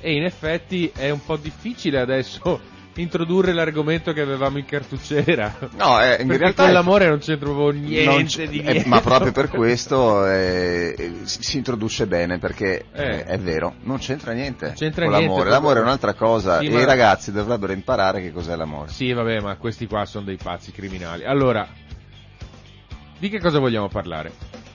E 0.00 0.12
in 0.14 0.24
effetti 0.24 0.90
è 0.94 1.08
un 1.10 1.24
po' 1.24 1.36
difficile 1.36 1.98
adesso 2.00 2.60
introdurre 2.96 3.52
l'argomento 3.52 4.12
che 4.12 4.20
avevamo 4.20 4.58
in 4.58 4.64
cartucciera. 4.66 5.56
No, 5.76 6.00
eh, 6.00 6.20
in 6.20 6.26
Perché 6.28 6.36
realtà 6.42 6.64
con 6.64 6.72
l'amore 6.72 7.08
non 7.08 7.18
c'entra 7.18 7.48
proprio 7.50 7.70
niente 7.70 8.46
di 8.48 8.58
eh, 8.60 8.62
niente. 8.72 8.88
ma 8.88 9.00
proprio 9.00 9.32
per 9.32 9.48
questo 9.48 10.26
eh, 10.26 10.94
eh, 10.96 11.12
si, 11.24 11.42
si 11.42 11.56
introduce 11.56 12.06
bene 12.06 12.38
perché 12.38 12.84
Eh. 12.92 13.02
eh, 13.02 13.24
è 13.24 13.38
vero, 13.38 13.74
non 13.82 13.98
c'entra 13.98 14.32
niente 14.32 14.72
C'entra 14.76 15.04
con 15.06 15.14
niente, 15.14 15.28
l'amore. 15.30 15.50
L'amore 15.50 15.78
è 15.80 15.82
un'altra 15.82 16.14
cosa 16.14 16.58
Sì, 16.60 16.66
e 16.66 16.70
ma- 16.70 16.80
i 16.80 16.84
ragazzi 16.84 17.32
dovrebbero 17.32 17.72
imparare 17.72 18.20
che 18.22 18.32
cos'è 18.32 18.54
l'amore. 18.56 18.90
Sì, 18.90 19.12
vabbè, 19.12 19.40
ma 19.40 19.56
questi 19.56 19.86
qua 19.86 20.04
sono 20.06 20.24
dei 20.24 20.36
pazzi 20.36 20.70
criminali. 20.72 21.24
Allora, 21.24 21.66
di 23.18 23.28
che 23.28 23.40
cosa 23.40 23.58
vogliamo 23.58 23.88
parlare? 23.88 24.32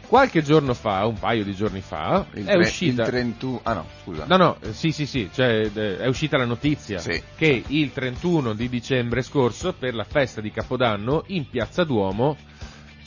Qualche 0.10 0.42
giorno 0.42 0.74
fa, 0.74 1.06
un 1.06 1.20
paio 1.20 1.44
di 1.44 1.54
giorni 1.54 1.82
fa, 1.82 2.26
Il, 2.34 2.44
è 2.46 2.54
tre- 2.54 2.58
uscita... 2.58 3.04
il 3.04 3.08
31 3.10 3.60
Ah 3.62 3.74
no, 3.74 3.86
scusa. 4.02 4.26
No, 4.28 4.38
no, 4.38 4.58
eh, 4.60 4.74
sì, 4.74 4.92
sì, 4.92 5.06
sì, 5.06 5.30
cioè 5.32 5.72
è 5.72 6.08
uscita 6.08 6.36
la 6.36 6.46
notizia 6.46 6.98
Sì. 6.98 7.22
che 7.36 7.64
il 7.68 7.94
31 7.94 8.54
di 8.56 8.68
dicembre 8.70 9.22
scorso, 9.22 9.72
per 9.74 9.94
la 9.94 10.04
festa 10.06 10.42
di 10.42 10.50
Capodanno, 10.50 11.24
in 11.28 11.48
Piazza 11.48 11.84
Duomo, 11.84 12.38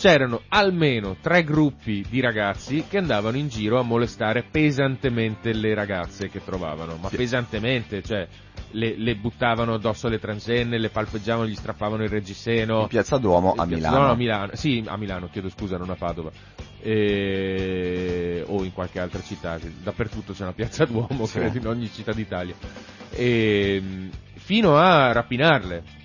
c'erano 0.03 0.41
almeno 0.49 1.15
tre 1.21 1.45
gruppi 1.45 2.05
di 2.11 2.19
ragazzi 2.21 2.87
che 2.89 2.99
andavano 2.99 3.37
in 3.37 3.47
giro 3.47 3.79
a 3.79 3.85
molestare 3.85 4.43
pesantemente 4.43 5.53
le 5.53 5.75
ragazze 5.75 6.29
che 6.29 6.43
trovavano, 6.45 6.97
ma 6.97 7.09
Sì. 7.09 7.15
pesantemente, 7.19 8.03
cioè 8.03 8.27
le, 8.73 8.97
le 8.97 9.15
buttavano 9.15 9.75
addosso 9.75 10.09
alle 10.09 10.19
transenne, 10.19 10.77
le 10.77 10.89
palpeggiavano, 10.89 11.47
gli 11.47 11.55
strappavano 11.55 12.03
il 12.03 12.09
reggiseno. 12.09 12.81
In 12.81 12.89
Piazza 12.89 13.17
Duomo 13.19 13.51
a 13.53 13.65
Piazza- 13.65 13.75
Milano. 13.77 13.97
No, 13.99 14.03
no, 14.07 14.11
a 14.11 14.17
Milano. 14.17 14.51
Sì, 14.57 14.83
a 14.85 14.97
Milano, 14.97 15.29
chiedo 15.31 15.49
scusa, 15.49 15.77
non 15.77 15.91
a 15.91 15.95
Padova. 15.95 16.33
E- 16.81 18.43
O 18.49 18.65
in 18.65 18.73
qualche 18.73 18.99
altra 18.99 19.23
città. 19.23 19.57
Dappertutto 19.85 20.33
c'è 20.33 20.43
una 20.43 20.53
piazza 20.53 20.85
Duomo, 20.85 21.27
Sì. 21.27 21.39
credo, 21.39 21.59
in 21.59 21.67
ogni 21.69 21.89
città 21.93 22.13
d'Italia. 22.13 22.55
E, 23.11 23.81
fino 24.35 24.77
a 24.77 25.13
rapinarle. 25.13 26.01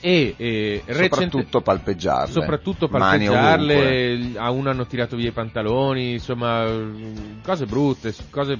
E, 0.00 0.34
e 0.36 0.82
recente- 0.86 1.14
Soprattutto 1.24 1.60
palpeggiarle. 1.62 2.32
soprattutto 2.32 2.88
palpeggiarle, 2.88 4.32
a 4.36 4.50
una 4.50 4.70
hanno 4.70 4.86
tirato 4.86 5.16
via 5.16 5.28
i 5.30 5.32
pantaloni, 5.32 6.12
insomma, 6.12 6.66
cose 7.42 7.66
brutte, 7.66 8.14
cose 8.30 8.58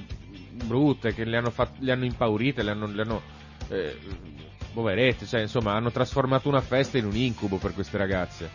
brutte 0.65 1.13
che 1.13 1.23
le 1.23 1.37
hanno, 1.37 1.51
fat- 1.51 1.77
le 1.79 1.91
hanno 1.91 2.05
impaurite, 2.05 2.63
le 2.63 2.71
hanno, 2.71 2.87
le 2.87 3.01
hanno 3.01 3.21
eh, 3.69 3.95
poverette, 4.73 5.25
cioè, 5.25 5.41
insomma, 5.41 5.73
hanno 5.73 5.91
trasformato 5.91 6.49
una 6.49 6.61
festa 6.61 6.97
in 6.97 7.05
un 7.05 7.15
incubo 7.15 7.57
per 7.57 7.73
queste 7.73 7.97
ragazze. 7.97 8.49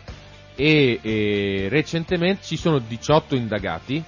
E, 0.55 0.99
e 1.01 1.67
recentemente 1.69 2.43
ci 2.43 2.57
sono 2.57 2.77
18 2.79 3.35
indagati, 3.35 4.03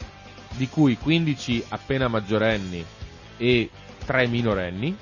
di 0.55 0.67
cui 0.69 0.97
15 0.97 1.65
appena 1.69 2.07
maggiorenni 2.07 2.83
e 3.37 3.69
3 4.05 4.27
minorenni, 4.27 4.95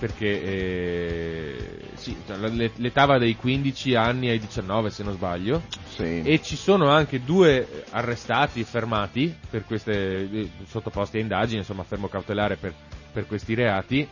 perché 0.00 0.42
eh, 0.42 1.80
sì, 1.94 2.16
cioè, 2.26 2.38
l'et- 2.38 2.78
l'età 2.78 3.04
va 3.04 3.18
dai 3.18 3.36
15 3.36 3.94
anni 3.94 4.30
ai 4.30 4.38
19 4.40 4.88
se 4.88 5.02
non 5.02 5.12
sbaglio 5.12 5.62
Sì. 5.88 6.22
e 6.22 6.40
ci 6.42 6.56
sono 6.56 6.88
anche 6.88 7.22
due 7.22 7.84
arrestati 7.90 8.60
e 8.60 8.64
fermati 8.64 9.32
per 9.50 9.66
queste 9.66 9.92
eh, 10.32 10.50
sottoposti 10.66 11.18
a 11.18 11.20
indagini 11.20 11.58
insomma 11.58 11.82
fermo 11.84 12.08
cautelare 12.08 12.56
per, 12.56 12.72
per 13.12 13.26
questi 13.26 13.52
reati 13.54 14.08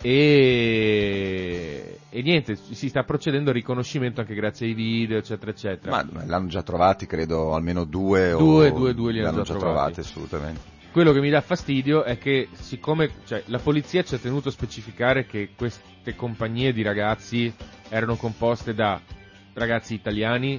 e, 0.00 1.98
e 2.10 2.22
niente 2.22 2.56
si 2.56 2.88
sta 2.88 3.02
procedendo 3.02 3.48
al 3.50 3.56
riconoscimento 3.56 4.20
anche 4.20 4.34
grazie 4.34 4.66
ai 4.66 4.74
video 4.74 5.18
eccetera 5.18 5.50
eccetera 5.50 5.90
Ma 6.04 6.24
l'hanno 6.26 6.46
già 6.48 6.62
trovati, 6.62 7.06
credo, 7.06 7.54
almeno 7.54 7.84
due. 7.84 8.30
Due, 8.32 8.68
o... 8.68 8.70
due, 8.70 8.94
due 8.94 9.12
li 9.12 9.20
hanno 9.20 9.38
già 9.42 9.52
già 9.54 9.58
trovati. 9.58 9.94
trovati, 9.94 10.00
assolutamente. 10.00 10.60
Quello 10.92 11.12
che 11.12 11.20
mi 11.20 11.30
dà 11.30 11.40
fastidio 11.40 12.02
è 12.04 12.18
che 12.18 12.48
siccome 12.52 13.10
cioè, 13.26 13.42
la 13.46 13.58
polizia 13.58 14.02
ci 14.02 14.14
ha 14.14 14.18
tenuto 14.18 14.48
a 14.48 14.52
specificare 14.52 15.26
che 15.26 15.50
queste 15.56 16.14
compagnie 16.16 16.72
di 16.72 16.82
ragazzi 16.82 17.52
erano 17.88 18.16
composte 18.16 18.74
da 18.74 19.00
ragazzi 19.54 19.94
italiani, 19.94 20.58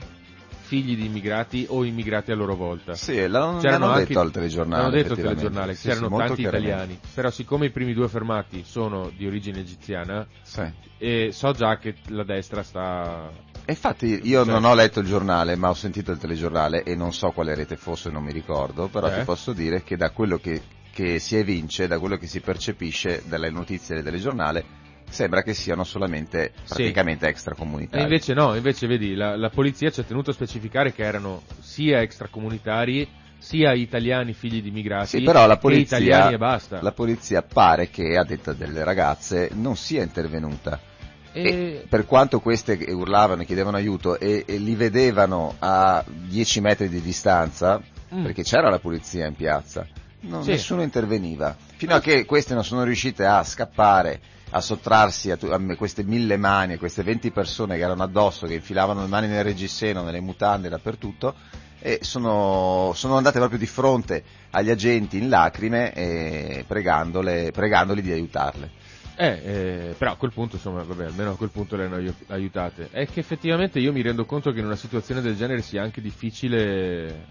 figli 0.62 0.96
di 0.96 1.06
immigrati 1.06 1.66
o 1.70 1.84
immigrati 1.84 2.32
a 2.32 2.36
loro 2.36 2.56
volta. 2.56 2.94
Sì, 2.94 3.28
l'hanno, 3.28 3.60
l'hanno 3.62 3.88
anche- 3.88 4.06
detto 4.08 4.20
al 4.20 4.32
telegiornale. 4.32 4.82
L'hanno 4.84 4.96
detto 4.96 5.14
al 5.14 5.20
telegiornale, 5.20 5.74
Sì, 5.74 5.88
c'erano 5.88 6.10
sì, 6.10 6.16
tanti 6.28 6.42
italiani, 6.42 7.00
però 7.14 7.32
siccome 7.32 7.66
i 7.66 7.72
primi 7.72 7.94
due 7.94 8.08
fermati 8.08 8.64
sono 8.64 9.12
di 9.16 9.26
origine 9.26 9.60
egiziana, 9.60 10.28
Sì. 10.44 10.64
e 10.98 11.30
so 11.32 11.52
già 11.54 11.78
che 11.78 11.96
la 12.10 12.24
destra 12.24 12.62
sta... 12.62 13.32
E 13.70 13.74
infatti 13.74 14.20
io 14.24 14.44
Cioè- 14.44 14.52
non 14.52 14.66
ho 14.66 14.74
letto 14.74 15.00
il 15.00 15.06
giornale, 15.06 15.56
ma 15.56 15.70
ho 15.70 15.76
sentito 15.76 16.12
il 16.12 16.18
telegiornale 16.18 16.82
e 16.82 16.96
non 16.96 17.14
so 17.14 17.30
quale 17.30 17.54
rete 17.54 17.76
fosse, 17.78 18.10
non 18.10 18.24
mi 18.24 18.32
ricordo, 18.32 18.88
però 18.88 19.10
Eh? 19.12 19.20
ti 19.20 19.22
posso 19.24 19.54
dire 19.54 19.84
che 19.84 19.96
da 19.96 20.10
quello 20.10 20.38
che, 20.38 20.60
che 20.92 21.20
si 21.20 21.36
evince, 21.38 21.86
da 21.86 22.00
quello 22.00 22.18
che 22.18 22.26
si 22.26 22.40
percepisce 22.40 23.22
dalle 23.28 23.52
notizie 23.52 23.94
del 23.94 24.04
telegiornale, 24.04 24.66
sembra 25.08 25.44
che 25.44 25.54
siano 25.54 25.84
solamente 25.84 26.52
praticamente 26.68 27.28
E 27.28 27.30
extracomunitari. 27.30 28.02
invece 28.02 28.34
no, 28.34 28.56
invece 28.56 28.88
vedi, 28.88 29.14
la, 29.14 29.36
la 29.38 29.50
polizia 29.52 29.92
ci 29.92 30.00
ha 30.00 30.04
tenuto 30.04 30.32
a 30.32 30.34
specificare 30.34 30.92
che 30.92 31.04
erano 31.04 31.44
sia 31.60 32.02
extracomunitari, 32.02 33.08
sia 33.38 33.74
italiani 33.74 34.34
figli 34.34 34.64
di 34.64 34.70
immigrati, 34.70 35.20
Sì, 35.20 35.22
però 35.22 35.46
la 35.46 35.54
e 35.54 35.58
polizia, 35.60 35.98
italiani 36.00 36.34
e 36.34 36.38
basta. 36.40 36.82
la 36.82 36.92
polizia 36.92 37.44
pare 37.44 37.92
che, 37.92 38.18
a 38.18 38.24
detta 38.24 38.52
delle 38.52 38.84
ragazze, 38.84 39.52
non 39.54 39.76
sia 39.76 40.02
intervenuta. 40.02 40.80
E- 41.32 41.86
per 41.88 42.06
quanto 42.06 42.40
queste 42.40 42.74
urlavano 42.90 43.42
e 43.42 43.46
chiedevano 43.46 43.78
aiuto 43.78 44.20
e, 44.20 44.44
e 44.48 44.58
li 44.58 44.76
vedevano 44.76 45.56
a 45.60 46.04
10 46.08 46.62
metri 46.62 46.90
di 46.90 47.02
distanza, 47.02 47.82
Mm. 48.14 48.24
perché 48.24 48.42
c'era 48.42 48.70
la 48.72 48.80
polizia 48.80 49.28
in 49.28 49.36
piazza, 49.36 49.86
non- 50.22 50.42
Sì. 50.44 50.50
nessuno 50.50 50.82
interveniva. 50.82 51.56
Fino 51.76 51.94
a 51.94 52.00
che 52.00 52.26
queste 52.26 52.56
non 52.56 52.64
sono 52.64 52.84
riuscite 52.84 53.24
a 53.26 53.44
scappare, 53.44 54.20
a 54.50 54.62
sottrarsi 54.62 55.30
a, 55.30 55.38
tu- 55.38 55.46
a 55.46 55.60
queste 55.76 56.02
mille 56.04 56.36
mani, 56.36 56.74
a 56.74 56.78
queste 56.80 57.04
20 57.04 57.30
persone 57.30 57.76
che 57.78 57.84
erano 57.84 58.02
addosso, 58.02 58.48
che 58.48 58.56
infilavano 58.56 59.02
le 59.02 59.08
mani 59.08 59.28
nel 59.28 59.44
reggiseno, 59.44 60.02
nelle 60.02 60.22
mutande, 60.22 60.70
dappertutto, 60.70 61.36
e 61.82 62.00
sono, 62.02 62.92
sono 62.96 63.16
andate 63.16 63.38
proprio 63.38 63.60
di 63.60 63.68
fronte 63.68 64.24
agli 64.50 64.72
agenti 64.72 65.18
in 65.20 65.30
lacrime 65.30 65.94
e 65.94 66.64
pregandole, 66.68 67.52
pregandoli 67.52 68.02
di 68.02 68.12
aiutarle. 68.12 68.72
Eh, 69.22 69.42
eh, 69.44 69.96
però 69.98 70.14
a 70.14 70.16
quel 70.16 70.32
punto, 70.32 70.56
insomma, 70.56 70.82
vabbè, 70.82 71.08
almeno 71.08 71.32
a 71.32 71.36
quel 71.36 71.50
punto 71.50 71.76
le 71.76 71.84
hanno 71.86 71.96
aiu- 71.96 72.24
aiutate. 72.28 72.88
È 72.90 73.06
che 73.06 73.20
effettivamente 73.20 73.78
io 73.78 73.92
mi 73.92 74.02
rendo 74.02 74.24
conto 74.24 74.54
che 74.54 74.60
in 74.60 74.66
una 74.66 74.78
situazione 74.78 75.20
del 75.20 75.36
genere 75.36 75.62
sia 75.62 75.84
anche 75.84 76.00
difficile 76.00 77.26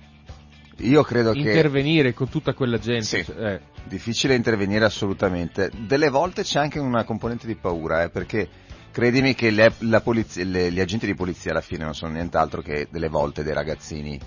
Io 0.81 1.03
credo 1.03 1.33
che 1.33 1.39
intervenire 1.39 2.13
con 2.13 2.29
tutta 2.29 2.53
quella 2.53 2.77
gente. 2.77 3.05
Sì. 3.05 3.25
cioè, 3.25 3.55
eh, 3.55 3.61
difficile 3.85 4.35
intervenire 4.35 4.85
assolutamente. 4.85 5.71
Delle 5.87 6.11
volte 6.11 6.43
c'è 6.43 6.59
anche 6.61 6.79
una 6.79 7.05
componente 7.05 7.47
di 7.47 7.55
paura, 7.55 8.03
eh, 8.03 8.11
perché 8.11 8.47
credimi 8.91 9.35
che 9.35 9.51
le- 9.51 9.73
la 9.79 10.03
polizia- 10.03 10.45
le- 10.45 10.71
gli 10.71 10.81
agenti 10.81 11.07
di 11.07 11.15
polizia 11.15 11.53
alla 11.53 11.63
fine 11.63 11.85
non 11.85 11.95
sono 11.95 12.13
nient'altro 12.13 12.61
che 12.61 12.89
delle 12.91 13.09
volte 13.09 13.43
dei 13.43 13.55
ragazzini 13.55 14.21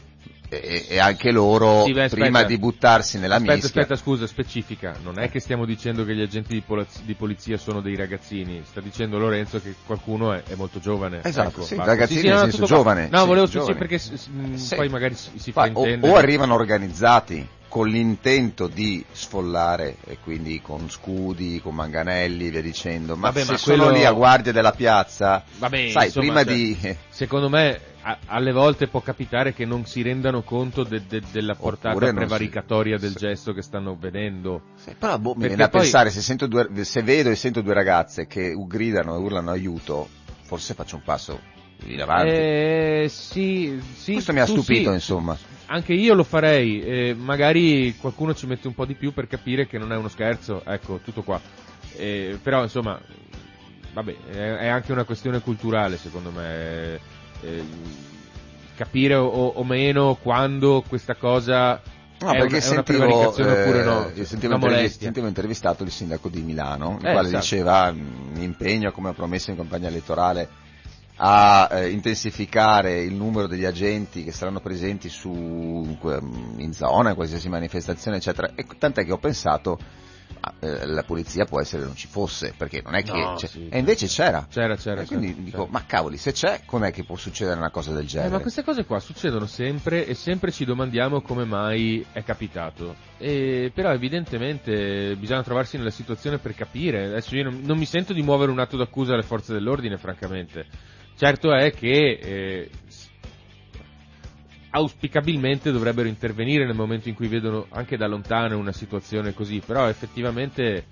e, 0.51 0.85
e 0.89 0.99
anche 0.99 1.31
loro 1.31 1.85
Sì, 1.85 1.93
beh, 1.93 2.09
prima 2.09 2.43
di 2.43 2.57
buttarsi 2.57 3.17
nella 3.17 3.35
aspetta, 3.35 3.53
mischia. 3.53 3.81
aspetta, 3.81 3.95
scusa, 3.95 4.27
specifica. 4.27 4.95
Non 5.01 5.17
è 5.17 5.29
che 5.29 5.39
stiamo 5.39 5.65
dicendo 5.65 6.03
che 6.03 6.13
gli 6.13 6.21
agenti 6.21 6.53
di, 6.53 6.61
polaz- 6.61 7.01
di 7.03 7.13
polizia 7.13 7.57
sono 7.57 7.79
dei 7.79 7.95
ragazzini. 7.95 8.61
Sta 8.65 8.81
dicendo 8.81 9.17
Lorenzo 9.17 9.61
che 9.61 9.75
qualcuno 9.85 10.33
è, 10.33 10.43
è 10.43 10.55
molto 10.55 10.79
giovane. 10.79 11.21
Esatto, 11.23 11.49
Ecco, 11.49 11.61
sì, 11.61 11.75
ragazzini 11.77 12.19
Sì, 12.19 12.25
sì, 12.25 12.27
nel 12.27 12.39
senso 12.39 12.65
giovane, 12.65 13.07
No, 13.09 13.21
sì, 13.21 13.27
volevo 13.27 13.45
giovani. 13.47 13.73
sì, 13.73 13.77
perché 13.79 14.31
mh, 14.31 14.75
poi 14.75 14.89
magari 14.89 15.15
si, 15.15 15.29
si 15.39 15.51
Fa- 15.51 15.61
o, 15.61 15.71
fraintende. 15.71 16.09
o 16.09 16.15
arrivano 16.15 16.53
organizzati, 16.53 17.47
con 17.71 17.87
l'intento 17.87 18.67
di 18.67 19.01
sfollare 19.13 19.95
e 20.03 20.17
quindi 20.21 20.59
con 20.61 20.89
scudi, 20.89 21.61
con 21.63 21.73
manganelli 21.73 22.49
via 22.49 22.61
dicendo, 22.61 23.15
ma 23.15 23.29
Vabbè, 23.29 23.45
se 23.45 23.51
ma 23.53 23.57
quello- 23.59 23.89
lì 23.91 24.03
a 24.03 24.11
guardia 24.11 24.51
della 24.51 24.73
piazza, 24.73 25.41
Vabbè, 25.57 25.89
sai, 25.89 26.07
insomma, 26.07 26.25
prima 26.25 26.43
cioè, 26.43 26.53
di... 26.53 26.97
Secondo 27.07 27.47
me 27.47 27.79
a- 28.01 28.17
alle 28.25 28.51
volte 28.51 28.87
può 28.89 28.99
capitare 28.99 29.53
che 29.53 29.63
non 29.63 29.85
si 29.85 30.01
rendano 30.01 30.41
conto 30.41 30.83
de- 30.83 31.03
de- 31.07 31.21
della 31.31 31.55
portata 31.55 31.97
non 31.97 32.09
si- 32.09 32.13
prevaricatoria 32.15 32.97
del 32.97 33.13
gesto 33.13 33.53
che 33.53 33.61
stanno 33.61 33.95
vedendo. 33.97 34.63
Sì, 34.75 34.93
però 34.99 35.17
boh, 35.17 35.35
mi 35.37 35.47
viene 35.47 35.63
a 35.63 35.69
poi- 35.69 35.79
pensare, 35.83 36.09
se, 36.09 36.19
sento 36.19 36.47
due, 36.47 36.67
se 36.83 37.01
vedo 37.03 37.29
e 37.29 37.35
sento 37.35 37.61
due 37.61 37.73
ragazze 37.73 38.27
che 38.27 38.53
gridano 38.67 39.15
e 39.15 39.17
urlano 39.17 39.49
aiuto, 39.49 40.09
forse 40.41 40.73
faccio 40.73 40.97
un 40.97 41.03
passo 41.03 41.39
in 41.85 42.01
avanti. 42.01 42.31
Eh, 42.31 43.07
sì, 43.09 43.81
sì, 43.95 44.11
Questo 44.11 44.33
mi 44.33 44.41
ha 44.41 44.45
tu 44.45 44.61
stupito, 44.61 44.89
sì. 44.89 44.95
insomma. 44.95 45.37
Anche 45.71 45.93
io 45.93 46.13
lo 46.15 46.23
farei, 46.25 46.81
eh, 46.83 47.15
magari 47.17 47.95
qualcuno 47.95 48.33
ci 48.35 48.45
mette 48.45 48.67
un 48.67 48.73
po' 48.73 48.83
di 48.85 48.93
più 48.93 49.13
per 49.13 49.27
capire 49.27 49.67
che 49.67 49.77
non 49.77 49.93
è 49.93 49.95
uno 49.95 50.09
scherzo, 50.09 50.63
ecco, 50.65 50.99
tutto 51.01 51.21
qua. 51.23 51.39
Eh, 51.95 52.37
però 52.43 52.61
insomma, 52.61 52.99
vabbè, 53.93 54.15
è, 54.31 54.55
è 54.57 54.67
anche 54.67 54.91
una 54.91 55.05
questione 55.05 55.39
culturale 55.39 55.95
secondo 55.97 56.29
me, 56.29 56.99
eh, 57.41 57.63
capire 58.75 59.15
o, 59.15 59.27
o 59.29 59.63
meno 59.63 60.15
quando 60.21 60.83
questa 60.85 61.15
cosa 61.15 61.81
No, 62.19 62.31
è, 62.33 62.37
perché 62.37 62.47
una, 62.47 62.57
è 62.57 62.61
sentivo, 62.61 63.37
eh, 63.37 63.51
oppure 63.51 63.83
no, 63.83 64.11
io 64.13 64.25
sentivo, 64.25 64.53
una 64.53 64.55
intervi- 64.55 64.75
molestia. 64.75 65.05
sentivo 65.05 65.27
intervistato 65.27 65.83
il 65.83 65.91
sindaco 65.91 66.27
di 66.27 66.41
Milano, 66.41 66.97
il 66.99 67.07
Eh, 67.07 67.11
quale 67.13 67.27
esatto. 67.29 67.43
diceva 67.43 67.91
"Mm, 67.93 68.35
mi 68.35 68.43
impegno 68.43 68.91
come 68.91 69.09
ho 69.09 69.13
promesso 69.13 69.51
in 69.51 69.55
campagna 69.55 69.87
elettorale 69.87 70.49
a 71.17 71.69
eh, 71.71 71.89
intensificare 71.89 73.01
il 73.01 73.13
numero 73.13 73.47
degli 73.47 73.65
agenti 73.65 74.23
che 74.23 74.31
saranno 74.31 74.59
presenti 74.59 75.09
su, 75.09 75.29
in 75.31 76.73
zona, 76.73 77.09
in 77.09 77.15
qualsiasi 77.15 77.49
manifestazione, 77.49 78.17
eccetera. 78.17 78.51
E 78.55 78.65
tant'è 78.77 79.05
che 79.05 79.11
ho 79.11 79.17
pensato, 79.19 79.77
eh, 80.59 80.85
la 80.87 81.03
polizia 81.03 81.45
può 81.45 81.61
essere 81.61 81.81
che 81.81 81.87
non 81.87 81.95
ci 81.95 82.07
fosse, 82.07 82.53
perché 82.57 82.81
non 82.83 82.95
è 82.95 83.03
che... 83.03 83.11
No, 83.11 83.37
sì. 83.37 83.67
E 83.69 83.77
invece 83.77 84.07
c'era. 84.07 84.47
C'era, 84.49 84.75
c'era. 84.75 85.01
E 85.01 85.05
quindi 85.05 85.27
c'era, 85.27 85.41
dico, 85.43 85.57
c'era. 85.59 85.69
ma 85.71 85.85
cavoli, 85.85 86.17
se 86.17 86.31
c'è, 86.31 86.61
com'è 86.65 86.91
che 86.91 87.03
può 87.03 87.15
succedere 87.15 87.59
una 87.59 87.69
cosa 87.69 87.91
del 87.93 88.05
Eh, 88.05 88.07
genere? 88.07 88.31
ma 88.31 88.39
queste 88.39 88.63
cose 88.63 88.85
qua 88.85 88.99
succedono 88.99 89.45
sempre 89.45 90.07
e 90.07 90.15
sempre 90.15 90.51
ci 90.51 90.65
domandiamo 90.65 91.21
come 91.21 91.45
mai 91.45 92.03
è 92.11 92.23
capitato. 92.23 92.95
E, 93.19 93.71
però 93.73 93.91
evidentemente 93.91 95.15
bisogna 95.17 95.43
trovarsi 95.43 95.77
nella 95.77 95.91
situazione 95.91 96.39
per 96.39 96.55
capire. 96.55 97.05
Adesso 97.05 97.35
io 97.35 97.43
non, 97.43 97.59
non 97.61 97.77
mi 97.77 97.85
sento 97.85 98.13
di 98.13 98.23
muovere 98.23 98.51
un 98.51 98.59
atto 98.59 98.77
d'accusa 98.77 99.13
alle 99.13 99.21
forze 99.21 99.53
dell'ordine, 99.53 99.97
francamente. 99.97 100.65
Certo 101.21 101.53
è 101.53 101.71
che 101.71 102.17
eh, 102.19 102.69
auspicabilmente 104.71 105.71
dovrebbero 105.71 106.07
intervenire 106.07 106.65
nel 106.65 106.73
momento 106.73 107.09
in 107.09 107.13
cui 107.13 107.27
vedono 107.27 107.67
anche 107.69 107.95
da 107.95 108.07
lontano 108.07 108.57
una 108.57 108.71
situazione 108.71 109.35
così, 109.35 109.61
però 109.63 109.87
effettivamente 109.87 110.83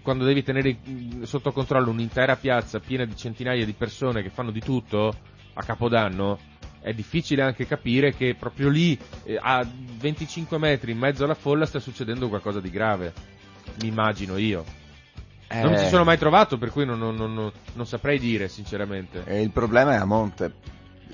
quando 0.00 0.24
devi 0.24 0.42
tenere 0.42 0.74
mm, 0.88 1.24
sotto 1.24 1.52
controllo 1.52 1.90
un'intera 1.90 2.36
piazza 2.36 2.80
piena 2.80 3.04
di 3.04 3.14
centinaia 3.14 3.66
di 3.66 3.74
persone 3.74 4.22
che 4.22 4.30
fanno 4.30 4.52
di 4.52 4.60
tutto 4.60 5.14
a 5.52 5.62
capodanno, 5.62 6.38
è 6.80 6.94
difficile 6.94 7.42
anche 7.42 7.66
capire 7.66 8.14
che 8.14 8.34
proprio 8.34 8.70
lì, 8.70 8.98
eh, 9.24 9.38
a 9.38 9.68
25 9.98 10.56
metri 10.56 10.92
in 10.92 10.98
mezzo 10.98 11.24
alla 11.24 11.34
folla, 11.34 11.66
sta 11.66 11.78
succedendo 11.78 12.30
qualcosa 12.30 12.58
di 12.58 12.70
grave. 12.70 13.12
Mi 13.82 13.88
immagino 13.88 14.38
io. 14.38 14.81
Non 15.60 15.74
Eh, 15.74 15.78
ci 15.78 15.88
sono 15.88 16.04
mai 16.04 16.16
trovato, 16.16 16.56
per 16.56 16.70
cui 16.70 16.86
non, 16.86 16.98
non- 16.98 17.14
non- 17.14 17.52
non 17.74 17.86
saprei 17.86 18.18
dire, 18.18 18.48
sinceramente. 18.48 19.22
E 19.26 19.42
il 19.42 19.50
problema 19.50 19.92
è 19.92 19.96
a 19.96 20.04
monte. 20.04 20.52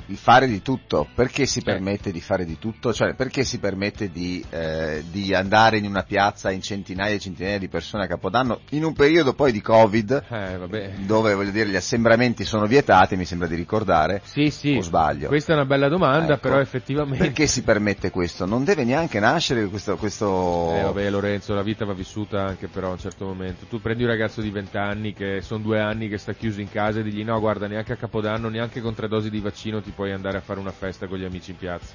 Il 0.06 0.16
fare 0.16 0.46
di 0.46 0.62
tutto, 0.62 1.06
perché 1.14 1.44
si 1.46 1.58
Eh. 1.58 1.62
permette 1.62 2.10
di 2.12 2.20
fare 2.20 2.44
di 2.44 2.58
tutto? 2.58 2.92
Cioè, 2.92 3.14
perché 3.14 3.44
si 3.44 3.58
permette 3.58 4.10
di, 4.10 4.42
eh, 4.50 5.04
di 5.10 5.34
andare 5.34 5.76
in 5.78 5.84
una 5.86 6.02
piazza 6.02 6.50
in 6.50 6.62
centinaia 6.62 7.14
e 7.14 7.18
centinaia 7.18 7.58
di 7.58 7.68
persone 7.68 8.04
a 8.04 8.06
Capodanno 8.06 8.60
in 8.70 8.84
un 8.84 8.92
periodo 8.94 9.34
poi 9.34 9.52
di 9.52 9.60
Covid, 9.60 10.24
Eh, 10.30 10.58
dove 11.04 11.34
voglio 11.34 11.50
dire 11.50 11.68
gli 11.68 11.76
assembramenti 11.76 12.44
sono 12.44 12.66
vietati, 12.66 13.16
mi 13.16 13.24
sembra 13.24 13.48
di 13.48 13.54
ricordare, 13.54 14.20
Sì, 14.24 14.50
sì. 14.50 14.76
o 14.76 14.80
sbaglio? 14.80 15.28
Questa 15.28 15.52
è 15.52 15.56
una 15.56 15.66
bella 15.66 15.88
domanda, 15.88 16.34
Ecco. 16.34 16.48
però 16.48 16.60
effettivamente... 16.60 17.24
Perché 17.24 17.46
si 17.46 17.62
permette 17.62 18.10
questo? 18.10 18.46
Non 18.46 18.64
deve 18.64 18.84
neanche 18.84 19.20
nascere 19.20 19.66
questo... 19.66 19.96
questo... 19.96 20.74
Eh 20.74 20.82
vabbè 20.82 21.10
Lorenzo, 21.10 21.54
la 21.54 21.62
vita 21.62 21.84
va 21.84 21.92
vissuta 21.92 22.44
anche 22.44 22.68
però 22.68 22.88
a 22.88 22.92
un 22.92 22.98
certo 22.98 23.26
momento. 23.26 23.66
Tu 23.66 23.80
prendi 23.80 24.04
un 24.04 24.08
ragazzo 24.10 24.40
di 24.40 24.50
20 24.50 24.76
anni 24.76 25.12
che 25.12 25.40
sono 25.42 25.62
due 25.62 25.80
anni 25.80 26.08
che 26.08 26.18
sta 26.18 26.32
chiuso 26.32 26.60
in 26.60 26.70
casa 26.70 27.00
e 27.00 27.02
digli 27.02 27.24
no 27.24 27.38
guarda 27.40 27.66
neanche 27.66 27.92
a 27.92 27.96
Capodanno, 27.96 28.48
neanche 28.48 28.80
con 28.80 28.94
tre 28.94 29.08
dosi 29.08 29.30
di 29.30 29.40
vaccino 29.40 29.80
ti 29.88 29.94
puoi 29.94 30.12
andare 30.12 30.36
a 30.36 30.40
fare 30.42 30.60
una 30.60 30.70
festa 30.72 31.06
con 31.06 31.16
gli 31.18 31.24
amici 31.24 31.52
in 31.52 31.56
piazza. 31.56 31.94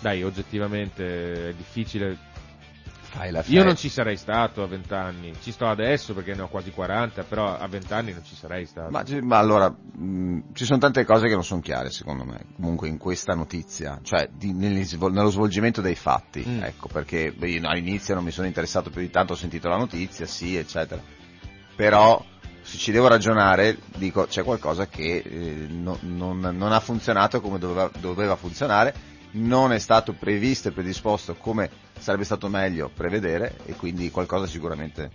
Dai, 0.00 0.22
oggettivamente 0.24 1.50
è 1.50 1.54
difficile. 1.54 2.16
Fai 3.10 3.30
la 3.30 3.38
Io 3.38 3.44
festa. 3.44 3.64
non 3.64 3.76
ci 3.76 3.88
sarei 3.88 4.16
stato 4.16 4.62
a 4.62 4.66
20 4.66 4.92
anni, 4.92 5.32
ci 5.40 5.50
sto 5.52 5.66
adesso 5.66 6.12
perché 6.12 6.34
ne 6.34 6.42
ho 6.42 6.48
quasi 6.48 6.70
40, 6.72 7.22
però 7.22 7.56
a 7.56 7.66
20 7.66 7.92
anni 7.92 8.12
non 8.12 8.22
ci 8.24 8.34
sarei 8.34 8.66
stato. 8.66 8.90
Ma, 8.90 9.02
ma 9.22 9.38
allora, 9.38 9.70
mh, 9.70 10.52
ci 10.52 10.64
sono 10.64 10.78
tante 10.78 11.04
cose 11.04 11.26
che 11.28 11.34
non 11.34 11.44
sono 11.44 11.60
chiare 11.60 11.90
secondo 11.90 12.24
me, 12.24 12.46
comunque 12.56 12.88
in 12.88 12.98
questa 12.98 13.34
notizia, 13.34 13.98
cioè 14.02 14.28
di- 14.30 14.52
nello 14.52 15.30
svolgimento 15.30 15.80
dei 15.80 15.94
fatti, 15.94 16.44
Mm. 16.46 16.62
ecco, 16.64 16.88
perché 16.88 17.32
io 17.38 17.60
all'inizio 17.68 18.14
non 18.14 18.24
mi 18.24 18.30
sono 18.32 18.46
interessato 18.46 18.90
più 18.90 19.00
di 19.00 19.10
tanto, 19.10 19.32
ho 19.32 19.36
sentito 19.36 19.68
la 19.68 19.76
notizia, 19.78 20.26
sì, 20.26 20.56
eccetera, 20.56 21.00
però 21.76 22.22
se 22.68 22.76
ci 22.76 22.92
devo 22.92 23.08
ragionare, 23.08 23.78
dico, 23.96 24.26
c'è 24.26 24.44
qualcosa 24.44 24.88
che 24.88 25.22
eh, 25.24 25.66
no- 25.70 25.96
non, 26.02 26.38
non 26.40 26.70
ha 26.70 26.80
funzionato 26.80 27.40
come 27.40 27.58
doveva, 27.58 27.90
doveva 27.98 28.36
funzionare, 28.36 28.92
non 29.32 29.72
è 29.72 29.78
stato 29.78 30.12
previsto 30.12 30.68
e 30.68 30.72
predisposto 30.72 31.34
come 31.34 31.70
sarebbe 31.98 32.24
stato 32.24 32.48
meglio 32.48 32.90
prevedere 32.94 33.56
e 33.64 33.74
quindi 33.74 34.10
qualcosa 34.10 34.46
sicuramente, 34.46 35.10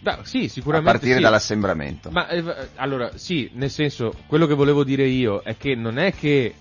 Beh, 0.00 0.18
sì, 0.22 0.46
a 0.46 0.48
sicuramente 0.48 0.90
partire 0.90 1.16
sì. 1.18 1.22
dall'assembramento. 1.22 2.10
Ma 2.10 2.26
eh, 2.26 2.42
allora, 2.74 3.16
sì, 3.16 3.48
nel 3.54 3.70
senso, 3.70 4.12
quello 4.26 4.48
che 4.48 4.54
volevo 4.54 4.82
dire 4.82 5.06
io 5.06 5.40
è 5.42 5.56
che 5.56 5.76
non 5.76 5.98
è 5.98 6.12
che 6.12 6.56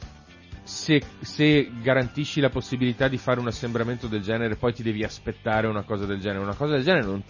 se, 0.62 1.02
se 1.20 1.72
garantisci 1.82 2.40
la 2.42 2.50
possibilità 2.50 3.08
di 3.08 3.18
fare 3.18 3.40
un 3.40 3.48
assembramento 3.48 4.06
del 4.06 4.22
genere 4.22 4.56
poi 4.56 4.72
ti 4.72 4.84
devi 4.84 5.04
aspettare 5.04 5.66
una 5.66 5.82
cosa 5.82 6.06
del 6.06 6.20
genere. 6.20 6.44
Una 6.44 6.54
cosa 6.54 6.74
del 6.74 6.84
genere 6.84 7.06
non, 7.08 7.24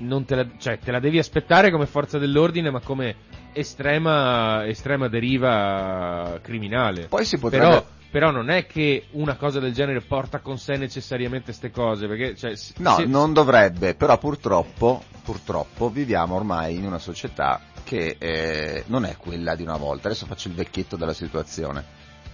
non 0.00 0.24
te 0.24 0.34
la, 0.34 0.46
cioè, 0.58 0.78
te 0.78 0.90
la 0.90 1.00
devi 1.00 1.18
aspettare 1.18 1.70
come 1.70 1.86
forza 1.86 2.18
dell'ordine, 2.18 2.70
ma 2.70 2.80
come 2.80 3.16
estrema, 3.52 4.66
estrema 4.66 5.08
deriva 5.08 6.38
criminale. 6.42 7.06
Poi 7.08 7.24
si 7.24 7.38
potrebbe... 7.38 7.66
Però, 7.66 7.86
però 8.10 8.30
non 8.30 8.50
è 8.50 8.66
che 8.66 9.06
una 9.12 9.36
cosa 9.36 9.60
del 9.60 9.72
genere 9.72 10.00
porta 10.00 10.40
con 10.40 10.58
sé 10.58 10.76
necessariamente 10.76 11.46
queste 11.46 11.70
cose, 11.70 12.06
perché 12.06 12.34
cioè, 12.36 12.52
No, 12.78 12.96
se- 12.96 13.04
non 13.06 13.32
dovrebbe, 13.32 13.94
però 13.94 14.18
purtroppo, 14.18 15.02
purtroppo 15.22 15.90
viviamo 15.90 16.34
ormai 16.34 16.76
in 16.76 16.84
una 16.84 16.98
società 16.98 17.60
che 17.84 18.16
eh, 18.18 18.84
non 18.86 19.04
è 19.04 19.16
quella 19.16 19.54
di 19.54 19.62
una 19.62 19.76
volta. 19.76 20.08
Adesso 20.08 20.26
faccio 20.26 20.48
il 20.48 20.54
vecchietto 20.54 20.96
della 20.96 21.12
situazione. 21.14 21.84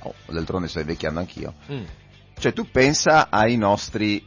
Oh, 0.01 0.15
d'altronde 0.27 0.69
sto 0.69 0.81
invecchiando 0.81 1.19
anch'io. 1.21 1.55
Mm, 1.71 1.85
Cioè 2.39 2.53
tu 2.53 2.69
pensa 2.71 3.29
ai 3.31 3.57
nostri 3.57 4.25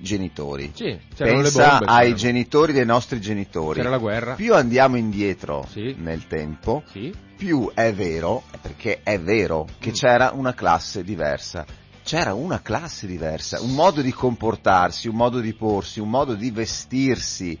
genitori. 0.00 0.72
sì, 0.74 0.98
pensa 1.16 1.68
bombe, 1.78 1.84
ai 1.86 2.14
genitori 2.14 2.72
dei 2.72 2.84
nostri 2.86 3.20
genitori. 3.20 3.78
c'era 3.78 3.90
la 3.90 3.98
guerra. 3.98 4.34
Più 4.34 4.54
andiamo 4.54 4.96
indietro 4.96 5.66
Sì. 5.70 5.94
nel 5.98 6.26
tempo, 6.26 6.82
Sì. 6.90 7.12
più 7.36 7.70
è 7.74 7.92
vero, 7.92 8.42
perché 8.60 9.00
è 9.02 9.18
vero, 9.20 9.66
che 9.78 9.90
Mm. 9.90 9.94
c'era 9.94 10.30
una 10.34 10.54
classe 10.54 11.02
diversa. 11.04 11.64
C'era 12.02 12.32
una 12.34 12.60
classe 12.62 13.06
diversa, 13.06 13.60
un 13.60 13.72
modo 13.72 14.00
di 14.00 14.10
comportarsi, 14.12 15.06
un 15.06 15.14
modo 15.16 15.38
di 15.38 15.52
porsi, 15.52 16.00
un 16.00 16.08
modo 16.08 16.34
di 16.34 16.50
vestirsi, 16.50 17.56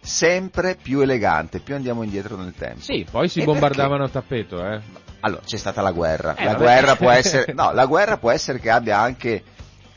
sempre 0.00 0.76
più 0.80 1.00
elegante, 1.00 1.60
più 1.60 1.74
andiamo 1.74 2.02
indietro 2.02 2.36
nel 2.36 2.54
tempo. 2.56 2.80
Sì, 2.80 3.06
poi 3.10 3.28
si 3.28 3.40
E 3.40 3.44
bombardavano 3.44 4.04
a 4.04 4.08
tappeto, 4.08 4.56
eh. 4.64 4.80
Allora, 5.20 5.40
c'è 5.44 5.56
stata 5.56 5.80
la 5.80 5.92
guerra. 5.92 6.34
Eh, 6.34 6.44
la 6.44 6.54
guerra 6.54 6.96
può 6.96 7.08
essere, 7.12 7.52
no, 7.54 7.72
la 7.72 7.86
guerra 7.86 8.18
può 8.18 8.30
essere 8.30 8.58
che 8.58 8.70
abbia 8.70 8.98
anche 8.98 9.42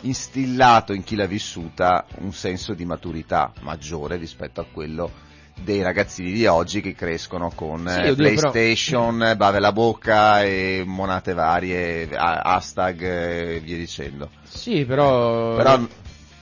instillato 0.02 0.94
in 0.94 1.04
chi 1.04 1.16
l'ha 1.16 1.26
vissuta 1.26 2.06
un 2.20 2.34
senso 2.34 2.74
di 2.74 2.86
maturità 2.86 3.52
maggiore 3.62 4.18
rispetto 4.18 4.62
a 4.62 4.66
quello 4.72 5.12
dei 5.60 5.82
ragazzini 5.82 6.32
di 6.32 6.46
oggi 6.46 6.82
che 6.82 6.94
crescono 6.94 7.52
con 7.56 7.88
Sì, 7.88 8.00
eh, 8.02 8.12
oddio, 8.12 8.16
però- 8.36 8.52
PlayStation, 8.52 9.34
bave 9.36 9.60
la 9.60 9.72
bocca 9.72 10.44
e 10.44 10.84
monate 10.86 11.34
varie, 11.34 12.08
ha- 12.16 12.42
hashtag 12.42 13.02
e 13.02 13.60
via 13.60 13.76
dicendo. 13.76 14.30
Sì, 14.44 14.86
però... 14.86 15.56
Però, 15.56 15.88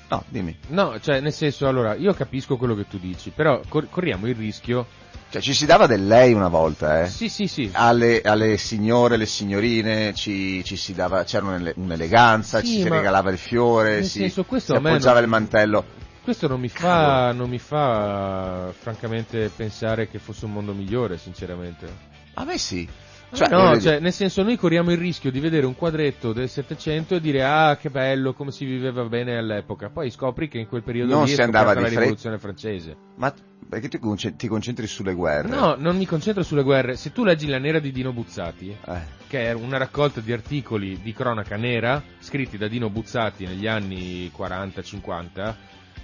no, 0.10 0.24
dimmi. 0.30 0.56
No, 0.68 0.99
cioè, 0.99 1.20
nel 1.20 1.34
senso, 1.34 1.68
allora, 1.68 1.95
io 1.95 2.14
capisco 2.14 2.58
quello 2.58 2.76
che 2.76 2.88
tu 2.88 2.97
dici, 2.99 3.32
però 3.32 3.60
cor- 3.68 3.89
corriamo 3.89 4.28
il 4.28 4.36
rischio... 4.36 4.86
Cioè, 5.28 5.41
ci 5.41 5.53
si 5.53 5.66
dava 5.66 5.88
del 5.88 6.06
lei 6.08 6.34
una 6.34 6.47
volta, 6.47 7.01
eh. 7.01 7.08
Sì, 7.10 7.28
sì, 7.30 7.47
sì. 7.47 7.70
Alle, 7.74 8.22
alle 8.22 8.58
signore, 8.58 9.16
alle 9.16 9.26
signorine 9.26 10.14
ci, 10.14 10.64
ci 10.64 10.78
si 10.78 10.93
dava, 10.93 11.24
c'era 11.24 11.45
un'ele- 11.45 11.74
un'eleganza, 11.76 12.60
Sì, 12.60 12.68
ci 12.68 12.82
si 12.82 12.89
regalava 12.89 13.32
il 13.32 13.38
fiore, 13.38 14.03
si, 14.03 14.20
senso, 14.20 14.45
si 14.47 14.72
appoggiava 14.72 15.16
non- 15.16 15.24
il 15.24 15.30
mantello. 15.30 15.86
Questo 16.24 16.47
non 16.47 16.60
mi 16.60 16.70
fa, 16.70 17.32
non 17.34 17.49
mi 17.49 17.60
fa, 17.60 18.72
francamente, 18.78 19.49
pensare 19.56 20.08
che 20.10 20.20
fosse 20.20 20.45
un 20.45 20.53
mondo 20.53 20.74
migliore, 20.74 21.18
sinceramente. 21.18 21.88
A 22.36 22.43
me 22.45 22.58
sì. 22.58 22.88
Cioè, 23.34 23.49
no, 23.49 23.80
cioè, 23.82 23.99
nel 23.99 24.13
senso 24.13 24.43
noi 24.43 24.55
corriamo 24.55 24.91
il 24.91 24.97
rischio 24.97 25.30
di 25.32 25.39
vedere 25.41 25.65
un 25.65 25.76
quadretto 25.76 26.32
del 26.32 26.47
Settecento 26.47 27.15
e 27.15 27.19
dire 27.21 27.43
ah 27.43 27.76
che 27.76 27.89
bello, 27.89 28.34
come 28.34 28.51
si 28.51 28.63
viveva 28.65 29.03
bene 29.05 29.38
all'epoca. 29.38 29.89
Poi 29.89 30.09
scopri 30.09 30.47
che 30.47 30.57
in 30.59 30.67
quel 30.67 30.84
periodo 30.84 31.15
Non 31.15 31.28
si 31.28 31.41
andava 31.41 31.71
scoppiata 31.73 31.80
la 31.82 31.88
di 31.88 31.93
fretta. 31.95 31.99
rivoluzione 32.01 32.38
francese. 32.39 32.95
Ma 33.17 33.34
perché 33.67 33.89
ti, 33.89 33.99
conce- 33.99 34.36
ti 34.36 34.47
concentri 34.47 34.88
sulle 34.88 35.13
guerre? 35.13 35.49
No, 35.49 35.76
non 35.78 35.97
mi 35.97 36.05
concentro 36.05 36.43
sulle 36.43 36.63
guerre. 36.63 36.95
Se 36.95 37.11
tu 37.11 37.23
leggi 37.26 37.47
La 37.47 37.57
Nera 37.57 37.80
di 37.80 37.91
Dino 37.91 38.13
Buzzati, 38.13 38.69
Eh, 38.86 38.99
che 39.28 39.45
è 39.47 39.51
una 39.53 39.78
raccolta 39.78 40.21
di 40.21 40.32
articoli 40.32 41.01
di 41.01 41.11
cronaca 41.11 41.57
nera 41.57 42.01
scritti 42.19 42.57
da 42.57 42.67
Dino 42.69 42.89
Buzzati 42.89 43.45
negli 43.45 43.67
anni 43.67 44.32
40-50, 44.38 45.55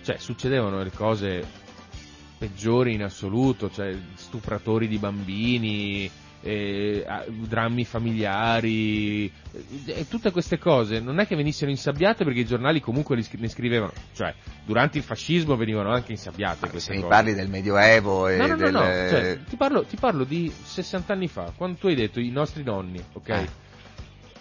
cioè 0.01 0.17
succedevano 0.17 0.81
le 0.83 0.91
cose 0.91 1.45
peggiori 2.37 2.93
in 2.95 3.03
assoluto, 3.03 3.69
cioè 3.69 3.95
stupratori 4.15 4.87
di 4.87 4.97
bambini, 4.97 6.09
eh, 6.41 7.03
ah, 7.07 7.23
drammi 7.27 7.85
familiari, 7.85 9.31
eh, 9.85 10.07
tutte 10.07 10.31
queste 10.31 10.57
cose 10.57 10.99
non 10.99 11.19
è 11.19 11.27
che 11.27 11.35
venissero 11.35 11.69
insabbiate 11.69 12.23
perché 12.23 12.39
i 12.39 12.45
giornali 12.45 12.79
comunque 12.79 13.15
ne 13.15 13.47
scrivevano, 13.47 13.93
cioè 14.13 14.33
durante 14.65 14.97
il 14.97 15.03
fascismo 15.03 15.55
venivano 15.55 15.91
anche 15.91 16.11
insabbiate 16.11 16.65
se 16.65 16.69
queste 16.69 16.91
mi 16.93 17.01
cose. 17.01 17.09
parli 17.09 17.33
del 17.33 17.49
Medioevo 17.49 18.27
e 18.27 18.37
No, 18.37 18.47
no, 18.47 18.55
no, 18.55 18.63
del... 18.63 18.71
no, 18.71 18.79
cioè, 18.81 19.39
ti, 19.47 19.55
parlo, 19.55 19.83
ti 19.83 19.97
parlo 19.97 20.23
di 20.23 20.51
60 20.51 21.13
anni 21.13 21.27
fa, 21.27 21.51
quando 21.55 21.77
tu 21.77 21.87
hai 21.87 21.95
detto 21.95 22.19
i 22.19 22.29
nostri 22.29 22.63
nonni, 22.63 23.01
ok? 23.13 23.29
Eh. 23.29 23.69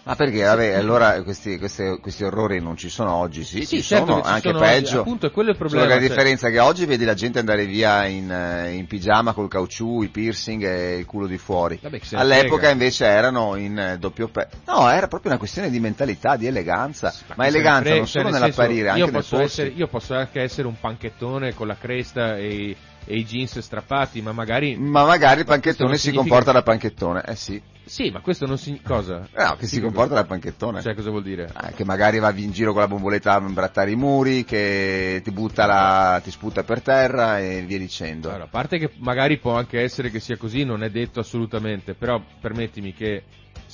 Ma 0.03 0.15
perché, 0.15 0.41
vabbè, 0.43 0.73
allora 0.73 1.21
questi, 1.21 1.59
queste- 1.59 1.99
questi 2.01 2.23
orrori 2.23 2.59
non 2.59 2.75
ci 2.75 2.89
sono 2.89 3.11
oggi, 3.13 3.43
sì, 3.43 3.63
Sì, 3.63 3.77
ci 3.77 3.83
certo 3.83 4.07
sono, 4.07 4.21
ci 4.23 4.27
anche 4.29 4.47
sono 4.49 4.59
peggio. 4.59 4.87
oggi, 4.87 4.97
appunto, 4.97 5.27
è 5.27 5.31
quello 5.31 5.49
il 5.51 5.55
Solo 5.57 5.69
problema, 5.69 5.87
che 5.87 5.93
la 5.93 5.99
cioè- 6.07 6.09
differenza 6.15 6.47
è 6.47 6.51
che 6.51 6.59
oggi 6.59 6.85
vedi 6.85 7.05
la 7.05 7.13
gente 7.13 7.37
andare 7.37 7.65
via 7.67 8.05
in, 8.07 8.31
eh, 8.31 8.71
in 8.71 8.87
pigiama 8.87 9.33
col 9.33 9.47
caucciù, 9.47 10.01
i 10.01 10.07
piercing 10.07 10.63
e 10.63 10.97
il 10.97 11.05
culo 11.05 11.27
di 11.27 11.37
fuori. 11.37 11.77
Vabbè, 11.79 11.99
All'epoca 12.13 12.55
frega. 12.61 12.69
invece 12.71 13.05
erano 13.05 13.55
in 13.57 13.77
eh, 13.77 13.97
doppio 13.99 14.27
pe... 14.27 14.47
No, 14.65 14.89
era 14.89 15.07
proprio 15.07 15.29
una 15.29 15.39
questione 15.39 15.69
di 15.69 15.79
mentalità, 15.79 16.35
di 16.35 16.47
eleganza, 16.47 17.13
ma, 17.13 17.13
chi 17.13 17.27
se 17.27 17.35
ne 17.41 17.47
eleganza 17.47 17.81
frega, 17.81 17.95
non 17.97 18.07
solo 18.07 18.23
nel 18.29 18.33
nell'apparire, 18.33 18.75
senso, 18.75 18.89
anche 18.89 18.99
io 18.99 19.05
nel 19.05 19.13
posso, 19.13 19.39
essere, 19.39 19.69
io 19.75 19.87
posso 19.87 20.13
anche 20.15 20.41
essere 20.41 20.67
un 20.67 20.79
panchettone 20.79 21.53
con 21.53 21.67
la 21.67 21.75
cresta 21.79 22.37
e, 22.37 22.75
e 23.05 23.17
i 23.17 23.25
jeans 23.25 23.59
strappati, 23.59 24.21
ma 24.21 24.31
magari... 24.31 24.75
Ma 24.77 25.05
magari 25.05 25.41
il 25.41 25.45
panchettone 25.45 25.95
si 25.95 26.09
significa- 26.09 26.21
comporta 26.29 26.51
da 26.51 26.63
panchettone, 26.63 27.23
eh 27.25 27.35
sì. 27.35 27.61
Sì, 27.83 28.09
ma 28.09 28.21
questo 28.21 28.45
non 28.45 28.57
significa... 28.57 28.93
Cosa? 28.93 29.27
Eh 29.33 29.43
No, 29.43 29.55
che 29.57 29.65
si 29.65 29.81
comporta 29.81 30.13
da 30.13 30.23
panchettone. 30.23 30.81
Cioè, 30.81 30.95
cosa 30.95 31.09
vuol 31.09 31.23
dire? 31.23 31.49
Ah, 31.51 31.71
che 31.71 31.83
magari 31.83 32.19
va 32.19 32.31
in 32.35 32.51
giro 32.51 32.71
con 32.71 32.81
la 32.81 32.87
bomboletta 32.87 33.33
a 33.33 33.39
imbrattare 33.41 33.91
i 33.91 33.95
muri, 33.95 34.45
che 34.45 35.19
ti 35.23 35.31
butta 35.31 35.65
la, 35.65 36.21
ti 36.23 36.31
sputa 36.31 36.63
per 36.63 36.81
terra 36.81 37.39
e 37.39 37.63
via 37.67 37.77
dicendo. 37.79 38.29
Allora, 38.29 38.45
a 38.45 38.49
parte 38.49 38.77
che 38.77 38.91
magari 38.99 39.39
può 39.39 39.55
anche 39.57 39.81
essere 39.81 40.09
che 40.09 40.19
sia 40.19 40.37
così, 40.37 40.63
non 40.63 40.83
è 40.83 40.89
detto 40.89 41.19
assolutamente, 41.19 41.93
però 41.93 42.21
permettimi 42.39 42.93
che 42.93 43.23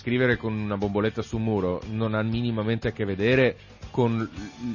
scrivere 0.08 0.38
con 0.38 0.54
una 0.58 0.78
bomboletta 0.78 1.22
su 1.22 1.36
un 1.36 1.44
muro 1.44 1.82
non 1.90 2.14
ha 2.14 2.22
minimamente 2.24 2.88
a 2.88 2.92
che 2.92 3.04
vedere 3.04 3.58
con 3.92 4.30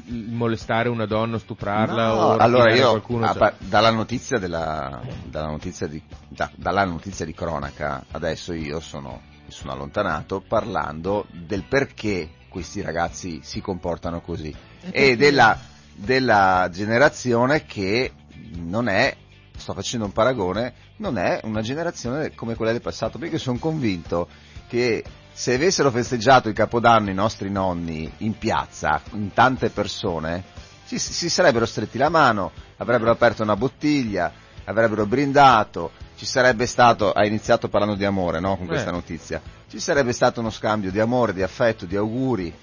molestare 0.07 0.91
una 0.91 1.07
donna, 1.07 1.39
stuprarla 1.39 2.07
No, 2.09 2.13
o 2.13 2.37
allora 2.37 2.75
io 2.75 2.91
qualcuno. 2.91 3.25
a 3.25 3.29
cioè. 3.29 3.39
par- 3.39 3.55
dalla 3.61 3.91
notizia 3.91 4.39
della, 4.39 5.01
dalla 5.25 5.47
notizia 5.47 5.87
di, 5.87 6.03
da- 6.29 6.51
dalla 6.55 6.85
notizia 6.85 7.25
di 7.25 7.33
cronaca 7.33 8.05
adesso 8.11 8.53
io 8.53 8.79
sono, 8.81 9.23
mi 9.47 9.51
sono 9.51 9.73
allontanato 9.73 10.45
parlando 10.47 11.25
del 11.31 11.63
perché 11.67 12.29
questi 12.51 12.83
ragazzi 12.83 13.41
si 13.43 13.63
comportano 13.63 14.21
così 14.21 14.55
e 14.91 15.17
della, 15.17 15.59
della 15.95 16.69
generazione 16.71 17.65
che 17.65 18.13
non 18.57 18.87
è 18.87 19.17
sto 19.57 19.73
facendo 19.73 20.05
un 20.05 20.13
paragone 20.13 20.75
non 20.97 21.17
è 21.17 21.41
una 21.45 21.63
generazione 21.63 22.35
come 22.35 22.55
quella 22.55 22.73
del 22.73 22.83
passato 22.83 23.17
perché 23.19 23.39
sono 23.39 23.59
convinto 23.59 24.29
che 24.73 25.05
se 25.35 25.53
avessero 25.53 25.91
festeggiato 25.91 26.49
il 26.49 26.55
capodanno 26.55 27.11
i 27.11 27.15
nostri 27.15 27.51
nonni 27.51 28.11
in 28.19 28.39
piazza 28.39 29.03
in 29.13 29.31
tante 29.35 29.69
persone 29.69 30.43
si, 30.85 30.99
si 30.99 31.29
sarebbero 31.29 31.67
stretti 31.67 31.99
la 31.99 32.09
mano, 32.09 32.53
avrebbero 32.79 33.11
aperto 33.11 33.43
una 33.43 33.55
bottiglia, 33.55 34.33
avrebbero 34.65 35.05
brindato, 35.05 35.91
ci 36.17 36.25
sarebbe 36.25 36.65
stato, 36.65 37.13
ha 37.13 37.27
iniziato 37.27 37.69
parlando 37.69 37.97
di 37.97 38.07
amore, 38.07 38.41
no, 38.41 38.57
con 38.57 38.67
questa 38.67 38.89
Eh. 38.89 38.93
notizia, 38.93 39.43
ci 39.69 39.79
sarebbe 39.79 40.15
stato 40.15 40.41
uno 40.41 40.51
scambio 40.51 40.91
di 40.91 41.01
amore, 41.01 41.35
di 41.35 41.43
affetto, 41.43 41.85
di 41.85 41.97
auguri, 41.97 42.55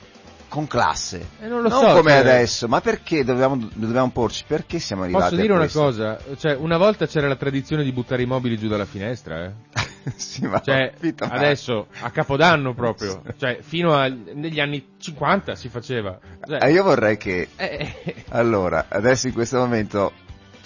con 0.47 0.66
classe. 0.66 1.28
Eh, 1.41 1.47
non 1.47 1.62
lo 1.62 1.70
non 1.70 1.80
so, 1.80 1.93
come 1.95 2.10
cioè- 2.12 2.20
adesso, 2.20 2.68
ma 2.68 2.82
perché 2.82 3.24
dobbiamo, 3.24 3.70
dobbiamo 3.74 4.10
porci? 4.10 4.45
Perché 4.47 4.80
siamo 4.80 5.03
arrivati 5.03 5.36
Posso 5.36 5.41
dire 5.41 5.53
una 5.53 5.68
cosa? 5.68 6.20
Cioè, 6.38 6.55
una 6.55 6.78
volta 6.78 7.05
c'era 7.05 7.28
la 7.28 7.36
tradizione 7.36 7.84
di 7.84 7.91
buttare 7.91 8.24
i 8.24 8.26
mobili 8.26 8.57
giù 8.57 8.68
dalla 8.68 8.86
finestra, 8.86 9.45
eh? 9.45 9.51
sì, 10.16 10.45
ma 10.47 10.62
Cioè, 10.62 10.93
adesso, 11.20 11.88
a 12.02 12.10
Capodanno 12.12 12.74
proprio, 12.74 13.22
cioè, 13.38 13.60
fino 13.62 13.95
agli 13.95 14.60
anni 14.60 14.95
50 14.97 15.56
si 15.56 15.70
faceva. 15.70 16.20
Cioè, 16.45 16.64
Eh, 16.64 16.72
io 16.72 16.84
vorrei 16.84 17.18
che, 17.18 17.50
eh, 17.56 17.95
eh, 18.04 18.16
allora, 18.30 18.86
adesso 18.89 19.28
in 19.28 19.34
questo 19.34 19.58
momento 19.58 20.14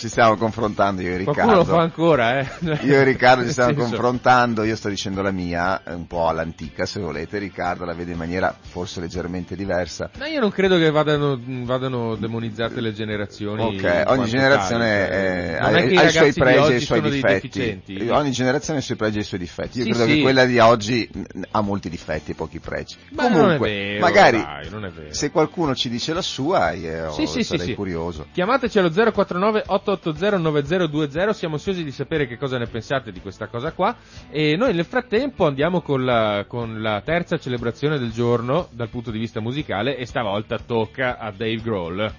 ci 0.04 0.10
stiamo 0.10 0.36
confrontando 0.36 1.01
io 1.01 1.14
e 1.14 1.18
Riccardo. 1.18 1.41
qualcuno 1.41 1.58
lo 1.60 1.64
fa 1.64 1.82
ancora, 1.82 2.39
eh? 2.39 2.47
Io 2.84 2.95
e 2.95 3.04
Riccardo 3.04 3.45
ci 3.45 3.51
stiamo 3.51 3.74
confrontando, 3.74 4.64
io 4.64 4.76
sto 4.76 4.89
dicendo 4.89 5.22
la 5.22 5.32
mia, 5.32 5.82
eh, 5.82 5.93
un 5.93 6.08
po' 6.08 6.28
all'antica 6.28 6.86
se 6.86 6.99
volete, 6.99 7.38
Riccardo 7.38 7.86
la 7.86 7.93
vede 7.93 8.12
in 8.12 8.18
maniera 8.18 8.54
forse 8.60 8.99
leggermente 8.99 9.56
diversa. 9.56 10.10
Ma 10.18 10.28
io 10.28 10.41
non 10.41 10.51
credo 10.51 10.78
che 10.78 10.91
vadano, 10.91 11.39
vadano 11.64 12.16
demonizzate 12.16 12.82
le 12.82 12.91
generazioni. 12.91 13.64
Ok, 13.64 14.04
ogni 14.08 14.26
generazione 14.26 15.08
cioè, 15.08 15.56
è 15.56 15.95
ha 15.95 16.04
i 16.04 16.10
suoi 16.12 16.34
pregi 16.34 16.72
e 16.74 16.76
i 16.76 16.80
suoi 16.82 17.01
difetti. 17.01 18.10
Ogni 18.10 18.32
generazione 18.32 18.80
ha 18.80 18.82
i 18.82 18.86
suoi 18.86 18.97
pregi 18.97 19.18
e 19.20 19.22
i 19.22 19.26
suoi 19.26 19.39
difetti. 19.39 19.78
Io 19.78 19.84
Sì, 19.86 19.89
credo 19.91 20.06
sì. 20.06 20.16
che 20.16 20.22
quella 20.22 20.43
di 20.43 20.60
oggi 20.60 21.10
ha 21.51 21.62
molti 21.62 21.88
difetti 21.88 22.32
e 22.32 22.34
pochi 22.36 22.60
pregi. 22.60 22.97
Ma 23.12 23.24
Comunque, 23.24 23.70
vero, 23.70 23.99
magari 24.01 24.41
dai, 24.41 25.14
se 25.14 25.32
qualcuno 25.32 25.74
ci 25.76 25.88
dice 25.88 26.12
la 26.12 26.22
sua, 26.22 26.72
io 26.72 27.10
Sì, 27.12 27.41
sarei 27.43 27.74
curioso. 27.74 28.26
Chiamateci 28.34 28.80
allo 28.80 28.89
049 28.91 29.64
880 29.66 29.91
9020, 30.02 31.34
siamo 31.34 31.56
ansiosi 31.56 31.84
di 31.84 31.91
sapere 31.91 32.28
che 32.28 32.38
cosa 32.38 32.58
ne 32.58 32.68
pensate 32.68 33.12
di 33.12 33.20
questa 33.22 33.48
cosa 33.48 33.72
qua. 33.72 33.96
E 34.30 34.56
noi 34.56 34.74
nel 34.74 34.86
frattempo 34.86 35.46
andiamo 35.46 35.82
con 35.82 36.04
la, 36.06 36.46
con 36.48 36.82
la 36.82 37.02
terza 37.02 37.38
celebrazione 37.38 37.98
del 38.00 38.12
giorno 38.12 38.68
dal 38.72 38.89
punto 38.89 39.12
di 39.12 39.20
vista 39.20 39.39
musicale 39.39 39.98
e 39.98 40.06
stavolta 40.06 40.58
tocca 40.60 41.18
a 41.18 41.32
Dave 41.32 41.62
Grohl. 41.62 42.12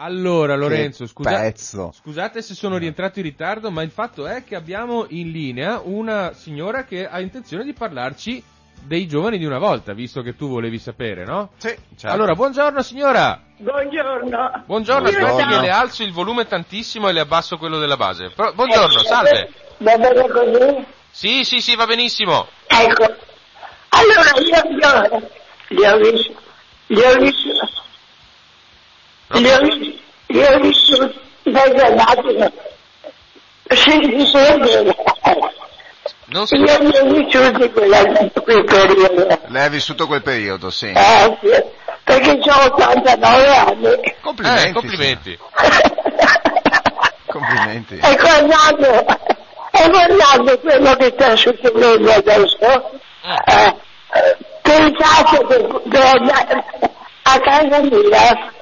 Allora 0.00 0.54
Lorenzo, 0.54 1.06
scusa- 1.08 1.30
pezzo. 1.30 1.92
scusate 1.92 2.40
se 2.40 2.54
sono 2.54 2.76
rientrato 2.76 3.18
in 3.18 3.24
ritardo, 3.24 3.70
ma 3.72 3.82
il 3.82 3.90
fatto 3.90 4.26
è 4.26 4.44
che 4.44 4.54
abbiamo 4.54 5.06
in 5.08 5.32
linea 5.32 5.80
una 5.82 6.32
signora 6.34 6.84
che 6.84 7.06
ha 7.08 7.20
intenzione 7.20 7.64
di 7.64 7.72
parlarci 7.72 8.40
dei 8.80 9.08
giovani 9.08 9.38
di 9.38 9.44
una 9.44 9.58
volta, 9.58 9.92
visto 9.94 10.22
che 10.22 10.36
tu 10.36 10.48
volevi 10.48 10.78
sapere, 10.78 11.24
no? 11.24 11.50
Sì, 11.56 11.74
certo. 11.96 12.06
Allora, 12.14 12.34
buongiorno 12.34 12.80
signora! 12.80 13.40
Buongiorno. 13.56 14.62
Buongiorno, 14.66 15.02
Buongiorno. 15.10 15.26
aspetti 15.26 15.48
che 15.48 15.60
le 15.60 15.70
alzo 15.70 16.02
il 16.04 16.12
volume 16.12 16.46
tantissimo 16.46 17.08
e 17.08 17.12
le 17.12 17.20
abbasso 17.20 17.58
quello 17.58 17.78
della 17.78 17.96
base. 17.96 18.30
Però- 18.30 18.52
buongiorno, 18.52 18.98
salve. 19.00 19.50
Va 19.78 19.98
bene 19.98 20.28
così? 20.28 20.84
Sì, 21.10 21.42
sì, 21.42 21.60
sì, 21.60 21.74
va 21.74 21.86
benissimo. 21.86 22.46
Ecco. 22.68 23.04
Allora 23.88 24.30
io 24.38 25.28
li 25.70 25.84
ho 25.84 25.96
visti, 25.98 26.36
li 26.86 27.00
ho 27.02 27.18
visti, 27.18 27.50
li 29.28 29.50
ho 29.50 29.58
li 30.28 30.42
ho 30.42 30.58
visti 30.60 30.96
dai. 31.42 32.52
Sì, 33.70 34.16
si 34.16 34.26
sente. 34.26 34.96
Non 36.26 36.46
si... 36.46 36.56
Io 36.56 36.78
li 36.78 36.96
ho 36.96 37.04
vissuti 37.04 37.70
quella, 37.70 38.02
quel 38.42 38.64
periodo. 38.64 39.40
Lei 39.46 39.64
ha 39.64 39.68
vissuto 39.68 40.06
quel 40.06 40.22
periodo, 40.22 40.70
sì. 40.70 40.90
Eh, 40.90 41.38
sì, 41.40 41.64
perché 42.04 42.50
ho 42.50 42.64
89 42.74 43.56
anni. 43.56 44.14
Complimenti. 44.20 44.68
Eh, 44.68 44.72
complimenti. 44.72 45.38
Complimenti. 47.26 47.94
E 48.02 48.16
guardate, 48.16 49.06
e 49.70 49.88
guardate 49.88 50.60
quello 50.60 50.94
che 50.96 51.14
sta 51.14 51.36
succedendo 51.36 52.12
adesso. 52.12 53.00
Eh, 53.44 53.76
pensate 54.62 55.46
che 55.46 55.66
che 55.90 55.98
a 57.22 57.40
casa 57.40 57.82
mia 57.82 58.52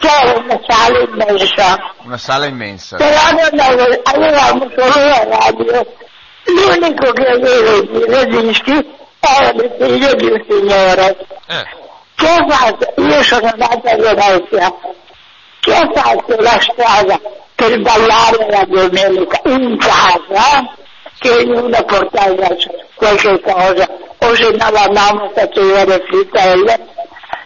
c'era 0.00 0.38
una 0.38 0.60
sala 0.66 0.98
immensa, 1.00 1.92
Una 2.04 2.16
sala 2.18 2.46
immensa. 2.46 2.96
però 2.96 3.30
non 3.32 3.60
ave- 3.60 4.00
avevamo 4.02 4.70
solo 4.76 5.04
la 5.06 5.24
radio. 5.28 5.86
L'unico 6.44 7.12
che 7.12 7.26
aveva 7.26 7.70
i 7.76 7.90
giradischi 7.92 8.98
era 9.20 9.50
il 9.50 9.74
figlio 9.78 10.14
di 10.14 10.24
un 10.26 10.44
signore. 10.48 11.16
Eh, 11.46 11.64
Che 12.14 12.26
ha 12.28 12.46
fatto? 12.48 12.92
Io 13.02 13.22
sono 13.22 13.50
nata 13.56 13.90
a 13.90 13.96
Venezia 13.96 14.74
che 15.60 15.74
ha 15.74 15.90
fatto 15.94 16.36
la 16.40 16.58
strada 16.60 17.20
per 17.54 17.80
ballare 17.82 18.46
la 18.48 18.64
domenica 18.66 19.40
in 19.44 19.76
casa, 19.78 20.74
che 21.18 21.30
ognuno 21.30 21.82
portava 21.84 22.48
qualche 22.94 23.40
cosa, 23.42 23.88
o 24.18 24.34
se 24.34 24.50
no 24.50 24.70
la 24.70 24.88
mamma 24.92 25.30
faceva 25.34 25.84
le 25.84 26.02
frittelle. 26.08 26.86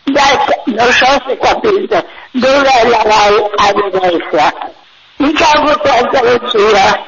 Dai, 0.04 0.36
non 0.66 0.92
so 0.92 1.06
se 1.26 1.36
capite, 1.38 2.06
dove 2.34 2.68
è 2.68 2.88
la 2.88 3.02
Rai 3.02 3.50
a? 3.56 4.72
In 5.16 5.32
campo 5.32 5.80
Santa 5.84 6.22
Lucia. 6.22 7.06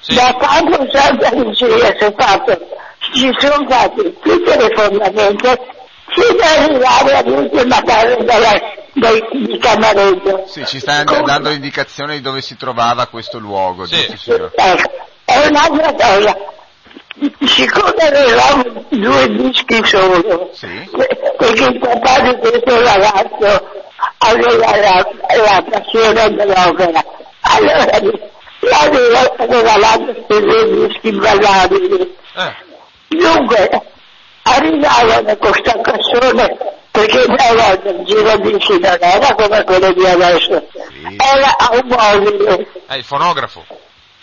Sì. 0.00 0.14
Da 0.14 0.36
campo 0.38 0.86
Santa 0.92 1.34
Lucia 1.34 1.66
si 1.66 2.04
è 2.04 2.14
fatto, 2.16 2.68
ci 3.12 3.30
sono 3.38 3.66
fatti 3.68 4.14
tutte 4.22 4.56
le 4.56 4.74
fondamenta 4.74 5.56
fino 6.08 6.42
ad 6.42 6.58
arrivare 6.62 7.16
all'ultima 7.16 7.82
casa 7.82 8.14
della, 8.16 8.60
del, 8.92 9.28
di 9.32 9.58
Camareggio. 9.58 10.44
Sì, 10.46 10.64
ci 10.66 10.78
sta 10.78 10.92
anche 10.92 11.22
dando 11.22 11.48
l'indicazione 11.48 12.14
di 12.14 12.20
dove 12.20 12.42
si 12.42 12.56
trovava 12.56 13.06
quesro 13.06 13.38
luogo, 13.38 13.86
Sì. 13.86 14.06
Ecco, 14.06 14.90
è 15.24 15.46
un'altra 15.46 15.94
cosa. 15.94 16.36
Siccome 17.46 17.94
avevamo 18.02 18.84
due 18.90 19.28
dischi 19.36 19.80
solo, 19.84 20.50
Sì. 20.52 20.66
perché 21.38 21.64
il 21.64 21.78
papà 21.78 22.20
di 22.20 22.36
questo 22.38 22.82
ragazzo 22.82 23.68
aveva 24.18 24.76
la, 24.76 25.08
la 25.36 25.64
passione 25.70 26.34
dell'opera, 26.34 27.02
allora 27.40 27.98
gli 28.00 28.68
aveva 28.70 29.32
regalato 29.38 30.04
questi 30.26 30.40
due 30.44 30.88
dischi 30.88 31.10
ballabili. 31.12 32.16
Eh, 32.36 32.64
Dunque, 33.08 33.70
arrivavano 34.42 35.36
con 35.38 35.52
sta 35.54 35.80
cassone, 35.80 36.56
perché 36.90 37.24
volta 37.26 37.88
il 37.88 38.04
giro 38.04 38.36
dischi 38.38 38.78
non 38.78 38.96
era 39.00 39.34
come 39.34 39.64
quello 39.64 39.92
di 39.92 40.06
adesso, 40.06 40.66
Sì. 40.72 41.16
era 41.16 41.56
a 41.56 41.70
un 41.72 41.86
mobile. 41.88 42.66
è 42.88 42.94
il 42.96 43.04
fonografo. 43.04 43.64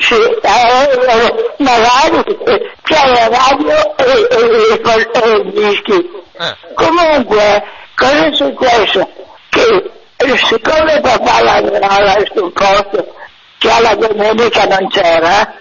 Sì, 0.04 0.16
eh, 0.16 1.56
magari 1.60 2.38
c'è 2.84 3.08
la 3.08 3.28
radio 3.30 3.96
e, 3.96 4.28
e, 4.30 4.82
e, 4.84 5.38
i 5.38 5.52
dischi. 5.52 6.10
Eh, 6.34 6.58
Comunque, 6.74 7.64
cosa 7.96 8.26
è 8.26 8.34
successo? 8.34 9.10
Che 9.48 9.92
eh, 10.18 10.38
siccome 10.38 11.00
papà 11.00 11.42
lavorava 11.42 12.16
sul 12.34 12.52
posto, 12.52 13.16
che 13.58 13.72
alla 13.72 13.96
domenica 13.96 14.66
non 14.66 14.90
c'era, 14.90 15.56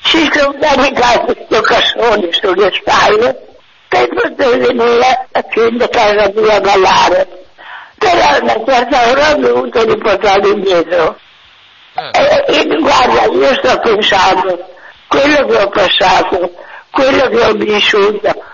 si 0.00 0.30
sono 0.32 0.56
caricati 0.58 1.44
sto 1.44 1.60
cassone 1.60 2.28
sulle 2.32 2.72
spalle 2.72 3.46
per 3.88 4.08
poter 4.08 4.58
venire 4.58 5.28
a 5.32 5.42
chiudere 5.42 5.90
casa 5.90 6.32
mia 6.34 6.56
a 6.56 6.60
ballare. 6.60 7.44
Però 7.98 8.22
a 8.22 8.38
una 8.40 8.64
certa 8.66 9.10
ora 9.10 9.32
ho 9.32 9.36
dovuto 9.36 9.84
riportarli 9.84 10.50
indietro. 10.50 11.18
Eh, 11.96 12.44
E, 12.46 12.60
e 12.60 12.78
guarda, 12.78 13.24
io 13.32 13.54
sto 13.54 13.78
pensando, 13.80 14.68
quello 15.08 15.46
che 15.46 15.56
ho 15.56 15.68
passato, 15.68 16.52
quello 16.90 17.28
che 17.28 17.40
ho 17.42 17.52
vissuto, 17.52 18.44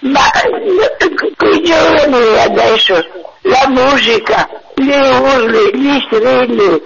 ma 0.00 0.30
eh, 0.32 1.34
quei 1.36 1.62
giovani 1.62 2.38
adesso, 2.38 3.04
la 3.42 3.66
musica, 3.68 4.48
gli 4.74 4.90
urli, 4.90 5.78
gli 5.78 6.00
strilli, 6.06 6.82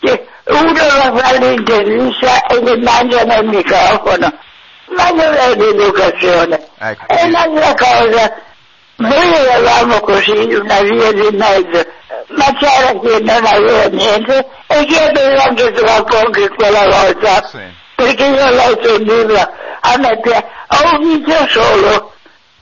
che 0.00 0.26
uno 0.46 0.72
va 0.72 1.04
a 1.04 1.16
fare 1.16 1.38
l'intervista 1.38 2.46
e 2.46 2.60
gli 2.60 2.82
mangiano 2.82 3.40
il 3.40 3.46
microfono, 3.48 4.38
ma 4.96 5.08
non 5.10 5.34
è 5.34 5.54
l'educazione. 5.54 6.60
Ecco. 6.78 7.06
E 7.08 7.24
un'altra 7.24 7.74
cosa, 7.74 8.34
noi 9.08 9.34
eravamo 9.34 10.00
così, 10.00 10.30
una 10.30 10.80
via 10.82 11.12
di 11.12 11.36
mezzo, 11.36 11.86
ma 12.28 12.46
c'era 12.58 12.98
chi 12.98 13.22
non 13.22 13.44
aveva 13.44 13.86
niente 13.88 14.48
e 14.66 14.84
chi 14.84 14.96
aveva 14.96 15.44
anche 15.44 15.72
troppo 15.72 16.18
anche 16.18 16.48
quella 16.48 16.84
volta. 16.88 17.46
Sì. 17.46 17.58
Perché 17.94 18.24
io 18.24 18.44
ho 18.44 18.50
letto 18.50 18.94
il 18.94 19.02
libro, 19.02 19.38
a 19.80 19.96
me 19.98 20.20
piace, 20.20 20.46
ho 20.68 20.96
un 20.96 21.08
vizio 21.08 21.48
solo, 21.48 22.12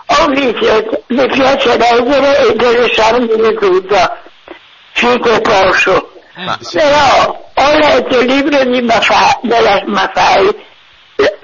ho 0.07 0.24
un 0.26 0.34
vizio, 0.34 1.05
mi 1.09 1.26
piace 1.28 1.76
leggere 1.76 2.38
e 2.38 2.47
interessarmi 2.49 3.26
di 3.26 3.55
tutto, 3.59 4.16
finché 4.93 5.41
posso. 5.41 6.12
Ma 6.36 6.59
sì. 6.61 6.78
Però 6.78 7.49
ho 7.55 7.78
letto 7.78 8.18
il 8.18 8.26
libro 8.26 8.64
di 8.64 8.82
Maffà, 8.82 9.38
della 9.43 9.82
Maffai, 9.86 10.66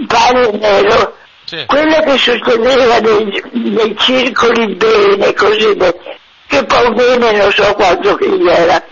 Padre 0.07 0.51
Nero, 0.53 1.17
sì. 1.47 1.65
quello 1.67 2.03
che 2.03 2.19
nei, 3.01 3.43
nei 3.53 3.97
circoli 3.97 4.75
bene, 4.75 5.33
così, 5.33 5.75
bene, 5.75 5.95
che 6.47 6.65
poi 6.65 6.93
bene 6.93 7.33
non 7.33 7.51
so 7.53 7.73
quanto 7.75 8.15
che 8.17 8.27
era, 8.27 8.83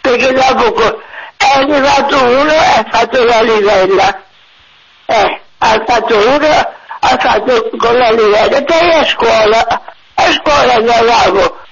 perché 0.00 0.32
dopo 0.32 1.00
è 1.36 1.58
arrivato 1.58 2.16
uno 2.16 2.50
e 2.50 2.56
ha 2.56 2.86
fatto 2.90 3.22
la 3.22 3.42
livella, 3.42 4.22
eh, 5.06 5.40
ha 5.58 5.82
fatto 5.86 6.16
uno, 6.16 6.46
ha 7.00 7.16
fatto 7.18 7.70
con 7.76 7.96
la 7.96 8.10
livella, 8.10 8.62
poi 8.62 8.92
a 8.92 9.04
scuola, 9.04 9.82
a 10.14 10.32
scuola 10.32 10.74
andavo, 10.74 11.44
eh, 11.44 11.67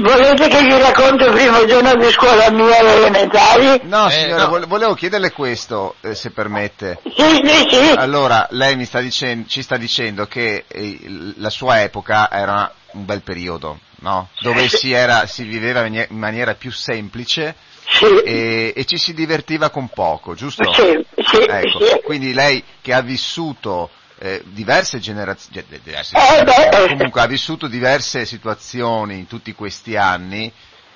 volete 0.00 0.48
che 0.48 0.62
vi 0.62 0.78
racconto 0.80 1.26
il 1.26 1.32
primo 1.32 1.64
giorno 1.66 1.94
di 1.94 2.10
scuola 2.10 2.50
mia 2.50 2.78
alle 2.78 2.94
elementari? 2.96 3.80
No, 3.84 4.06
Eh, 4.08 4.10
signora, 4.10 4.42
no. 4.44 4.48
vole- 4.50 4.66
volevo 4.66 4.94
chiederle 4.94 5.32
questo, 5.32 5.94
eh, 6.02 6.14
se 6.14 6.30
permette. 6.30 6.98
Sì, 7.16 7.40
sì, 7.44 7.66
sì. 7.70 7.90
Allora, 7.96 8.46
lei 8.50 8.76
mi 8.76 8.84
sta 8.84 9.00
dicen- 9.00 9.46
ci 9.48 9.62
sta 9.62 9.76
dicendo 9.76 10.26
che 10.26 10.64
eh, 10.68 10.98
la 11.36 11.50
sua 11.50 11.82
epoca 11.82 12.30
era 12.30 12.72
un 12.92 13.04
bel 13.04 13.22
periodo, 13.22 13.78
no? 14.00 14.28
Dove 14.40 14.68
si, 14.68 14.92
era, 14.92 15.26
si 15.26 15.44
viveva 15.44 15.80
in 15.80 15.92
manie- 15.92 16.06
in 16.10 16.18
maniera 16.18 16.54
più 16.54 16.70
semplice 16.72 17.54
Sì, 17.88 18.04
e, 18.24 18.72
e 18.74 18.84
ci 18.84 18.96
si 18.98 19.14
divertiva 19.14 19.70
con 19.70 19.88
poco, 19.88 20.34
giusto? 20.34 20.72
sì, 20.72 21.04
sì, 21.24 21.38
Ecco, 21.48 21.84
sì. 21.84 22.00
quindi 22.04 22.32
lei 22.32 22.62
che 22.82 22.92
ha 22.92 23.00
vissuto 23.00 23.90
eh, 24.18 24.42
diverse 24.46 24.98
generazioni, 24.98 25.64
diverse 25.82 26.16
Eh, 26.16 26.40
eh. 26.84 26.88
comunque 26.88 27.20
ha 27.20 27.26
vissuto 27.26 27.66
diverse 27.66 28.24
situazioni 28.24 29.18
in 29.18 29.26
tutti 29.26 29.52
questi 29.54 29.96
anni, 29.96 30.50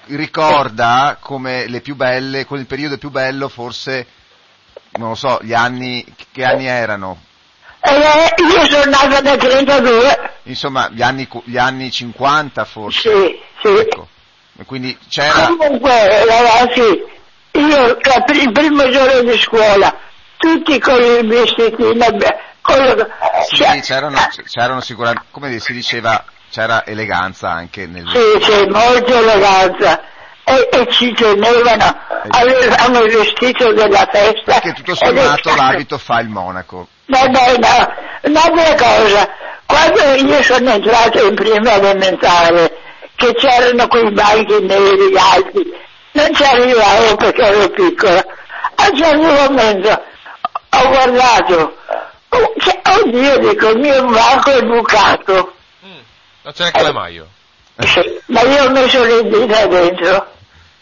ricorda 0.06 1.18
come 1.20 1.66
le 1.66 1.80
più 1.80 1.94
belle, 1.96 2.46
quel 2.46 2.66
periodo 2.66 2.98
più 2.98 3.10
bello 3.10 3.48
forse, 3.48 4.06
non 4.92 5.10
lo 5.10 5.14
so, 5.14 5.38
gli 5.42 5.52
anni, 5.52 6.04
che 6.32 6.44
anni 6.44 6.66
erano? 6.66 7.22
Eh, 7.82 8.34
io 8.42 8.64
sono 8.68 8.90
nata 8.90 9.20
nel 9.20 9.38
32, 9.38 10.32
Insomma, 10.44 10.88
gli 10.90 11.02
anni, 11.02 11.26
gli 11.44 11.56
anni 11.56 11.90
50 11.90 12.64
forse. 12.64 13.10
sì, 13.10 13.40
sì. 13.62 13.68
Ecco. 13.78 14.08
Quindi 14.66 14.96
c'era, 15.08 15.46
Comunque, 15.56 16.24
ragazzi, 16.26 16.80
io 17.52 17.96
pri- 18.26 18.42
il 18.42 18.52
primo 18.52 18.90
giorno 18.90 19.22
di 19.30 19.38
scuola, 19.38 19.98
tutti 20.36 20.78
con 20.78 21.00
i 21.02 21.26
vestitini, 21.26 21.94
con 22.70 22.84
lo- 22.84 23.08
sì, 23.48 23.56
cioè, 23.56 23.80
c'erano, 23.80 24.18
c'erano 24.48 24.80
sicuramente, 24.80 25.26
come 25.30 25.58
si 25.58 25.72
diceva, 25.72 26.24
c'era 26.50 26.84
eleganza 26.86 27.50
anche 27.50 27.86
nel 27.86 28.06
Sì, 28.08 28.42
sì, 28.42 28.66
molta 28.68 29.18
eleganza. 29.18 30.00
E, 30.44 30.68
e 30.72 30.86
ci 30.90 31.12
tenevano, 31.12 31.96
avevamo 32.30 33.00
il 33.02 33.16
vestito 33.16 33.72
della 33.72 34.08
festa. 34.10 34.54
Perché 34.54 34.72
tutto 34.72 34.94
sommato 34.96 35.54
l'abito 35.54 35.96
fa 35.98 36.20
il 36.20 36.28
monaco. 36.28 36.88
Vabbè, 37.06 37.56
no, 37.58 37.94
un'altra 38.22 38.74
cosa, 38.74 39.28
quando 39.66 40.02
io 40.26 40.42
sono 40.42 40.70
entrato 40.72 41.24
in 41.26 41.34
prima 41.36 41.74
elementare, 41.74 42.76
che 43.14 43.34
c'erano 43.34 43.86
quei 43.86 44.10
banchi 44.12 44.60
neri 44.62 45.14
alti, 45.16 45.72
non 46.12 46.34
ci 46.34 46.42
arrivavo 46.42 47.14
perché 47.16 47.42
ero 47.42 47.68
piccola. 47.68 48.24
A 48.76 48.88
un 48.90 48.96
certo 48.96 49.22
momento 49.22 50.02
ho 50.70 50.88
guardato, 50.88 51.76
cioè, 52.58 52.80
oddio, 53.02 53.38
dico, 53.38 53.68
il 53.70 53.78
mio 53.78 54.04
banco 54.06 54.50
è 54.50 54.62
bucato. 54.62 55.54
Mm, 55.84 55.90
non 56.42 56.52
c'è 56.52 56.62
neanche 56.62 56.82
la 56.82 56.92
maio. 56.92 57.28
Sì, 57.78 58.20
ma 58.26 58.42
io 58.42 58.64
ho 58.64 58.70
messo 58.70 59.02
le 59.04 59.22
dita 59.28 59.66
dentro. 59.66 60.32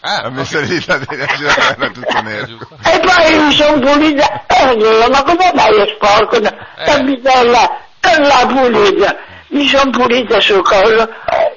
Ah, 0.01 0.23
Ha 0.23 0.31
messo 0.31 0.61
le 0.61 0.67
dita 0.67 0.97
dentro, 0.99 1.47
era 1.49 1.91
tutto 1.91 2.21
nero. 2.23 2.59
E 2.85 3.01
poi 3.01 3.39
mi 3.39 3.53
sono 3.53 3.79
pulita, 3.79 4.45
e 4.47 4.77
dico, 4.77 5.09
ma 5.11 5.23
come 5.23 5.53
mai 5.55 5.77
è 5.81 5.95
sporco 5.95 6.39
la 6.41 6.55
Eh. 6.77 7.03
bitella? 7.03 7.81
Non 8.01 8.27
l'ha 8.27 8.47
pulita, 8.47 9.17
mi 9.49 9.67
sono 9.69 9.91
pulita 9.91 10.41
sul 10.41 10.63
collo, 10.63 11.09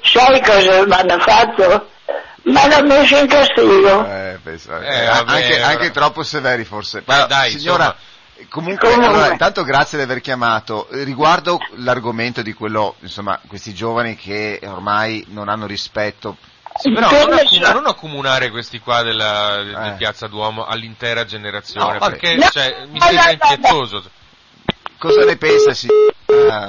sai 0.03 0.41
cosa 0.43 0.85
mi 0.85 0.93
hanno 0.93 1.19
fatto? 1.19 1.89
Mi 2.43 2.57
hanno 2.57 2.83
messo 2.87 3.17
in 3.17 3.27
castigo. 3.27 4.05
Eh, 4.05 4.39
penso- 4.43 4.75
Eh, 4.79 4.85
eh, 5.03 5.05
vabbè, 5.05 5.31
anche, 5.31 5.55
ora- 5.55 5.67
anche 5.67 5.91
troppo 5.91 6.23
severi 6.23 6.65
forse. 6.65 7.03
Ma 7.05 7.13
Però, 7.13 7.27
dai, 7.27 7.51
signora, 7.51 7.83
comunque, 7.85 8.03
Comunque. 8.49 8.93
allora, 8.93 9.31
intanto 9.31 9.63
grazie 9.63 9.97
di 9.97 10.03
aver 10.03 10.21
chiamato. 10.21 10.87
Riguardo 10.91 11.57
l'argomento 11.75 12.41
di 12.41 12.53
quello, 12.53 12.95
insomma, 13.01 13.39
questi 13.47 13.73
giovani 13.73 14.15
che 14.15 14.59
ormai 14.63 15.25
non 15.29 15.49
hanno 15.49 15.65
rispetto. 15.65 16.37
Sì, 16.79 16.91
però 16.93 17.09
Per 17.09 17.25
non, 17.27 17.35
me 17.35 17.41
accu- 17.41 17.63
so- 17.63 17.73
non 17.73 17.85
accomunare 17.85 18.49
questi 18.49 18.79
qua 18.79 19.03
della, 19.03 19.61
di 19.63 19.89
Eh. 19.89 19.95
Piazza 19.97 20.27
Duomo 20.27 20.65
all'intera 20.65 21.25
generazione, 21.25 21.97
No, 21.99 22.07
perché 22.07 22.35
No, 22.35 22.47
cioè, 22.49 22.85
mi 22.89 22.97
no, 22.99 23.05
sembra 23.05 23.25
no, 23.25 23.31
no, 23.31 23.37
no. 23.47 23.53
impietoso. 23.53 24.09
Cosa 24.97 25.25
ne 25.25 25.35
pensa? 25.35 25.73
Si... 25.73 25.87
Ah, 26.49 26.67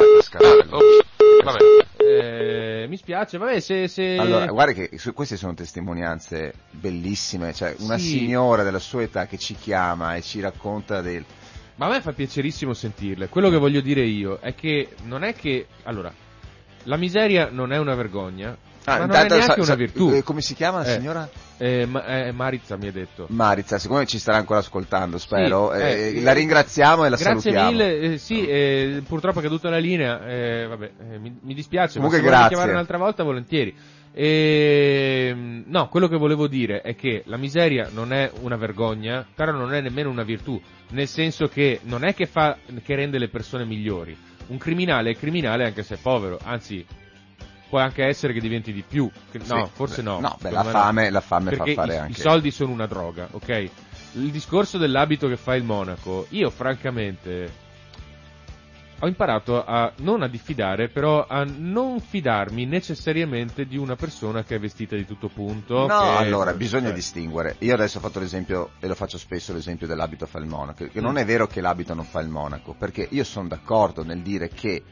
vabbè. 1.45 1.59
Eh, 1.99 2.87
mi 2.89 2.97
spiace. 2.97 3.39
vabbè, 3.39 3.61
se... 3.61 3.89
se... 3.89 4.16
Allora, 4.18 4.47
guarda 4.47 4.73
che 4.73 4.91
su- 4.99 5.12
queste 5.12 5.37
sono 5.37 5.55
testimonianze 5.55 6.53
bellissime, 6.70 7.53
cioè 7.55 7.75
una 7.79 7.97
Sì. 7.99 8.09
signora 8.09 8.62
della 8.62 8.79
sua 8.81 9.03
età 9.03 9.27
che 9.27 9.39
ci 9.39 9.55
chiama 9.55 10.14
e 10.16 10.23
ci 10.23 10.41
racconta 10.41 11.01
del... 11.01 11.25
Ma 11.83 11.89
a 11.89 11.91
me 11.95 12.01
fa 12.01 12.12
piacerissimo 12.12 12.74
sentirle. 12.74 13.26
Quello 13.28 13.51
che 13.51 13.57
voglio 13.57 13.80
dire 13.80 14.03
io 14.03 14.39
è 14.41 14.55
che 14.55 14.91
non 15.03 15.24
è 15.24 15.35
che... 15.35 15.66
Allora, 15.83 16.12
la 16.85 16.97
miseria 16.97 17.49
non 17.51 17.72
è 17.72 17.78
una 17.78 17.97
vergogna, 17.97 18.57
Ah, 18.85 18.99
ma 18.99 18.99
non 18.99 19.11
è 19.11 19.22
intanto 19.22 19.35
neanche 19.35 19.55
sa- 19.57 19.62
una 19.62 19.74
virtù. 19.74 20.11
eh, 20.12 20.22
come 20.22 20.43
si 20.43 20.55
chiama 20.55 20.78
la 20.78 20.85
Eh. 20.85 20.97
signora? 20.99 21.28
Eh, 21.59 21.85
ma- 21.87 22.05
eh, 22.07 22.30
Marizza 22.30 22.76
mi 22.76 22.87
ha 22.87 22.93
detto. 22.93 23.26
Marizza, 23.30 23.78
siccome 23.78 24.07
ci 24.07 24.20
starà 24.20 24.39
ancora 24.39 24.61
ascoltando, 24.61 25.18
spero, 25.18 25.72
Sì, 25.74 25.80
eh, 25.80 26.12
eh, 26.18 26.20
la 26.22 26.33
ringraziamo 26.33 27.05
e 27.05 27.09
la 27.09 27.16
Grazie 27.16 27.41
salutiamo. 27.51 27.70
mille, 27.70 27.99
eh, 28.12 28.18
sì, 28.18 29.03
purtroppo 29.05 29.41
è 29.41 29.43
caduta 29.43 29.68
la 29.68 29.78
linea, 29.78 30.18
vabbè, 30.68 30.91
mi, 31.18 31.37
mi 31.43 31.53
dispiace, 31.55 31.95
Comunque 31.95 32.18
ma 32.20 32.24
se 32.24 32.30
grazie. 32.30 32.49
chiamare 32.51 32.70
un'altra 32.72 32.99
volta 32.99 33.24
volentieri. 33.24 33.74
Ehm, 34.14 35.64
no, 35.66 35.88
quello 35.88 36.08
che 36.08 36.16
volevo 36.16 36.46
dire 36.46 36.80
è 36.82 36.94
che 36.94 37.22
la 37.26 37.36
miseria 37.36 37.88
non 37.92 38.12
è 38.12 38.30
una 38.40 38.56
vergogna, 38.56 39.26
però 39.34 39.52
non 39.52 39.72
è 39.72 39.80
nemmeno 39.80 40.10
una 40.10 40.22
virtù, 40.22 40.60
nel 40.90 41.08
senso 41.08 41.48
che 41.48 41.80
non 41.84 42.04
è 42.04 42.14
che 42.14 42.26
fa, 42.26 42.56
che 42.82 42.94
rende 42.94 43.18
le 43.18 43.28
persone 43.28 43.64
migliori. 43.64 44.16
Un 44.48 44.58
criminale 44.58 45.10
è 45.10 45.16
criminale 45.16 45.64
anche 45.64 45.82
se 45.82 45.94
è 45.94 45.98
povero, 45.98 46.38
anzi, 46.42 46.84
può 47.68 47.78
anche 47.78 48.04
essere 48.04 48.34
che 48.34 48.40
diventi 48.40 48.72
di 48.72 48.84
più. 48.86 49.10
No, 49.46 49.64
Sì. 49.64 49.70
forse 49.72 50.02
no. 50.02 50.20
No, 50.20 50.36
beh, 50.40 50.50
la 50.50 50.62
me 50.62 50.72
no. 50.72 50.78
fame, 50.78 51.10
la 51.10 51.20
fame 51.20 51.50
fa 51.52 51.56
Perché 51.56 51.74
fare 51.74 51.94
i, 51.94 51.98
anche... 51.98 52.12
i 52.12 52.14
soldi 52.22 52.50
sono 52.50 52.72
una 52.72 52.86
droga, 52.86 53.28
ok? 53.30 53.70
Il 54.14 54.30
discorso 54.30 54.76
dell'abito 54.76 55.26
che 55.26 55.38
fa 55.38 55.54
il 55.54 55.64
monaco, 55.64 56.26
io 56.30 56.50
francamente 56.50 57.50
ho 59.05 59.09
imparato 59.09 59.64
a 59.64 59.92
non 59.96 60.22
a 60.22 60.28
diffidare, 60.28 60.88
però 60.88 61.26
a 61.26 61.44
non 61.44 61.98
fidarmi 61.98 62.66
necessariamente 62.66 63.66
di 63.66 63.76
una 63.76 63.96
persona 63.96 64.44
che 64.44 64.55
è 64.55 64.61
vestita 64.61 64.94
di 64.94 65.05
tutto 65.05 65.26
punto. 65.28 65.88
No, 65.88 66.16
allora, 66.16 66.53
bisogna 66.53 66.90
eh, 66.90 66.92
distinguere. 66.92 67.57
Io 67.59 67.74
adesso 67.74 67.98
ho 67.98 68.00
fatto 68.00 68.20
l'esempio, 68.20 68.70
e 68.78 68.86
lo 68.86 68.94
faccio 68.94 69.18
spesso, 69.18 69.53
l'esempio 69.53 69.88
dell'abito 69.88 70.24
fa 70.26 70.38
il 70.38 70.46
monaco, 70.46 70.86
che 70.86 71.00
non 71.00 71.14
Mm. 71.14 71.16
è 71.16 71.24
vero 71.24 71.48
che 71.48 71.61
l'abito 71.61 71.94
non 71.94 72.05
fa 72.05 72.20
il 72.20 72.28
monaco, 72.28 72.76
perché 72.78 73.09
io 73.11 73.24
sono 73.24 73.48
d'accordo 73.48 74.05
nel 74.05 74.20
dire 74.20 74.48
che 74.48 74.84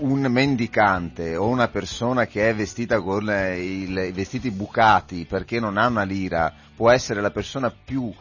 un 0.00 0.22
mendicante 0.22 1.36
o 1.36 1.46
una 1.46 1.68
persona 1.68 2.26
che 2.26 2.48
è 2.48 2.54
vestita 2.54 3.00
con 3.00 3.22
i 3.56 4.10
vestiti 4.12 4.50
bucati 4.50 5.24
perché 5.24 5.58
non 5.58 5.78
ha 5.78 5.86
una 5.86 6.02
lira 6.02 6.52
può 6.74 6.90
essere 6.90 7.22
la 7.22 7.30
persona 7.30 7.70
più 7.70 8.12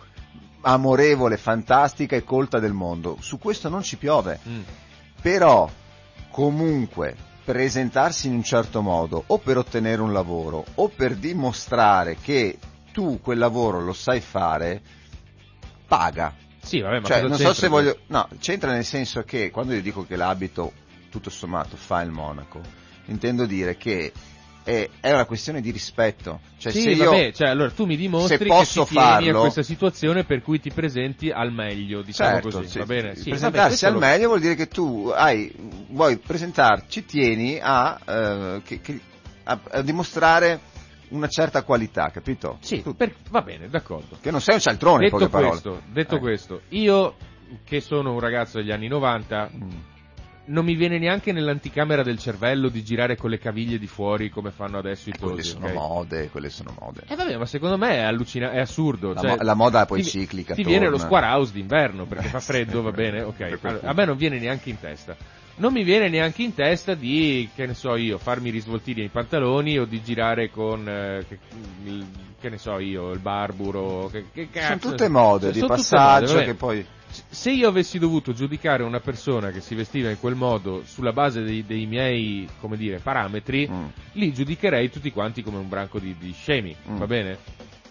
amorevole, 0.61 1.35
fantastica 1.37 2.15
e 2.15 2.23
colta 2.23 2.59
del 2.59 2.73
mondo. 2.73 3.17
Su 3.19 3.37
questo 3.39 3.69
non 3.69 3.81
ci 3.81 3.97
piove. 3.97 4.39
mm. 4.47 4.61
Però, 5.25 5.67
comunque, 6.29 7.15
presentarsi 7.43 8.27
in 8.27 8.33
un 8.33 8.43
certo 8.43 8.83
modo, 8.83 9.23
o 9.25 9.39
per 9.39 9.57
ottenere 9.57 10.03
un 10.03 10.13
lavoro, 10.13 10.63
o 10.75 10.87
per 10.87 11.15
dimostrare 11.15 12.17
che 12.21 12.59
tu 12.91 13.19
quel 13.19 13.39
lavoro 13.39 13.81
lo 13.81 13.91
sai 13.93 14.21
fare, 14.21 14.83
paga. 15.87 16.31
Sì, 16.61 16.79
vabbè, 16.79 16.99
ma 16.99 17.07
Cioè, 17.07 17.21
non 17.23 17.39
so 17.39 17.55
se 17.55 17.67
voglio... 17.69 18.01
No, 18.09 18.29
c'entra 18.37 18.71
nel 18.71 18.85
senso 18.85 19.23
che 19.23 19.49
quando 19.49 19.73
io 19.73 19.81
dico 19.81 20.05
che 20.05 20.15
l'abito, 20.15 20.73
tutto 21.09 21.31
sommato, 21.31 21.75
fa 21.75 22.01
il 22.01 22.11
monaco, 22.11 22.61
intendo 23.05 23.47
dire 23.47 23.77
che 23.77 24.13
è, 24.65 24.89
è 24.99 25.11
una 25.13 25.25
questione 25.25 25.61
di 25.61 25.69
rispetto. 25.71 26.41
Cioè, 26.57 26.71
sì, 26.71 26.81
se 26.81 26.89
io... 26.89 27.11
vabbè, 27.11 27.31
cioè, 27.33 27.49
allora 27.49 27.69
tu 27.69 27.85
mi 27.85 27.95
dimostri 27.95 28.37
se 28.37 28.43
che 28.43 28.49
posso 28.49 28.83
ti 28.83 28.89
tieni 28.95 29.07
a 29.07 29.11
farlo- 29.21 29.39
questa 29.41 29.61
situazione 29.63 30.23
per 30.25 30.41
cui 30.41 30.59
ti 30.59 30.71
presenti 30.71 31.29
al 31.29 31.53
meglio, 31.53 32.01
diciamo 32.01 32.41
Certo, 32.41 32.49
così, 32.49 32.67
sì, 32.69 32.77
va 32.79 32.85
bene? 32.85 33.15
sì, 33.15 33.29
presentarsi 33.29 33.85
vabbè, 33.85 33.95
al 33.95 34.01
lo- 34.01 34.07
meglio 34.07 34.27
vuol 34.27 34.39
dire 34.41 34.55
che 34.55 34.67
tu 34.67 35.11
hai, 35.15 35.53
vuoi 35.89 36.17
presentarci, 36.17 37.05
tieni 37.05 37.59
a, 37.61 37.97
eh, 38.05 38.61
che- 38.65 38.81
che- 38.81 38.99
a- 39.43 39.59
a 39.71 39.81
dimostrare 39.83 40.59
una 41.09 41.27
certa 41.27 41.61
qualità, 41.61 42.09
capito? 42.11 42.57
Sì, 42.61 42.83
per- 42.97 43.13
va 43.29 43.43
bene, 43.43 43.69
d'accordo. 43.69 44.17
Che 44.19 44.31
non 44.31 44.41
sei 44.41 44.55
un 44.55 44.61
cialtrone, 44.61 45.03
in 45.05 45.11
detto 45.11 45.17
poche 45.17 45.29
parole. 45.29 45.49
questo, 45.51 45.81
detto 45.93 46.15
Eh. 46.15 46.19
questo, 46.19 46.61
io 46.69 47.15
che 47.63 47.79
sono 47.79 48.11
un 48.13 48.19
ragazzo 48.19 48.57
degli 48.57 48.71
anni 48.71 48.87
90, 48.87 49.49
Mm. 49.55 49.69
Non 50.47 50.63
mi 50.65 50.75
viene 50.75 50.99
neanche 50.99 51.31
nell'anticamera 51.31 52.03
del 52.03 52.19
cervello 52.19 52.69
di 52.69 52.83
girare 52.83 53.17
con 53.17 53.29
le 53.29 53.39
caviglie 53.39 53.79
di 53.79 53.87
fuori 53.87 54.29
come 54.29 54.51
fanno 54.51 54.77
adesso 54.77 55.09
i 55.09 55.13
Quelle 55.17 55.35
tosi. 55.37 55.49
sono 55.49 55.65
ok? 55.67 55.73
mode, 55.73 56.29
quelle 56.29 56.49
sono 56.49 56.75
mode. 56.79 57.01
Eh 57.07 57.15
vabbè, 57.15 57.37
ma 57.37 57.45
secondo 57.45 57.77
me 57.77 57.95
è 57.95 58.01
allucina- 58.01 58.51
è 58.51 58.59
assurdo. 58.59 59.13
La, 59.13 59.21
cioè, 59.21 59.29
mo- 59.31 59.37
la 59.41 59.53
moda 59.55 59.85
poi 59.85 60.03
ti- 60.03 60.09
ciclica. 60.09 60.53
Ti 60.53 60.63
viene 60.63 60.85
lo 60.85 60.91
torna. 60.97 61.05
square 61.05 61.25
house 61.27 61.51
d'inverno 61.51 62.05
perché 62.05 62.27
fa 62.27 62.37
Eh, 62.37 62.41
freddo, 62.41 62.81
va 62.81 62.91
bene? 62.91 63.21
Ok. 63.21 63.57
Allora, 63.61 63.87
a 63.89 63.93
me 63.93 64.05
non 64.05 64.17
viene 64.17 64.37
neanche 64.39 64.69
in 64.69 64.79
testa. 64.79 65.15
Non 65.57 65.71
mi 65.71 65.83
viene 65.83 66.09
neanche 66.09 66.43
in 66.43 66.53
testa 66.53 66.95
di, 66.95 67.49
che 67.55 67.65
ne 67.65 67.73
so 67.73 67.95
io, 67.95 68.17
farmi 68.17 68.49
risvoltini 68.49 69.01
ai 69.01 69.07
pantaloni 69.09 69.79
o 69.79 69.85
di 69.85 70.03
girare 70.03 70.51
con, 70.51 70.87
eh, 70.87 71.25
che, 71.27 71.39
il- 71.85 72.05
che 72.39 72.49
ne 72.49 72.57
so 72.57 72.77
io, 72.77 73.11
il 73.11 73.19
barburo. 73.19 74.09
Che, 74.11 74.25
che 74.33 74.49
Sono 74.51 74.67
cazzo- 74.67 74.89
tutte 74.89 75.07
mode 75.07 75.45
Cioè, 75.45 75.53
di 75.53 75.59
sono 75.59 75.75
tutte 75.75 75.89
passaggio 75.89 76.33
mode, 76.33 76.45
che 76.45 76.53
poi... 76.55 76.85
Se 77.29 77.51
io 77.51 77.67
avessi 77.69 77.99
dovuto 77.99 78.33
giudicare 78.33 78.83
una 78.83 78.99
persona 78.99 79.51
che 79.51 79.61
si 79.61 79.75
vestiva 79.75 80.09
in 80.09 80.19
quel 80.19 80.35
modo 80.35 80.83
sulla 80.85 81.13
base 81.13 81.43
dei, 81.43 81.65
dei 81.65 81.85
miei, 81.85 82.47
come 82.59 82.77
dire, 82.77 82.99
parametri, 82.99 83.67
Mm. 83.69 83.85
li 84.13 84.33
giudicherei 84.33 84.89
tutti 84.89 85.11
quanti 85.11 85.41
come 85.43 85.57
un 85.57 85.69
branco 85.69 85.99
di, 85.99 86.15
di 86.17 86.31
scemi, 86.33 86.75
Mm. 86.89 86.97
va 86.97 87.07
bene? 87.07 87.37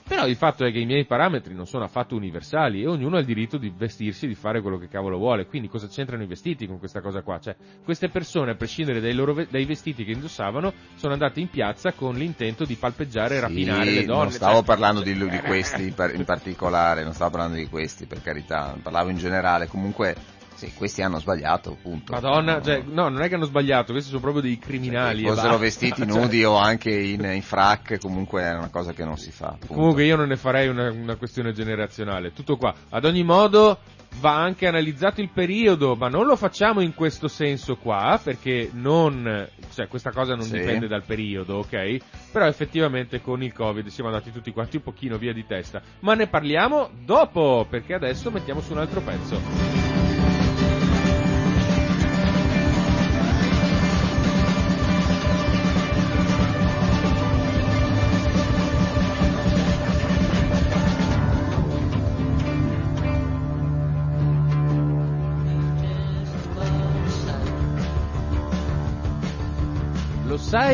Però 0.06 0.26
il 0.26 0.36
fatto 0.36 0.66
è 0.66 0.70
che 0.70 0.78
i 0.80 0.84
miei 0.84 1.06
parametri 1.06 1.54
non 1.54 1.66
sono 1.66 1.84
affatto 1.84 2.14
universali 2.14 2.82
e 2.82 2.86
ognuno 2.86 3.16
ha 3.16 3.20
il 3.20 3.24
diritto 3.24 3.56
di 3.56 3.72
vestirsi 3.74 4.26
e 4.26 4.28
di 4.28 4.34
fare 4.34 4.60
quello 4.60 4.76
che 4.76 4.86
cavolo 4.86 5.16
vuole. 5.16 5.46
Quindi 5.46 5.68
cosa 5.68 5.88
c'entrano 5.88 6.22
i 6.22 6.26
vestiti 6.26 6.66
con 6.66 6.78
questa 6.78 7.00
cosa 7.00 7.22
qua? 7.22 7.38
Cioè, 7.38 7.56
queste 7.82 8.10
persone, 8.10 8.50
a 8.50 8.54
prescindere 8.54 9.00
dai, 9.00 9.14
loro 9.14 9.32
ve- 9.32 9.46
dai 9.50 9.64
vestiti 9.64 10.04
che 10.04 10.12
indossavano, 10.12 10.74
sono 10.96 11.14
andate 11.14 11.40
in 11.40 11.48
piazza 11.48 11.92
con 11.92 12.16
l'intento 12.16 12.66
di 12.66 12.74
palpeggiare 12.74 13.36
e 13.36 13.40
rapinare 13.40 13.88
Sì, 13.88 13.94
le 13.94 14.04
donne. 14.04 14.22
Non 14.24 14.30
stavo 14.32 14.56
Cioè, 14.56 14.64
parlando 14.64 15.02
cioè, 15.02 15.14
di, 15.14 15.28
di 15.30 15.38
questi 15.40 15.84
in 15.84 16.24
particolare, 16.24 17.02
non 17.02 17.14
stavo 17.14 17.30
parlando 17.30 17.56
di 17.56 17.66
questi 17.68 18.04
per 18.04 18.20
carità, 18.20 18.76
parlavo 18.82 19.08
in 19.08 19.16
generale. 19.16 19.68
Comunque, 19.68 20.14
sì, 20.54 20.72
questi 20.74 21.02
hanno 21.02 21.18
sbagliato, 21.18 21.76
punto. 21.80 22.12
Madonna, 22.12 22.56
No, 22.56 22.62
cioè, 22.62 22.82
no, 22.86 23.08
non 23.08 23.22
è 23.22 23.28
che 23.28 23.34
hanno 23.34 23.44
sbagliato, 23.44 23.92
questi 23.92 24.08
sono 24.10 24.20
proprio 24.22 24.42
dei 24.42 24.58
criminali. 24.58 25.22
Che 25.22 25.28
e 25.28 25.34
fossero 25.34 25.58
vestiti 25.58 26.02
Cioè, 26.06 26.20
nudi 26.20 26.44
o 26.44 26.56
anche 26.56 26.90
in, 26.90 27.24
in 27.24 27.42
frac, 27.42 27.98
comunque 27.98 28.42
è 28.42 28.54
una 28.54 28.70
cosa 28.70 28.92
che 28.92 29.04
non 29.04 29.16
si 29.18 29.30
fa. 29.30 29.56
punto. 29.58 29.66
Comunque 29.74 30.04
io 30.04 30.16
non 30.16 30.28
ne 30.28 30.36
farei 30.36 30.68
una, 30.68 30.90
una 30.90 31.16
questione 31.16 31.52
generazionale, 31.52 32.32
tutto 32.32 32.56
qua. 32.56 32.74
Ad 32.90 33.04
ogni 33.04 33.22
modo 33.24 33.78
va 34.20 34.36
anche 34.36 34.68
analizzato 34.68 35.20
il 35.20 35.30
periodo, 35.30 35.96
ma 35.96 36.08
non 36.08 36.24
lo 36.26 36.36
facciamo 36.36 36.80
in 36.80 36.94
questo 36.94 37.26
senso 37.26 37.74
qua, 37.76 38.20
perché 38.22 38.70
non, 38.72 39.48
cioè 39.72 39.88
questa 39.88 40.12
cosa 40.12 40.34
non 40.36 40.44
Sì. 40.44 40.52
dipende 40.58 40.86
dal 40.86 41.02
periodo, 41.04 41.56
ok? 41.56 41.96
Però 42.30 42.46
effettivamente 42.46 43.20
con 43.20 43.42
il 43.42 43.52
Covid 43.52 43.86
siamo 43.88 44.10
andati 44.10 44.30
tutti 44.30 44.52
quanti 44.52 44.76
un 44.76 44.82
pochino 44.84 45.18
via 45.18 45.32
di 45.32 45.44
testa. 45.46 45.82
Ma 46.00 46.14
ne 46.14 46.28
parliamo 46.28 46.90
dopo, 47.04 47.66
perché 47.68 47.94
adesso 47.94 48.30
mettiamo 48.30 48.60
su 48.60 48.72
un 48.72 48.78
altro 48.78 49.00
pezzo. 49.00 49.93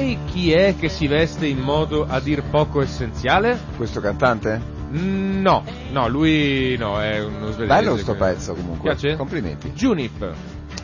Sai 0.01 0.19
chi 0.25 0.51
è 0.53 0.75
che 0.79 0.89
si 0.89 1.07
veste 1.07 1.47
in 1.47 1.59
modo 1.59 2.07
a 2.09 2.21
dir 2.21 2.43
poco 2.45 2.81
essenziale? 2.81 3.61
Questo 3.77 4.01
cantante? 4.01 4.59
Mm, 4.93 5.43
No, 5.43 5.63
no, 5.93 6.09
lui 6.09 6.75
no, 6.79 7.01
è 7.03 7.23
uno 7.23 7.51
svedese. 7.51 7.67
Bello 7.67 7.97
sto 7.99 8.13
che- 8.13 8.19
pezzo 8.19 8.55
comunque. 8.55 8.95
Piace? 8.95 9.17
Complimenti. 9.17 9.71
Junip, 9.73 10.33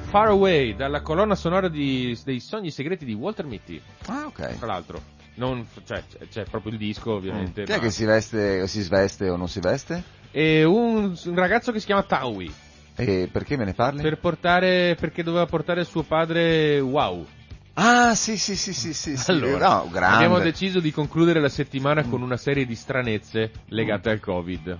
Far 0.08 0.28
Away, 0.28 0.76
dalla 0.76 1.00
colonna 1.00 1.34
sonora 1.34 1.68
di- 1.68 2.16
dei 2.24 2.40
sogni 2.40 2.70
segreti 2.70 3.04
di 3.06 3.14
Walter 3.14 3.46
Mitty, 3.46 3.80
Ah, 4.06 4.24
ok. 4.26 4.58
tra 4.58 4.66
l'altro. 4.66 5.00
Non, 5.36 5.66
cioè, 5.86 6.02
c'è- 6.30 6.44
proprio 6.44 6.72
il 6.72 6.78
disco, 6.78 7.12
ovviamente. 7.14 7.64
Chi 7.64 7.72
è 7.72 7.76
ma- 7.76 7.82
che 7.82 7.90
si 7.90 8.04
veste, 8.04 8.60
o 8.62 8.66
si 8.66 8.80
sveste 8.82 9.28
o 9.30 9.36
non 9.36 9.48
si 9.48 9.60
veste? 9.60 10.02
E 10.30 10.62
un, 10.64 11.14
un 11.24 11.34
ragazzo 11.34 11.72
che 11.72 11.80
si 11.80 11.86
chiama 11.86 12.02
Taui, 12.02 12.52
E 12.96 13.28
perché 13.32 13.56
me 13.56 13.64
ne 13.64 13.72
parli? 13.74 14.02
per 14.02 14.18
portare, 14.18 14.94
perché 14.98 15.22
doveva 15.22 15.46
portare 15.46 15.84
suo 15.84 16.02
padre 16.02 16.80
wow. 16.80 17.26
Ah, 17.78 18.14
sì, 18.14 18.38
sì, 18.38 18.56
sì, 18.56 18.72
sì, 18.72 18.94
sì. 18.94 19.16
sì. 19.16 19.30
Allora, 19.30 19.68
no, 19.68 19.90
abbiamo 20.00 20.38
deciso 20.38 20.80
di 20.80 20.90
concludere 20.90 21.40
la 21.40 21.50
settimana 21.50 22.04
con 22.04 22.22
una 22.22 22.38
serie 22.38 22.64
di 22.64 22.74
stranezze 22.74 23.50
legate 23.68 24.08
al 24.08 24.20
Covid 24.20 24.78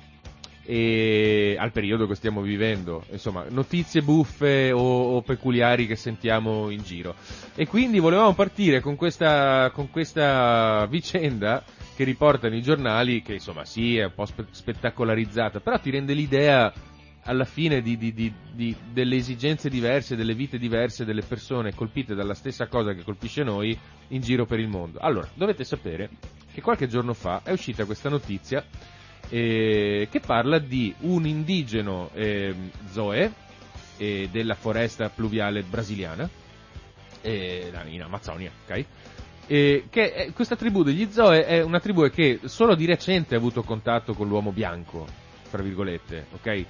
e 0.64 1.56
al 1.58 1.72
periodo 1.72 2.06
che 2.06 2.14
stiamo 2.14 2.40
vivendo, 2.40 3.04
insomma, 3.10 3.44
notizie 3.50 4.00
buffe 4.00 4.72
o, 4.72 5.16
o 5.16 5.20
peculiari 5.20 5.86
che 5.86 5.94
sentiamo 5.94 6.70
in 6.70 6.82
giro. 6.82 7.14
E 7.54 7.66
quindi 7.66 7.98
volevamo 7.98 8.32
partire 8.32 8.80
con 8.80 8.96
questa, 8.96 9.70
con 9.74 9.90
questa 9.90 10.86
vicenda 10.86 11.62
che 11.94 12.04
riportano 12.04 12.56
i 12.56 12.62
giornali, 12.62 13.20
che 13.20 13.34
insomma 13.34 13.66
sì, 13.66 13.98
è 13.98 14.04
un 14.04 14.14
po' 14.14 14.24
spe- 14.24 14.46
spettacolarizzata, 14.50 15.60
però 15.60 15.78
ti 15.78 15.90
rende 15.90 16.14
l'idea 16.14 16.72
alla 17.26 17.44
fine 17.44 17.82
di, 17.82 17.96
di- 17.96 18.12
di- 18.12 18.32
di- 18.52 18.76
delle 18.92 19.16
esigenze 19.16 19.68
diverse, 19.68 20.16
delle 20.16 20.34
vite 20.34 20.58
diverse 20.58 21.04
delle 21.04 21.22
persone 21.22 21.74
colpite 21.74 22.14
dalla 22.14 22.34
stessa 22.34 22.66
cosa 22.66 22.92
che 22.94 23.02
colpisce 23.02 23.42
noi 23.42 23.76
in 24.08 24.20
giro 24.20 24.46
per 24.46 24.58
il 24.58 24.68
mondo. 24.68 24.98
Allora, 25.00 25.28
dovete 25.34 25.64
sapere 25.64 26.08
che 26.52 26.60
qualche 26.62 26.86
giorno 26.88 27.12
fa 27.14 27.42
è 27.44 27.50
uscita 27.52 27.84
questa 27.84 28.08
notizia 28.08 28.64
eh, 29.28 30.08
che 30.10 30.20
parla 30.20 30.58
di 30.58 30.94
un 31.00 31.26
indigeno 31.26 32.10
ehm, 32.14 32.70
Zoe 32.90 33.32
eh, 33.96 34.28
della 34.30 34.54
foresta 34.54 35.08
pluviale 35.08 35.62
brasiliana 35.62 36.28
eh, 37.22 37.72
in 37.88 38.02
Amazzonia, 38.02 38.50
ok? 38.64 38.84
Eh, 39.48 39.84
che 39.90 40.12
è- 40.12 40.32
questa 40.32 40.56
tribù 40.56 40.82
degli 40.82 41.08
Zoe 41.10 41.44
è 41.44 41.62
una 41.62 41.80
tribù 41.80 42.08
che 42.10 42.40
solo 42.44 42.74
di 42.74 42.84
recente 42.84 43.34
ha 43.34 43.38
avuto 43.38 43.62
contatto 43.62 44.14
con 44.14 44.28
l'uomo 44.28 44.52
bianco, 44.52 45.06
tra 45.50 45.62
virgolette, 45.62 46.26
ok? 46.32 46.64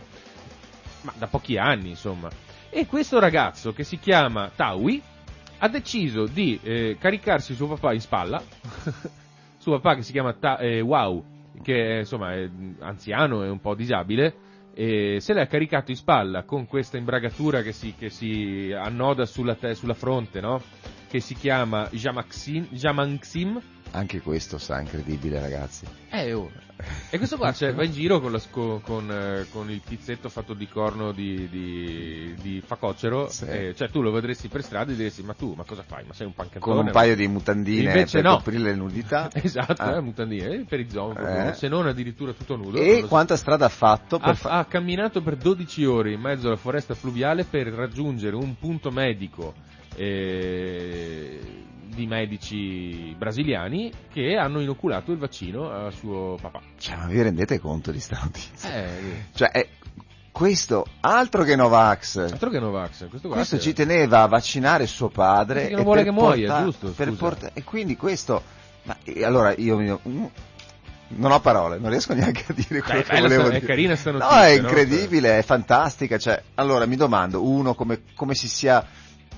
Ma 1.06 1.12
da 1.16 1.28
pochi 1.28 1.56
anni, 1.56 1.90
insomma. 1.90 2.28
E 2.68 2.86
questo 2.86 3.20
ragazzo 3.20 3.72
che 3.72 3.84
si 3.84 3.96
chiama 3.96 4.50
Taui 4.54 5.00
ha 5.58 5.68
deciso 5.68 6.26
di 6.26 6.58
eh, 6.60 6.96
caricarsi 6.98 7.54
suo 7.54 7.68
papà 7.68 7.92
in 7.92 8.00
spalla, 8.00 8.42
suo 9.56 9.78
papà 9.78 9.94
che 9.94 10.02
si 10.02 10.10
chiama 10.10 10.32
Ta- 10.32 10.58
eh, 10.58 10.80
Wow, 10.80 11.24
che 11.62 11.98
insomma 12.00 12.34
è 12.34 12.50
anziano 12.80 13.44
e 13.44 13.48
un 13.48 13.60
po' 13.60 13.76
disabile, 13.76 14.34
e 14.74 15.18
se 15.20 15.32
l'ha 15.32 15.46
caricato 15.46 15.92
in 15.92 15.96
spalla 15.96 16.42
con 16.42 16.66
questa 16.66 16.96
imbragatura 16.98 17.62
che 17.62 17.70
si, 17.70 17.94
che 17.96 18.10
si 18.10 18.74
annoda 18.76 19.26
sulla, 19.26 19.54
te- 19.54 19.76
sulla 19.76 19.94
fronte, 19.94 20.40
no? 20.40 20.60
Che 21.08 21.20
si 21.20 21.36
chiama 21.36 21.88
Jamaxim. 21.92 23.60
Anche 23.92 24.20
questo 24.20 24.58
sta 24.58 24.78
incredibile, 24.80 25.40
ragazzi. 25.40 25.86
Eh, 26.10 26.32
oh. 26.32 26.50
E 27.08 27.16
questo 27.16 27.38
qua 27.38 27.52
cioè, 27.54 27.72
va 27.72 27.84
in 27.84 27.92
giro 27.92 28.20
con, 28.20 28.30
la 28.32 28.38
sco- 28.38 28.80
con, 28.84 29.10
eh, 29.10 29.46
con 29.50 29.70
il 29.70 29.80
pizzetto 29.80 30.28
fatto 30.28 30.52
di 30.52 30.68
corno 30.68 31.10
di, 31.12 31.48
di, 31.48 32.34
di 32.38 32.62
facocero. 32.64 33.30
Sì. 33.30 33.46
eh, 33.46 33.74
cioè, 33.74 33.88
tu 33.88 34.02
lo 34.02 34.10
vedresti 34.10 34.48
per 34.48 34.62
strada 34.62 34.92
e 34.92 34.96
diresti: 34.96 35.22
Ma 35.22 35.32
tu, 35.32 35.54
ma 35.56 35.64
cosa 35.64 35.82
fai? 35.82 36.04
Ma 36.06 36.12
sei 36.12 36.26
un 36.26 36.34
pancatone? 36.34 36.60
Con 36.60 36.76
un 36.76 36.84
ma- 36.84 36.90
paio 36.90 37.16
di 37.16 37.26
mutandine 37.28 37.84
Invece 37.84 38.20
per 38.20 38.30
no. 38.30 38.36
coprire 38.36 38.62
le 38.62 38.74
nudità. 38.74 39.30
Esatto, 39.46 39.80
Ah. 39.80 39.96
eh, 39.96 40.00
mutandine, 40.00 40.54
eh, 40.54 40.64
per 40.68 40.80
i 40.80 40.90
zombie, 40.90 41.48
Eh. 41.48 41.54
se 41.54 41.68
non 41.68 41.86
addirittura 41.86 42.32
tutto 42.34 42.56
nudo. 42.56 42.76
E 42.76 42.96
lo 42.96 43.00
so. 43.02 43.06
quanta 43.08 43.36
strada 43.36 43.64
ha 43.64 43.70
fatto 43.70 44.16
ha, 44.20 44.34
fa- 44.34 44.50
ha 44.50 44.64
camminato 44.66 45.22
per 45.22 45.36
12 45.36 45.84
ore 45.86 46.12
in 46.12 46.20
mezzo 46.20 46.48
alla 46.48 46.56
foresta 46.56 46.94
fluviale 46.94 47.44
per 47.44 47.68
raggiungere 47.68 48.36
un 48.36 48.54
punto 48.58 48.90
medico 48.90 49.54
eh, 49.94 51.40
di 51.96 52.06
medici 52.06 53.14
brasiliani 53.18 53.90
che 54.12 54.36
hanno 54.36 54.60
inoculato 54.60 55.10
il 55.10 55.18
vaccino 55.18 55.70
a 55.70 55.90
suo 55.90 56.38
papà. 56.40 56.60
Cioè, 56.78 56.96
ma 56.96 57.06
vi 57.06 57.20
rendete 57.22 57.58
conto 57.58 57.90
di 57.90 57.98
sta 57.98 58.20
notizia? 58.22 58.72
Eh, 58.74 59.24
Cioè, 59.34 59.50
è- 59.50 59.68
questo, 60.30 60.84
altro 61.00 61.42
che 61.44 61.56
Novax, 61.56 62.18
altro 62.18 62.50
che 62.50 62.60
Novax, 62.60 63.08
questo, 63.08 63.28
questo 63.28 63.56
è- 63.56 63.58
ci 63.58 63.72
teneva 63.72 64.22
a 64.22 64.26
vaccinare 64.26 64.86
suo 64.86 65.08
padre. 65.08 65.70
Non 65.70 65.82
vuole 65.82 66.02
per 66.04 66.12
che 66.12 66.18
muoia, 66.20 66.46
porta- 66.48 66.62
giusto, 66.64 66.90
per 66.90 67.06
scusa. 67.08 67.18
porta- 67.18 67.50
e 67.54 67.64
quindi 67.64 67.96
questo, 67.96 68.42
ma, 68.82 68.96
e 69.02 69.24
allora 69.24 69.54
io 69.56 69.78
mi- 69.78 69.98
mm, 70.08 70.24
non 71.08 71.30
ho 71.32 71.40
parole, 71.40 71.78
non 71.78 71.88
riesco 71.88 72.12
neanche 72.12 72.44
a 72.48 72.52
dire 72.52 72.82
quello 72.82 73.00
che 73.00 73.06
bella 73.08 73.20
volevo 73.22 73.44
sta- 73.44 73.50
è 73.56 73.60
dire. 73.60 73.66
carina 73.66 73.96
sta 73.96 74.10
No, 74.10 74.18
notizia, 74.18 74.46
è 74.48 74.60
no? 74.60 74.68
incredibile, 74.68 75.38
è 75.38 75.42
fantastica. 75.42 76.18
Cioè, 76.18 76.42
allora 76.56 76.84
mi 76.84 76.96
domando, 76.96 77.42
uno, 77.42 77.74
come, 77.74 78.02
come 78.14 78.34
si 78.34 78.46
sia 78.48 78.84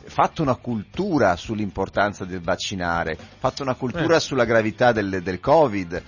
fatto 0.09 0.43
una 0.43 0.57
cultura 0.57 1.37
sull'importanza 1.37 2.25
del 2.25 2.41
vaccinare, 2.41 3.17
fatto 3.39 3.63
una 3.63 3.75
cultura 3.75 4.17
Eh. 4.17 4.21
sulla 4.21 4.45
gravità 4.45 4.93
del, 4.93 5.21
del 5.23 5.41
Covid, 5.41 6.03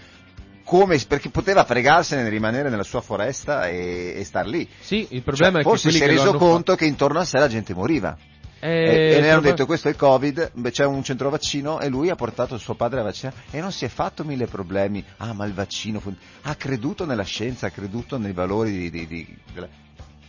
come, 0.64 0.98
perché 1.08 1.30
poteva 1.30 1.64
fregarsene 1.64 2.28
rimanere 2.28 2.68
nella 2.70 2.84
sua 2.84 3.00
foresta 3.00 3.68
e, 3.68 4.14
e 4.16 4.24
star 4.24 4.46
lì. 4.46 4.68
Sì, 4.80 5.06
il 5.10 5.22
problema 5.22 5.52
Cioè, 5.52 5.60
è 5.60 5.62
che 5.64 5.68
forse 5.68 5.90
si 5.90 6.02
è 6.02 6.06
reso 6.06 6.34
conto 6.34 6.74
che 6.76 6.86
intorno 6.86 7.18
a 7.18 7.24
sé 7.24 7.38
la 7.38 7.48
gente 7.48 7.74
moriva. 7.74 8.16
fa- 8.16 8.28
E, 8.62 8.68
Eh, 8.68 9.16
e 9.16 9.20
ne 9.20 9.30
hanno 9.30 9.40
detto 9.40 9.64
questo 9.64 9.88
è 9.88 9.90
il 9.90 9.96
Covid, 9.96 10.52
c'è 10.70 10.84
un 10.84 11.02
centro 11.02 11.30
vaccino 11.30 11.80
e 11.80 11.88
lui 11.88 12.10
ha 12.10 12.14
portato 12.14 12.58
suo 12.58 12.74
padre 12.74 13.00
a 13.00 13.02
vaccinare 13.02 13.38
e 13.50 13.58
non 13.58 13.72
si 13.72 13.86
è 13.86 13.88
fatto 13.88 14.22
mille 14.22 14.46
problemi. 14.46 15.02
Ah, 15.16 15.32
ma 15.32 15.46
il 15.46 15.54
vaccino 15.54 16.00
ha 16.42 16.54
creduto 16.56 17.06
nella 17.06 17.24
scienza, 17.24 17.66
ha 17.68 17.70
creduto 17.70 18.18
nei 18.18 18.32
valori 18.32 18.70
di, 18.70 18.90
di- 18.90 19.06
di- 19.06 19.36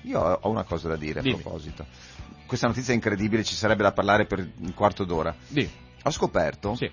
Io 0.03 0.19
ho 0.19 0.49
una 0.49 0.63
cosa 0.63 0.87
da 0.87 0.95
dire 0.95 1.19
a 1.19 1.21
Dimmi. 1.21 1.39
proposito. 1.41 1.85
Questa 2.45 2.67
notizia 2.67 2.91
è 2.91 2.95
incredibile, 2.95 3.43
ci 3.43 3.55
sarebbe 3.55 3.83
da 3.83 3.91
parlare 3.93 4.25
per 4.25 4.39
un 4.59 4.73
quarto 4.73 5.03
d'ora. 5.05 5.33
Sì, 5.51 5.69
Ho 6.03 6.11
scoperto 6.11 6.75
sì. 6.75 6.89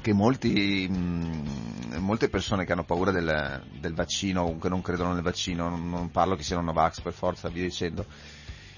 che 0.00 0.12
molti, 0.12 0.86
mh, 0.88 1.96
molte 1.98 2.28
persone 2.28 2.64
che 2.64 2.72
hanno 2.72 2.84
paura 2.84 3.10
del, 3.10 3.62
del 3.80 3.94
vaccino 3.94 4.42
o 4.42 4.58
che 4.58 4.68
non 4.68 4.82
credono 4.82 5.12
nel 5.14 5.22
vaccino, 5.22 5.68
non, 5.68 5.88
non 5.88 6.10
parlo 6.10 6.36
che 6.36 6.42
siano 6.42 6.62
Novax 6.62 7.00
per 7.00 7.14
forza, 7.14 7.48
via 7.48 7.62
dicendo, 7.64 8.04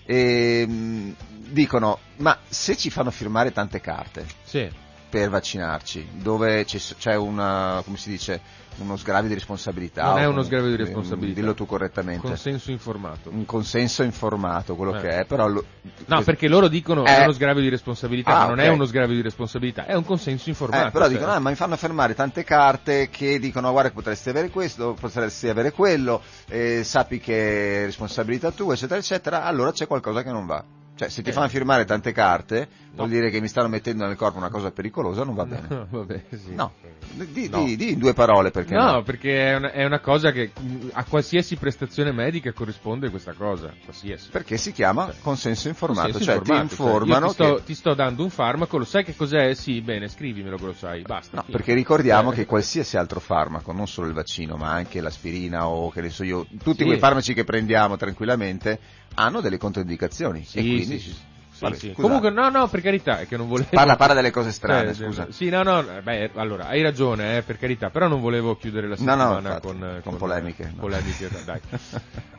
ehm, 0.07 1.15
dicono 1.51 1.99
ma 2.17 2.39
se 2.49 2.77
ci 2.77 2.89
fanno 2.91 3.11
firmare 3.11 3.53
tante 3.53 3.81
carte 3.81 4.27
sì. 4.45 4.69
Per 5.09 5.31
vaccinarci, 5.31 6.09
dove 6.15 6.65
c'è, 6.65 7.15
una, 7.17 7.81
come 7.85 7.97
si 7.97 8.11
dice, 8.11 8.41
uno 8.79 8.97
sgravio 8.97 9.29
di 9.29 9.35
responsabilità. 9.35 10.05
Non 10.05 10.19
è 10.19 10.27
uno 10.27 10.43
sgravio 10.43 10.69
di 10.71 10.77
responsabilità. 10.77 11.41
Dillo 11.41 11.55
tu 11.55 11.67
correttamente. 11.67 12.27
Consenso 12.27 12.71
informato. 12.71 13.31
un 13.31 13.45
consenso 13.45 14.03
informato, 14.05 14.77
quello 14.77 14.95
Eh. 14.97 15.01
che 15.01 15.09
è, 15.21 15.25
però... 15.25 15.49
lo- 15.49 15.65
No, 16.07 16.23
perché 16.23 16.47
loro 16.47 16.69
dicono 16.69 17.05
Eh. 17.05 17.17
è 17.17 17.23
uno 17.23 17.33
sgravio 17.33 17.61
di 17.63 17.69
responsabilità, 17.71 18.31
Ah, 18.37 18.39
ma 18.43 18.47
non 18.51 18.61
è 18.61 18.69
ok. 18.69 18.75
uno 18.75 18.85
sgravio 18.85 19.15
di 19.17 19.23
responsabilità, 19.23 19.87
è 19.87 19.95
un 19.95 20.05
consenso 20.05 20.49
informato. 20.49 20.87
Eh, 20.89 20.91
però 20.91 21.05
cioè- 21.07 21.15
dicono, 21.15 21.33
ah, 21.33 21.39
ma 21.41 21.51
mi 21.51 21.57
fanno 21.57 21.77
fermare 21.77 22.15
tante 22.15 22.45
carte 22.45 23.09
che 23.09 23.39
dicono, 23.41 23.71
guarda, 23.73 23.91
potresti 23.91 24.29
avere 24.29 24.51
questo, 24.51 24.95
potresti 24.99 25.49
avere 25.49 25.73
quello, 25.73 26.21
eh, 26.49 26.85
sappi 26.85 27.19
che 27.19 27.83
è 27.83 27.85
responsabilità 27.87 28.51
tua, 28.53 28.75
eccetera, 28.75 29.01
eccetera, 29.01 29.43
allora 29.45 29.73
c'è 29.73 29.87
qualcosa 29.89 30.23
che 30.23 30.31
non 30.31 30.47
va. 30.47 30.63
Cioè, 30.99 31.09
se 31.11 31.23
ti 31.23 31.29
Eh. 31.31 31.33
fanno 31.33 31.47
firmare 31.49 31.85
tante 31.85 32.11
carte, 32.11 32.67
No. 32.91 33.05
vuol 33.05 33.11
dire 33.11 33.31
che 33.31 33.41
mi 33.41 33.47
stanno 33.47 33.69
mettendo 33.69 34.05
nel 34.05 34.17
corpo 34.17 34.37
una 34.39 34.49
cosa 34.51 34.73
pericolosa, 34.73 35.23
non 35.23 35.37
va 35.37 35.47
bene. 35.47 35.67
No, 35.69 35.87
vabbè, 35.91 36.25
sì. 36.31 36.55
No, 36.57 36.73
di, 37.13 37.49
No. 37.49 37.63
di- 37.63 37.77
di 37.77 37.93
in 37.93 37.99
due 38.01 38.15
parole 38.15 38.51
perché 38.51 38.75
No, 38.75 38.93
no. 38.95 39.03
perché 39.05 39.53
è 39.53 39.55
una, 39.57 39.71
è 39.71 39.85
una 39.85 40.01
cosa 40.01 40.33
che 40.33 40.51
mh, 40.61 40.89
a 40.95 41.05
qualsiasi 41.05 41.55
prestazione 41.55 42.11
medica 42.11 42.53
corrisponde 42.53 43.11
questa 43.11 43.33
cosa, 43.35 43.73
qualsiasi. 43.85 44.29
Perché 44.31 44.57
si 44.57 44.73
chiama 44.73 45.13
consenso 45.23 45.69
informato, 45.69 46.11
Consenso 46.11 46.27
cioè 46.27 46.37
informato, 46.39 46.69
ti 46.69 46.75
cioè, 46.75 46.87
io 46.87 46.93
informano 46.93 47.27
ti, 47.29 47.33
sto, 47.35 47.55
che... 47.55 47.63
ti 47.65 47.75
sto 47.75 47.95
dando 47.95 48.23
un 48.25 48.31
farmaco, 48.31 48.77
lo 48.79 48.85
sai 48.85 49.05
che 49.05 49.15
cos'è? 49.15 49.55
Sì, 49.55 49.81
bene, 49.81 50.09
scrivimelo 50.09 50.57
che 50.57 50.65
lo 50.65 50.73
sai, 50.75 51.03
basta. 51.03 51.37
No, 51.37 51.43
fine. 51.45 51.57
perché 51.57 51.75
ricordiamo 51.75 52.33
Eh, 52.33 52.35
che 52.35 52.47
qualsiasi 52.47 52.97
altro 52.97 53.21
farmaco, 53.21 53.71
non 53.73 53.87
solo 53.87 54.09
il 54.09 54.15
vaccino, 54.15 54.57
ma 54.57 54.73
anche 54.73 55.01
l'aspirina 55.01 55.69
o 55.69 55.91
che 55.91 56.01
ne 56.01 56.11
so 56.11 56.25
io, 56.25 56.45
tutti 56.65 56.79
Sì. 56.79 56.85
quei 56.87 56.99
farmaci 56.99 57.35
che 57.35 57.45
prendiamo 57.45 57.97
tranquillamente 57.97 58.81
hanno 59.19 59.41
delle 59.41 59.59
controindicazioni. 59.59 60.45
Sì, 60.45 60.59
e 60.59 60.61
quindi, 60.63 60.85
sì, 60.85 60.99
sì. 60.99 61.17
Sì, 61.59 61.65
Vabbè, 61.65 61.75
sì. 61.75 61.87
scusate. 61.89 62.03
Comunque, 62.03 62.31
no, 62.31 62.49
no, 62.51 62.69
per 62.69 62.81
carità, 62.81 63.19
è 63.19 63.27
che 63.27 63.37
non 63.37 63.49
volevo... 63.49 63.71
Parla, 63.73 63.97
parla 63.97 64.15
delle 64.15 64.31
cose 64.31 64.53
strane, 64.53 64.91
Eh, 64.91 64.95
scusa. 64.95 65.27
Sì, 65.31 65.49
no, 65.49 65.65
no, 65.65 65.81
eh, 65.81 66.03
beh, 66.03 66.31
allora, 66.35 66.69
hai 66.69 66.83
ragione, 66.83 67.39
eh, 67.39 67.43
per 67.43 67.59
carità, 67.59 67.91
però 67.91 68.07
non 68.07 68.21
volevo 68.21 68.57
chiudere 68.57 68.87
la 68.87 68.95
No, 69.01 69.15
no, 69.17 69.21
settimana 69.23 69.39
infatti, 69.39 69.67
con, 69.67 69.85
eh, 69.85 70.01
con 70.05 70.17
polemiche, 70.19 70.73
no. 70.73 70.81
polemiche, 70.83 71.29
dai. 71.45 71.61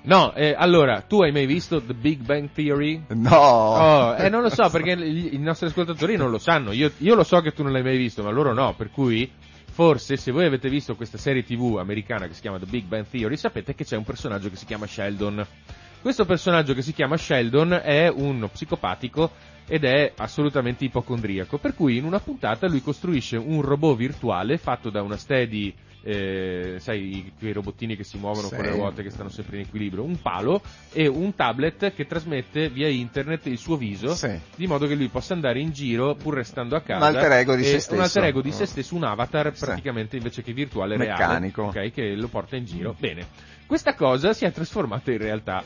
No, 0.04 0.34
eh, 0.34 0.56
allora, 0.58 1.02
tu 1.02 1.22
hai 1.22 1.34
mai 1.34 1.46
visto 1.46 1.82
The 1.82 1.94
Big 1.96 2.22
Bang 2.22 2.50
Theory? 2.54 3.04
No! 3.10 3.36
Oh, 3.36 4.16
eh, 4.16 4.30
non 4.30 4.42
lo 4.42 4.50
so, 4.50 4.70
perché 4.70 4.92
i, 4.92 5.36
i 5.36 5.40
nostri 5.40 5.68
ascoltatori 5.68 6.16
non 6.16 6.32
lo 6.32 6.38
sanno. 6.38 6.72
Io, 6.72 6.90
io 7.00 7.14
lo 7.16 7.26
so 7.26 7.42
che 7.42 7.52
tu 7.52 7.62
non 7.62 7.74
l'hai 7.74 7.84
mai 7.84 7.98
visto, 7.98 8.24
ma 8.24 8.30
loro 8.30 8.54
no, 8.54 8.74
per 8.76 8.90
cui 8.90 9.30
forse 9.70 10.16
se 10.16 10.32
voi 10.32 10.46
avete 10.46 10.70
visto 10.70 10.96
questa 10.96 11.18
serie 11.18 11.44
TV 11.44 11.78
americana 11.78 12.26
che 12.28 12.34
si 12.34 12.42
chiama 12.42 12.58
The 12.58 12.68
Big 12.68 12.86
Bang 12.86 13.06
Theory, 13.10 13.36
sapete 13.36 13.76
che 13.76 13.84
c'è 13.84 13.98
un 13.98 14.06
personaggio 14.06 14.50
che 14.50 14.56
si 14.56 14.66
chiama 14.66 14.86
Sheldon. 14.88 15.46
Questo 16.02 16.26
personaggio 16.26 16.74
che 16.74 16.82
si 16.82 16.94
chiama 16.94 17.18
Sheldon 17.18 17.82
è 17.84 18.08
uno 18.08 18.48
psicopatico 18.48 19.32
ed 19.68 19.84
è 19.84 20.14
assolutamente 20.16 20.86
ipocondriaco, 20.86 21.58
per 21.58 21.76
cui 21.76 21.98
in 21.98 22.06
una 22.06 22.20
puntata 22.20 22.68
lui 22.68 22.82
costruisce 22.82 23.36
un 23.38 23.62
robot 23.62 23.98
virtuale 23.98 24.58
fatto 24.58 24.90
da 24.90 25.02
una 25.02 25.18
steady 25.18 25.74
eh, 26.02 26.78
sai, 26.80 27.34
quei 27.38 27.52
robottini 27.52 27.98
che 27.98 28.06
si 28.06 28.18
muovono 28.18 28.48
Sì. 28.48 28.56
con 28.56 28.64
le 28.64 28.72
ruote 28.72 29.04
che 29.04 29.10
stanno 29.10 29.28
sempre 29.28 29.58
in 29.58 29.64
equilibrio, 29.64 30.02
un 30.06 30.20
palo 30.22 30.62
e 30.94 31.08
un 31.08 31.36
tablet 31.36 31.94
che 31.94 32.08
trasmette 32.08 32.70
via 32.70 32.88
internet 32.88 33.48
il 33.48 33.58
suo 33.58 33.76
viso, 33.76 34.16
Sì. 34.16 34.32
di 34.56 34.66
modo 34.66 34.88
che 34.88 34.96
lui 34.96 35.10
possa 35.10 35.34
andare 35.34 35.60
in 35.60 35.72
giro 35.72 36.16
pur 36.16 36.36
restando 36.36 36.78
a 36.78 36.82
casa. 36.82 37.06
Un 37.06 37.16
alter 37.16 37.32
ego 37.34 37.56
di 37.56 37.66
se 37.66 37.74
Un 37.74 37.80
stesso. 37.82 38.02
alter 38.02 38.24
ego 38.24 38.42
di 38.42 38.52
se 38.54 38.66
stesso, 38.66 38.96
un 38.96 39.04
avatar 39.04 39.54
Sì. 39.54 39.66
praticamente 39.66 40.16
invece 40.16 40.42
che 40.42 40.54
virtuale 40.54 40.96
Meccanico. 40.96 41.70
reale, 41.70 41.88
ok, 41.90 41.94
che 41.94 42.16
lo 42.16 42.30
porta 42.30 42.56
in 42.56 42.64
giro. 42.64 42.96
Bene, 42.98 43.28
questa 43.68 43.94
cosa 43.94 44.32
si 44.32 44.46
è 44.46 44.52
trasformata 44.54 45.12
in 45.12 45.18
realtà 45.18 45.62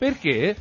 perché 0.00 0.56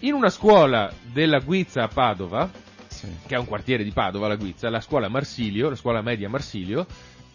in 0.00 0.12
una 0.12 0.28
scuola 0.28 0.92
della 1.10 1.38
Guizza 1.38 1.84
a 1.84 1.88
Padova, 1.88 2.50
Sì. 2.86 3.08
che 3.26 3.34
è 3.34 3.38
un 3.38 3.46
quartiere 3.46 3.82
di 3.82 3.92
Padova, 3.92 4.28
la 4.28 4.36
Guizza, 4.36 4.68
la 4.68 4.82
scuola 4.82 5.08
Marsilio, 5.08 5.70
la 5.70 5.74
scuola 5.74 6.02
media 6.02 6.28
Marsilio, 6.28 6.86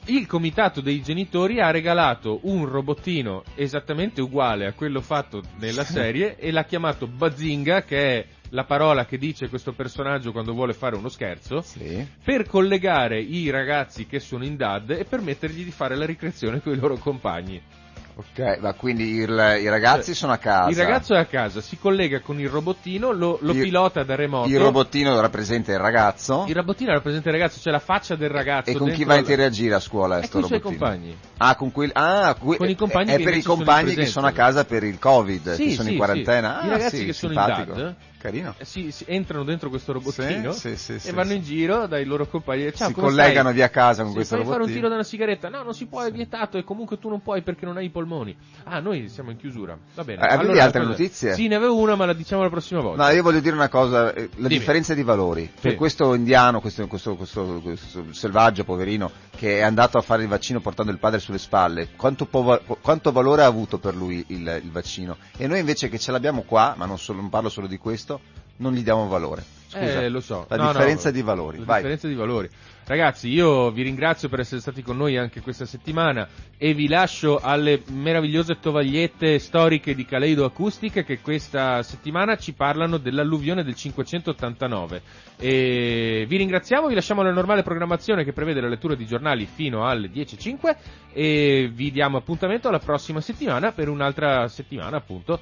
il 0.06 0.28
comitato 0.28 0.80
dei 0.80 1.02
genitori 1.02 1.60
ha 1.60 1.72
regalato 1.72 2.40
un 2.44 2.66
robottino 2.68 3.44
esattamente 3.56 4.22
uguale 4.22 4.68
a 4.68 4.74
quello 4.74 5.02
fatto 5.02 5.42
nella 5.58 5.84
serie 5.84 6.38
e 6.38 6.52
l'ha 6.52 6.64
chiamato 6.66 7.08
Bazinga, 7.08 7.82
che 7.82 7.98
è 8.20 8.26
la 8.52 8.64
parola 8.66 9.06
che 9.06 9.18
dice 9.18 9.50
questo 9.50 9.74
personaggio 9.74 10.32
quando 10.32 10.54
vuole 10.54 10.74
fare 10.74 10.96
uno 10.96 11.10
scherzo, 11.10 11.62
Sì. 11.62 12.06
per 12.24 12.46
collegare 12.48 13.20
i 13.20 13.50
ragazzi 13.50 14.06
che 14.06 14.20
sono 14.20 14.46
in 14.46 14.56
DAD 14.56 14.92
e 14.92 15.04
permettergli 15.06 15.64
di 15.64 15.72
fare 15.72 15.96
la 15.96 16.06
ricreazione 16.06 16.62
con 16.62 16.74
i 16.74 16.78
loro 16.78 16.98
compagni. 16.98 17.60
Ok, 18.16 18.58
ma 18.60 18.74
quindi 18.74 19.04
il- 19.16 19.58
i 19.62 19.70
ragazzi 19.70 20.14
sono 20.14 20.34
a 20.34 20.38
casa. 20.38 20.70
Il 20.70 20.76
ragazzo 20.76 21.14
è 21.14 21.18
a 21.20 21.26
casa, 21.26 21.62
si 21.62 21.78
collega 21.78 22.20
con 22.20 22.38
il 22.40 22.50
robottino, 22.50 23.12
lo, 23.12 23.38
lo 23.42 23.54
Il- 23.54 23.62
pilota 23.62 24.04
da 24.04 24.16
remoto. 24.16 24.50
Il 24.50 24.60
robottino 24.60 25.20
rappresenta 25.22 25.72
il 25.72 25.78
ragazzo. 25.80 26.44
Il 26.48 26.56
robottino 26.56 26.92
rappresenta 26.92 27.30
il 27.30 27.36
ragazzo, 27.36 27.60
c'è 27.62 27.72
la 27.72 27.80
faccia 27.80 28.16
del 28.16 28.30
ragazzo. 28.30 28.70
E 28.72 28.76
con 28.76 28.92
chi 28.92 29.06
va 29.06 29.14
a 29.14 29.18
interagire 29.18 29.76
a 29.76 29.80
scuola 29.80 30.20
E 30.20 30.24
sto 30.24 30.34
con 30.34 30.44
i 30.44 30.48
suoi 30.48 30.60
compagni. 30.60 31.18
Ah, 31.38 31.56
con, 31.56 31.72
quelli- 31.72 31.92
ah, 31.96 32.36
que- 32.38 32.58
Con 32.58 32.70
i 32.70 32.76
compagni 32.76 33.12
è 33.12 33.16
per 33.16 33.20
i 33.20 33.24
invece 33.26 33.42
sono 33.42 33.56
compagni 33.56 33.96
che 33.96 34.06
sono 34.06 34.28
a 34.28 34.32
casa 34.32 34.66
per 34.66 34.84
il 34.84 35.00
Covid, 35.00 35.54
Sì, 35.54 35.64
che 35.66 35.72
sono 35.72 35.84
sì, 35.88 35.92
in 35.92 35.98
quarantena. 35.98 36.60
sì. 36.60 36.66
I 36.66 36.70
Ah, 36.70 36.72
ragazzi 36.74 36.98
sì, 36.98 37.06
che 37.06 37.14
sono 37.14 37.32
in. 37.34 37.40
DAD. 37.40 37.96
Carino. 38.20 38.54
Eh, 38.58 38.66
si, 38.66 38.92
si 38.92 39.06
entrano 39.08 39.46
dentro 39.46 39.70
questo 39.70 39.94
robottino 39.94 40.52
Sì, 40.52 40.76
sì, 40.76 41.00
sì, 41.00 41.08
e 41.08 41.14
vanno 41.14 41.32
in 41.34 41.42
giro 41.42 41.88
dai 41.88 42.04
loro 42.04 42.28
compagni. 42.28 42.72
Ciao, 42.74 42.90
si 42.90 42.94
collegano 42.94 43.42
stai? 43.50 43.54
via 43.54 43.70
casa 43.70 44.04
con 44.04 44.12
questo 44.14 44.36
puoi 44.36 44.46
fare 44.46 44.58
un 44.62 44.68
robottino. 44.68 44.76
tiro 44.76 44.88
da 44.90 44.96
una 44.96 45.04
sigaretta? 45.04 45.48
No, 45.50 45.64
non 45.64 45.74
si 45.74 45.86
può, 45.86 46.02
è 46.04 46.12
vietato 46.12 46.58
e 46.58 46.64
comunque 46.66 47.00
tu 47.00 47.08
non 47.10 47.22
puoi 47.22 47.42
perché 47.44 47.66
non 47.66 47.78
hai 47.78 47.86
i 47.86 47.90
polmoni. 47.90 48.36
Ah, 48.66 48.80
noi 48.82 49.08
siamo 49.08 49.32
in 49.32 49.38
chiusura. 49.38 49.78
Va 49.96 50.04
bene. 50.04 50.22
Eh, 50.22 50.26
avevi 50.26 50.50
Allora, 50.50 50.64
altre 50.66 50.80
cosa- 50.82 50.92
notizie? 50.92 51.34
Sì, 51.34 51.48
ne 51.48 51.56
avevo 51.56 51.78
una, 51.78 51.96
ma 51.96 52.06
la 52.06 52.14
diciamo 52.14 52.42
la 52.44 52.50
prossima 52.50 52.82
volta. 52.82 53.06
No, 53.06 53.10
io 53.14 53.24
voglio 53.24 53.40
dire 53.40 53.56
una 53.56 53.70
cosa, 53.70 54.14
eh, 54.14 54.24
la 54.36 54.48
Dimmi. 54.48 54.48
differenza 54.50 54.94
di 54.94 55.04
valori. 55.04 55.50
Per 55.62 55.72
Sì. 55.72 55.78
questo 55.78 56.14
indiano, 56.14 56.60
questo, 56.60 56.86
questo- 56.88 57.16
questo- 57.16 57.62
questo 57.64 58.04
selvaggio, 58.12 58.66
poverino, 58.66 59.10
che 59.36 59.60
è 59.60 59.62
andato 59.62 59.98
a 59.98 60.02
fare 60.02 60.24
il 60.24 60.28
vaccino 60.28 60.60
portando 60.60 60.92
il 60.92 60.98
padre 61.00 61.20
sulle 61.20 61.38
spalle, 61.38 61.90
quanto, 61.96 62.26
po- 62.26 62.60
quanto 62.82 63.14
valore 63.14 63.44
ha 63.44 63.46
avuto 63.46 63.78
per 63.80 63.96
lui 63.96 64.22
il, 64.28 64.60
il 64.64 64.72
vaccino? 64.72 65.16
E 65.38 65.48
noi 65.48 65.60
invece 65.60 65.88
che 65.88 65.98
ce 65.98 66.12
l'abbiamo 66.12 66.42
qua, 66.42 66.74
ma 66.78 66.86
non, 66.86 66.98
solo- 67.00 67.22
non 67.22 67.30
parlo 67.30 67.48
solo 67.48 67.66
di 67.68 67.78
questo, 67.78 68.08
non 68.58 68.74
gli 68.74 68.82
diamo 68.84 69.08
valore. 69.08 69.44
Scusa, 69.70 70.02
Eh, 70.02 70.10
lo 70.10 70.20
so. 70.20 70.46
La 70.50 70.56
No, 70.56 70.64
no, 70.64 70.72
differenza 70.72 71.12
di 71.12 71.22
valori. 71.22 71.60
La 71.60 71.66
Vai. 71.66 71.76
differenza 71.78 72.08
di 72.08 72.16
valori. 72.16 72.50
Ragazzi, 72.86 73.30
io 73.30 73.70
vi 73.70 73.84
ringrazio 73.84 74.30
per 74.30 74.40
essere 74.40 74.62
stati 74.62 74.82
con 74.82 74.98
noi 74.98 75.16
anche 75.16 75.42
questa 75.42 75.68
settimana 75.68 76.28
e 76.58 76.74
vi 76.74 76.88
lascio 76.88 77.38
alle 77.38 77.84
meravigliose 77.92 78.58
tovagliette 78.60 79.38
storiche 79.38 79.94
di 79.94 80.06
Caleido 80.06 80.44
Acustica 80.44 81.04
che 81.04 81.20
questa 81.20 81.84
settimana 81.84 82.36
ci 82.36 82.54
parlano 82.54 82.98
dell'alluvione 82.98 83.64
del 83.64 83.76
589. 83.76 85.02
E 85.38 86.26
vi 86.28 86.38
ringraziamo, 86.38 86.88
vi 86.88 86.96
lasciamo 86.96 87.22
la 87.22 87.32
normale 87.32 87.62
programmazione 87.62 88.24
che 88.24 88.34
prevede 88.34 88.62
la 88.62 88.70
lettura 88.70 88.96
di 88.96 89.06
giornali 89.06 89.46
fino 89.46 89.86
alle 89.88 90.10
10.05 90.10 90.76
e 91.14 91.70
vi 91.72 91.92
diamo 91.92 92.18
appuntamento 92.18 92.70
alla 92.70 92.80
prossima 92.80 93.22
settimana 93.22 93.72
per 93.72 93.88
un'altra 93.88 94.48
settimana 94.48 94.98
appunto 94.98 95.40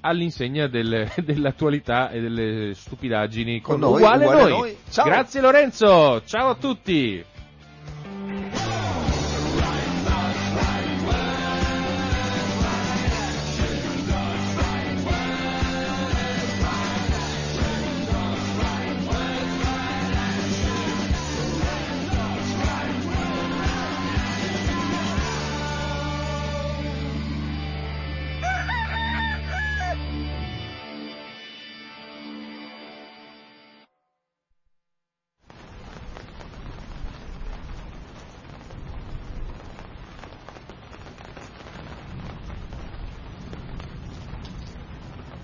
all'insegna 0.00 0.66
del- 0.66 1.08
dell'attualità 1.24 2.10
e 2.10 2.20
delle 2.20 2.74
stupidaggini 2.74 3.60
con, 3.60 3.78
Con 3.78 3.90
noi, 3.90 4.00
uguale, 4.00 4.24
uguale 4.26 4.50
noi. 4.50 4.58
noi. 4.58 4.76
Grazie 5.04 5.40
Lorenzo, 5.40 6.22
ciao 6.24 6.50
a 6.50 6.54
tutti. 6.54 7.24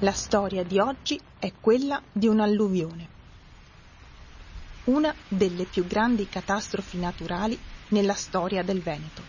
La 0.03 0.13
storia 0.13 0.63
di 0.63 0.79
oggi 0.79 1.21
è 1.41 1.51
quella 1.61 2.01
di 2.13 2.29
un'alluvione. 2.29 3.09
Una 4.85 5.13
delle 5.27 5.65
più 5.65 5.85
grandi 5.89 6.29
catastrofi 6.29 6.99
naturali 6.99 7.59
nella 7.89 8.15
storia 8.15 8.63
del 8.63 8.81
Veneto. 8.81 9.23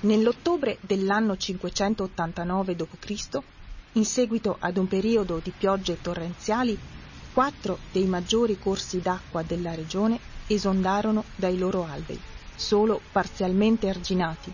Nell'ottobre 0.00 0.78
dell'anno 0.80 1.36
589 1.36 2.74
d.C., 2.74 3.38
in 3.92 4.06
seguito 4.06 4.56
ad 4.58 4.78
un 4.78 4.88
periodo 4.88 5.38
di 5.38 5.50
piogge 5.50 6.00
torrenziali, 6.00 6.78
quattro 7.34 7.78
dei 7.92 8.06
maggiori 8.06 8.58
corsi 8.58 9.02
d'acqua 9.02 9.42
della 9.42 9.74
regione 9.74 10.18
esondarono 10.46 11.24
dai 11.36 11.58
loro 11.58 11.84
alvei, 11.84 12.18
solo 12.56 13.02
parzialmente 13.12 13.90
arginati, 13.90 14.50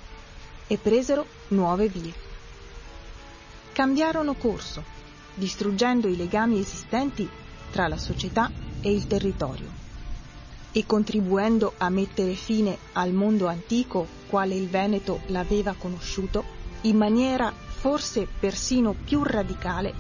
e 0.69 0.79
presero 0.79 1.27
nuove 1.49 1.89
vie. 1.89 2.15
Cambiarono 3.73 4.35
corso, 4.35 4.85
distruggendo 5.35 6.07
i 6.07 6.17
legami 6.17 6.61
esistenti 6.61 7.29
tra 7.73 7.89
la 7.89 7.99
società 7.99 8.51
e 8.81 8.93
il 8.93 9.07
territorio 9.09 9.87
e 10.73 10.85
contribuendo 10.87 11.75
a 11.79 11.89
mettere 11.89 12.35
fine 12.35 12.77
al 12.93 13.13
mondo 13.13 13.47
antico 13.47 14.07
quale 14.29 14.55
il 14.55 14.69
Veneto 14.69 15.21
l'aveva 15.27 15.75
conosciuto 15.77 16.45
in 16.83 16.97
maniera 16.97 17.53
forse 17.53 18.29
persino 18.39 18.93
più 18.93 19.23
radicale 19.23 19.93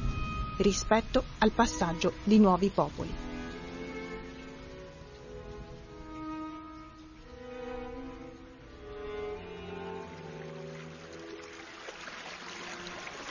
rispetto 0.58 1.24
al 1.38 1.52
passaggio 1.52 2.14
di 2.24 2.38
nuovi 2.38 2.68
popoli. 2.68 3.27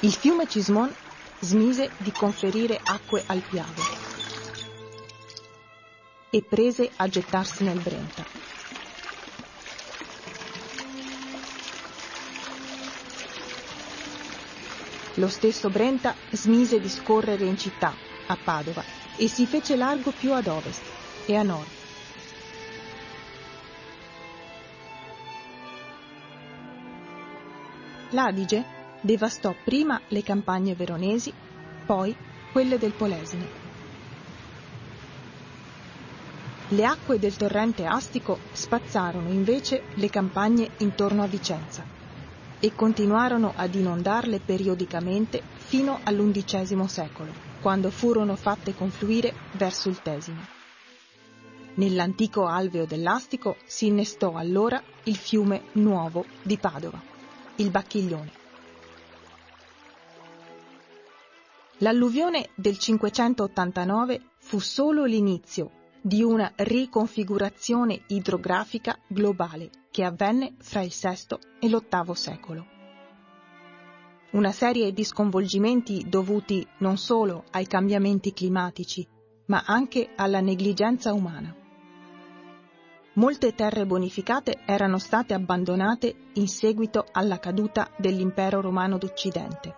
Il 0.02 0.14
fiume 0.14 0.48
Cismon 0.48 0.94
smise 1.40 1.90
di 1.98 2.12
conferire 2.12 2.80
acque 2.84 3.24
al 3.26 3.42
Piave 3.42 3.82
e 6.30 6.44
prese 6.44 6.92
a 6.98 7.08
gettarsi 7.08 7.64
nel 7.64 7.80
Brenta. 7.80 8.24
Lo 15.16 15.28
stesso 15.30 15.72
Brenta 15.72 16.14
smise 16.30 16.80
di 16.80 16.90
scorrere 16.90 17.46
in 17.46 17.58
città, 17.58 17.92
a 18.28 18.38
Padova, 18.38 18.84
e 19.16 19.28
si 19.28 19.48
fece 19.48 19.76
largo 19.76 20.12
più 20.12 20.32
ad 20.32 20.46
ovest 20.46 20.84
e 21.26 21.36
a 21.36 21.42
nord. 21.42 21.68
L'Adige 28.12 28.77
devastò 29.02 29.56
prima 29.64 30.02
le 30.10 30.24
campagne 30.24 30.76
veronesi, 30.76 31.34
poi 31.86 32.16
quelle 32.52 32.78
del 32.78 32.94
Polesine. 32.94 33.66
Le 36.70 36.84
acque 36.84 37.18
del 37.18 37.38
torrente 37.38 37.86
Astico 37.86 38.40
spazzarono 38.52 39.30
invece 39.30 39.84
le 39.94 40.10
campagne 40.10 40.72
intorno 40.80 41.24
a 41.24 41.28
Vicenza 41.28 41.86
e 42.60 42.74
continuarono 42.74 43.54
ad 43.56 43.74
inondarle 43.74 44.40
periodicamente 44.40 45.44
fino 45.56 46.00
all'undicesimo 46.04 46.88
secolo, 46.88 47.32
quando 47.62 47.90
furono 47.90 48.36
fatte 48.36 48.76
confluire 48.76 49.34
verso 49.54 49.88
il 49.88 50.02
Tesino. 50.02 50.46
Nell'antico 51.76 52.48
alveo 52.48 52.86
dell'Astico 52.86 53.58
si 53.66 53.86
innestò 53.86 54.34
allora 54.34 54.82
il 55.04 55.16
fiume 55.16 55.66
nuovo 55.74 56.26
di 56.42 56.58
Padova, 56.58 57.02
il 57.58 57.70
Bacchiglione. 57.70 58.37
L'alluvione 61.82 62.50
del 62.56 62.80
589 62.80 64.32
fu 64.40 64.58
solo 64.58 65.06
l'inizio 65.06 65.72
di 66.02 66.24
una 66.24 66.52
riconfigurazione 66.56 68.02
idrografica 68.08 68.98
globale 69.08 69.70
che 69.92 70.04
avvenne 70.04 70.56
fra 70.58 70.82
il 70.82 70.92
VI 70.92 71.38
e 71.60 71.70
l'VIII 71.70 72.16
secolo. 72.16 72.66
Una 74.32 74.52
serie 74.52 74.92
di 74.92 75.04
sconvolgimenti 75.04 76.06
dovuti 76.10 76.68
non 76.80 76.98
solo 76.98 77.44
ai 77.52 77.68
cambiamenti 77.68 78.34
climatici, 78.34 79.08
ma 79.46 79.64
anche 79.68 80.10
alla 80.16 80.40
negligenza 80.40 81.14
umana. 81.14 81.56
Molte 83.14 83.54
terre 83.54 83.86
bonificate 83.86 84.62
erano 84.66 84.98
state 84.98 85.36
abbandonate 85.36 86.16
in 86.34 86.48
seguito 86.48 87.06
alla 87.12 87.38
caduta 87.38 87.92
dell'impero 87.98 88.62
romano 88.62 88.98
d'Occidente 88.98 89.76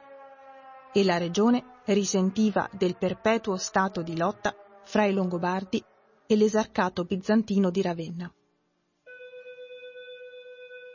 e 0.92 1.04
la 1.04 1.18
regione 1.18 1.79
risentiva 1.94 2.70
del 2.72 2.98
perpetuo 2.98 3.58
stato 3.58 4.02
di 4.02 4.18
lotta 4.18 4.56
fra 4.84 5.06
i 5.06 5.14
Longobardi 5.14 5.84
e 6.26 6.36
l'esarcato 6.36 7.04
bizantino 7.04 7.70
di 7.70 7.82
Ravenna. 7.82 8.32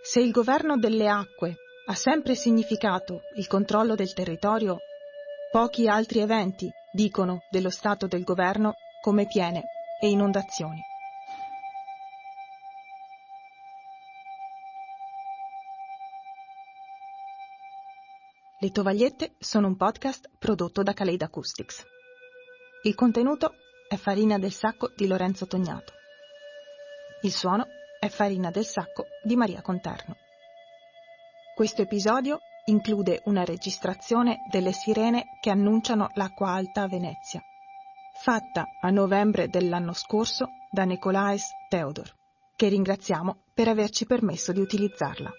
Se 0.02 0.20
il 0.20 0.30
governo 0.30 0.76
delle 0.76 1.08
acque 1.08 1.56
ha 1.86 1.94
sempre 1.94 2.34
significato 2.34 3.20
il 3.36 3.46
controllo 3.46 3.94
del 3.94 4.12
territorio, 4.12 4.78
pochi 5.50 5.88
altri 5.88 6.20
eventi 6.20 6.70
dicono 6.92 7.40
dello 7.50 7.70
stato 7.70 8.06
del 8.06 8.22
governo 8.22 8.74
come 9.00 9.26
piene 9.26 9.62
e 10.00 10.08
inondazioni. 10.08 10.80
Le 18.60 18.70
Tovagliette 18.70 19.34
sono 19.40 19.66
un 19.66 19.76
podcast 19.76 20.30
prodotto 20.38 20.84
da 20.84 20.92
Kaleid 20.92 21.20
Acoustics. 21.22 21.84
Il 22.84 22.94
contenuto 22.94 23.54
è 23.88 23.96
Farina 23.96 24.38
del 24.38 24.52
Sacco 24.52 24.92
di 24.94 25.08
Lorenzo 25.08 25.46
Tognato. 25.46 25.92
Il 27.22 27.32
suono 27.32 27.66
è 27.98 28.08
Farina 28.08 28.50
del 28.50 28.64
Sacco 28.64 29.06
di 29.24 29.34
Maria 29.34 29.60
Conterno. 29.60 30.16
Questo 31.56 31.82
episodio 31.82 32.38
include 32.66 33.22
una 33.24 33.44
registrazione 33.44 34.38
delle 34.48 34.72
sirene 34.72 35.24
che 35.40 35.50
annunciano 35.50 36.10
l'acqua 36.14 36.50
alta 36.50 36.82
a 36.82 36.88
Venezia, 36.88 37.42
fatta 38.22 38.66
a 38.80 38.90
novembre 38.90 39.48
dell'anno 39.48 39.92
scorso 39.94 40.46
da 40.70 40.84
Nicolaes 40.84 41.48
Theodor, 41.68 42.08
che 42.54 42.68
ringraziamo 42.68 43.46
per 43.52 43.66
averci 43.66 44.06
permesso 44.06 44.52
di 44.52 44.60
utilizzarla. 44.60 45.32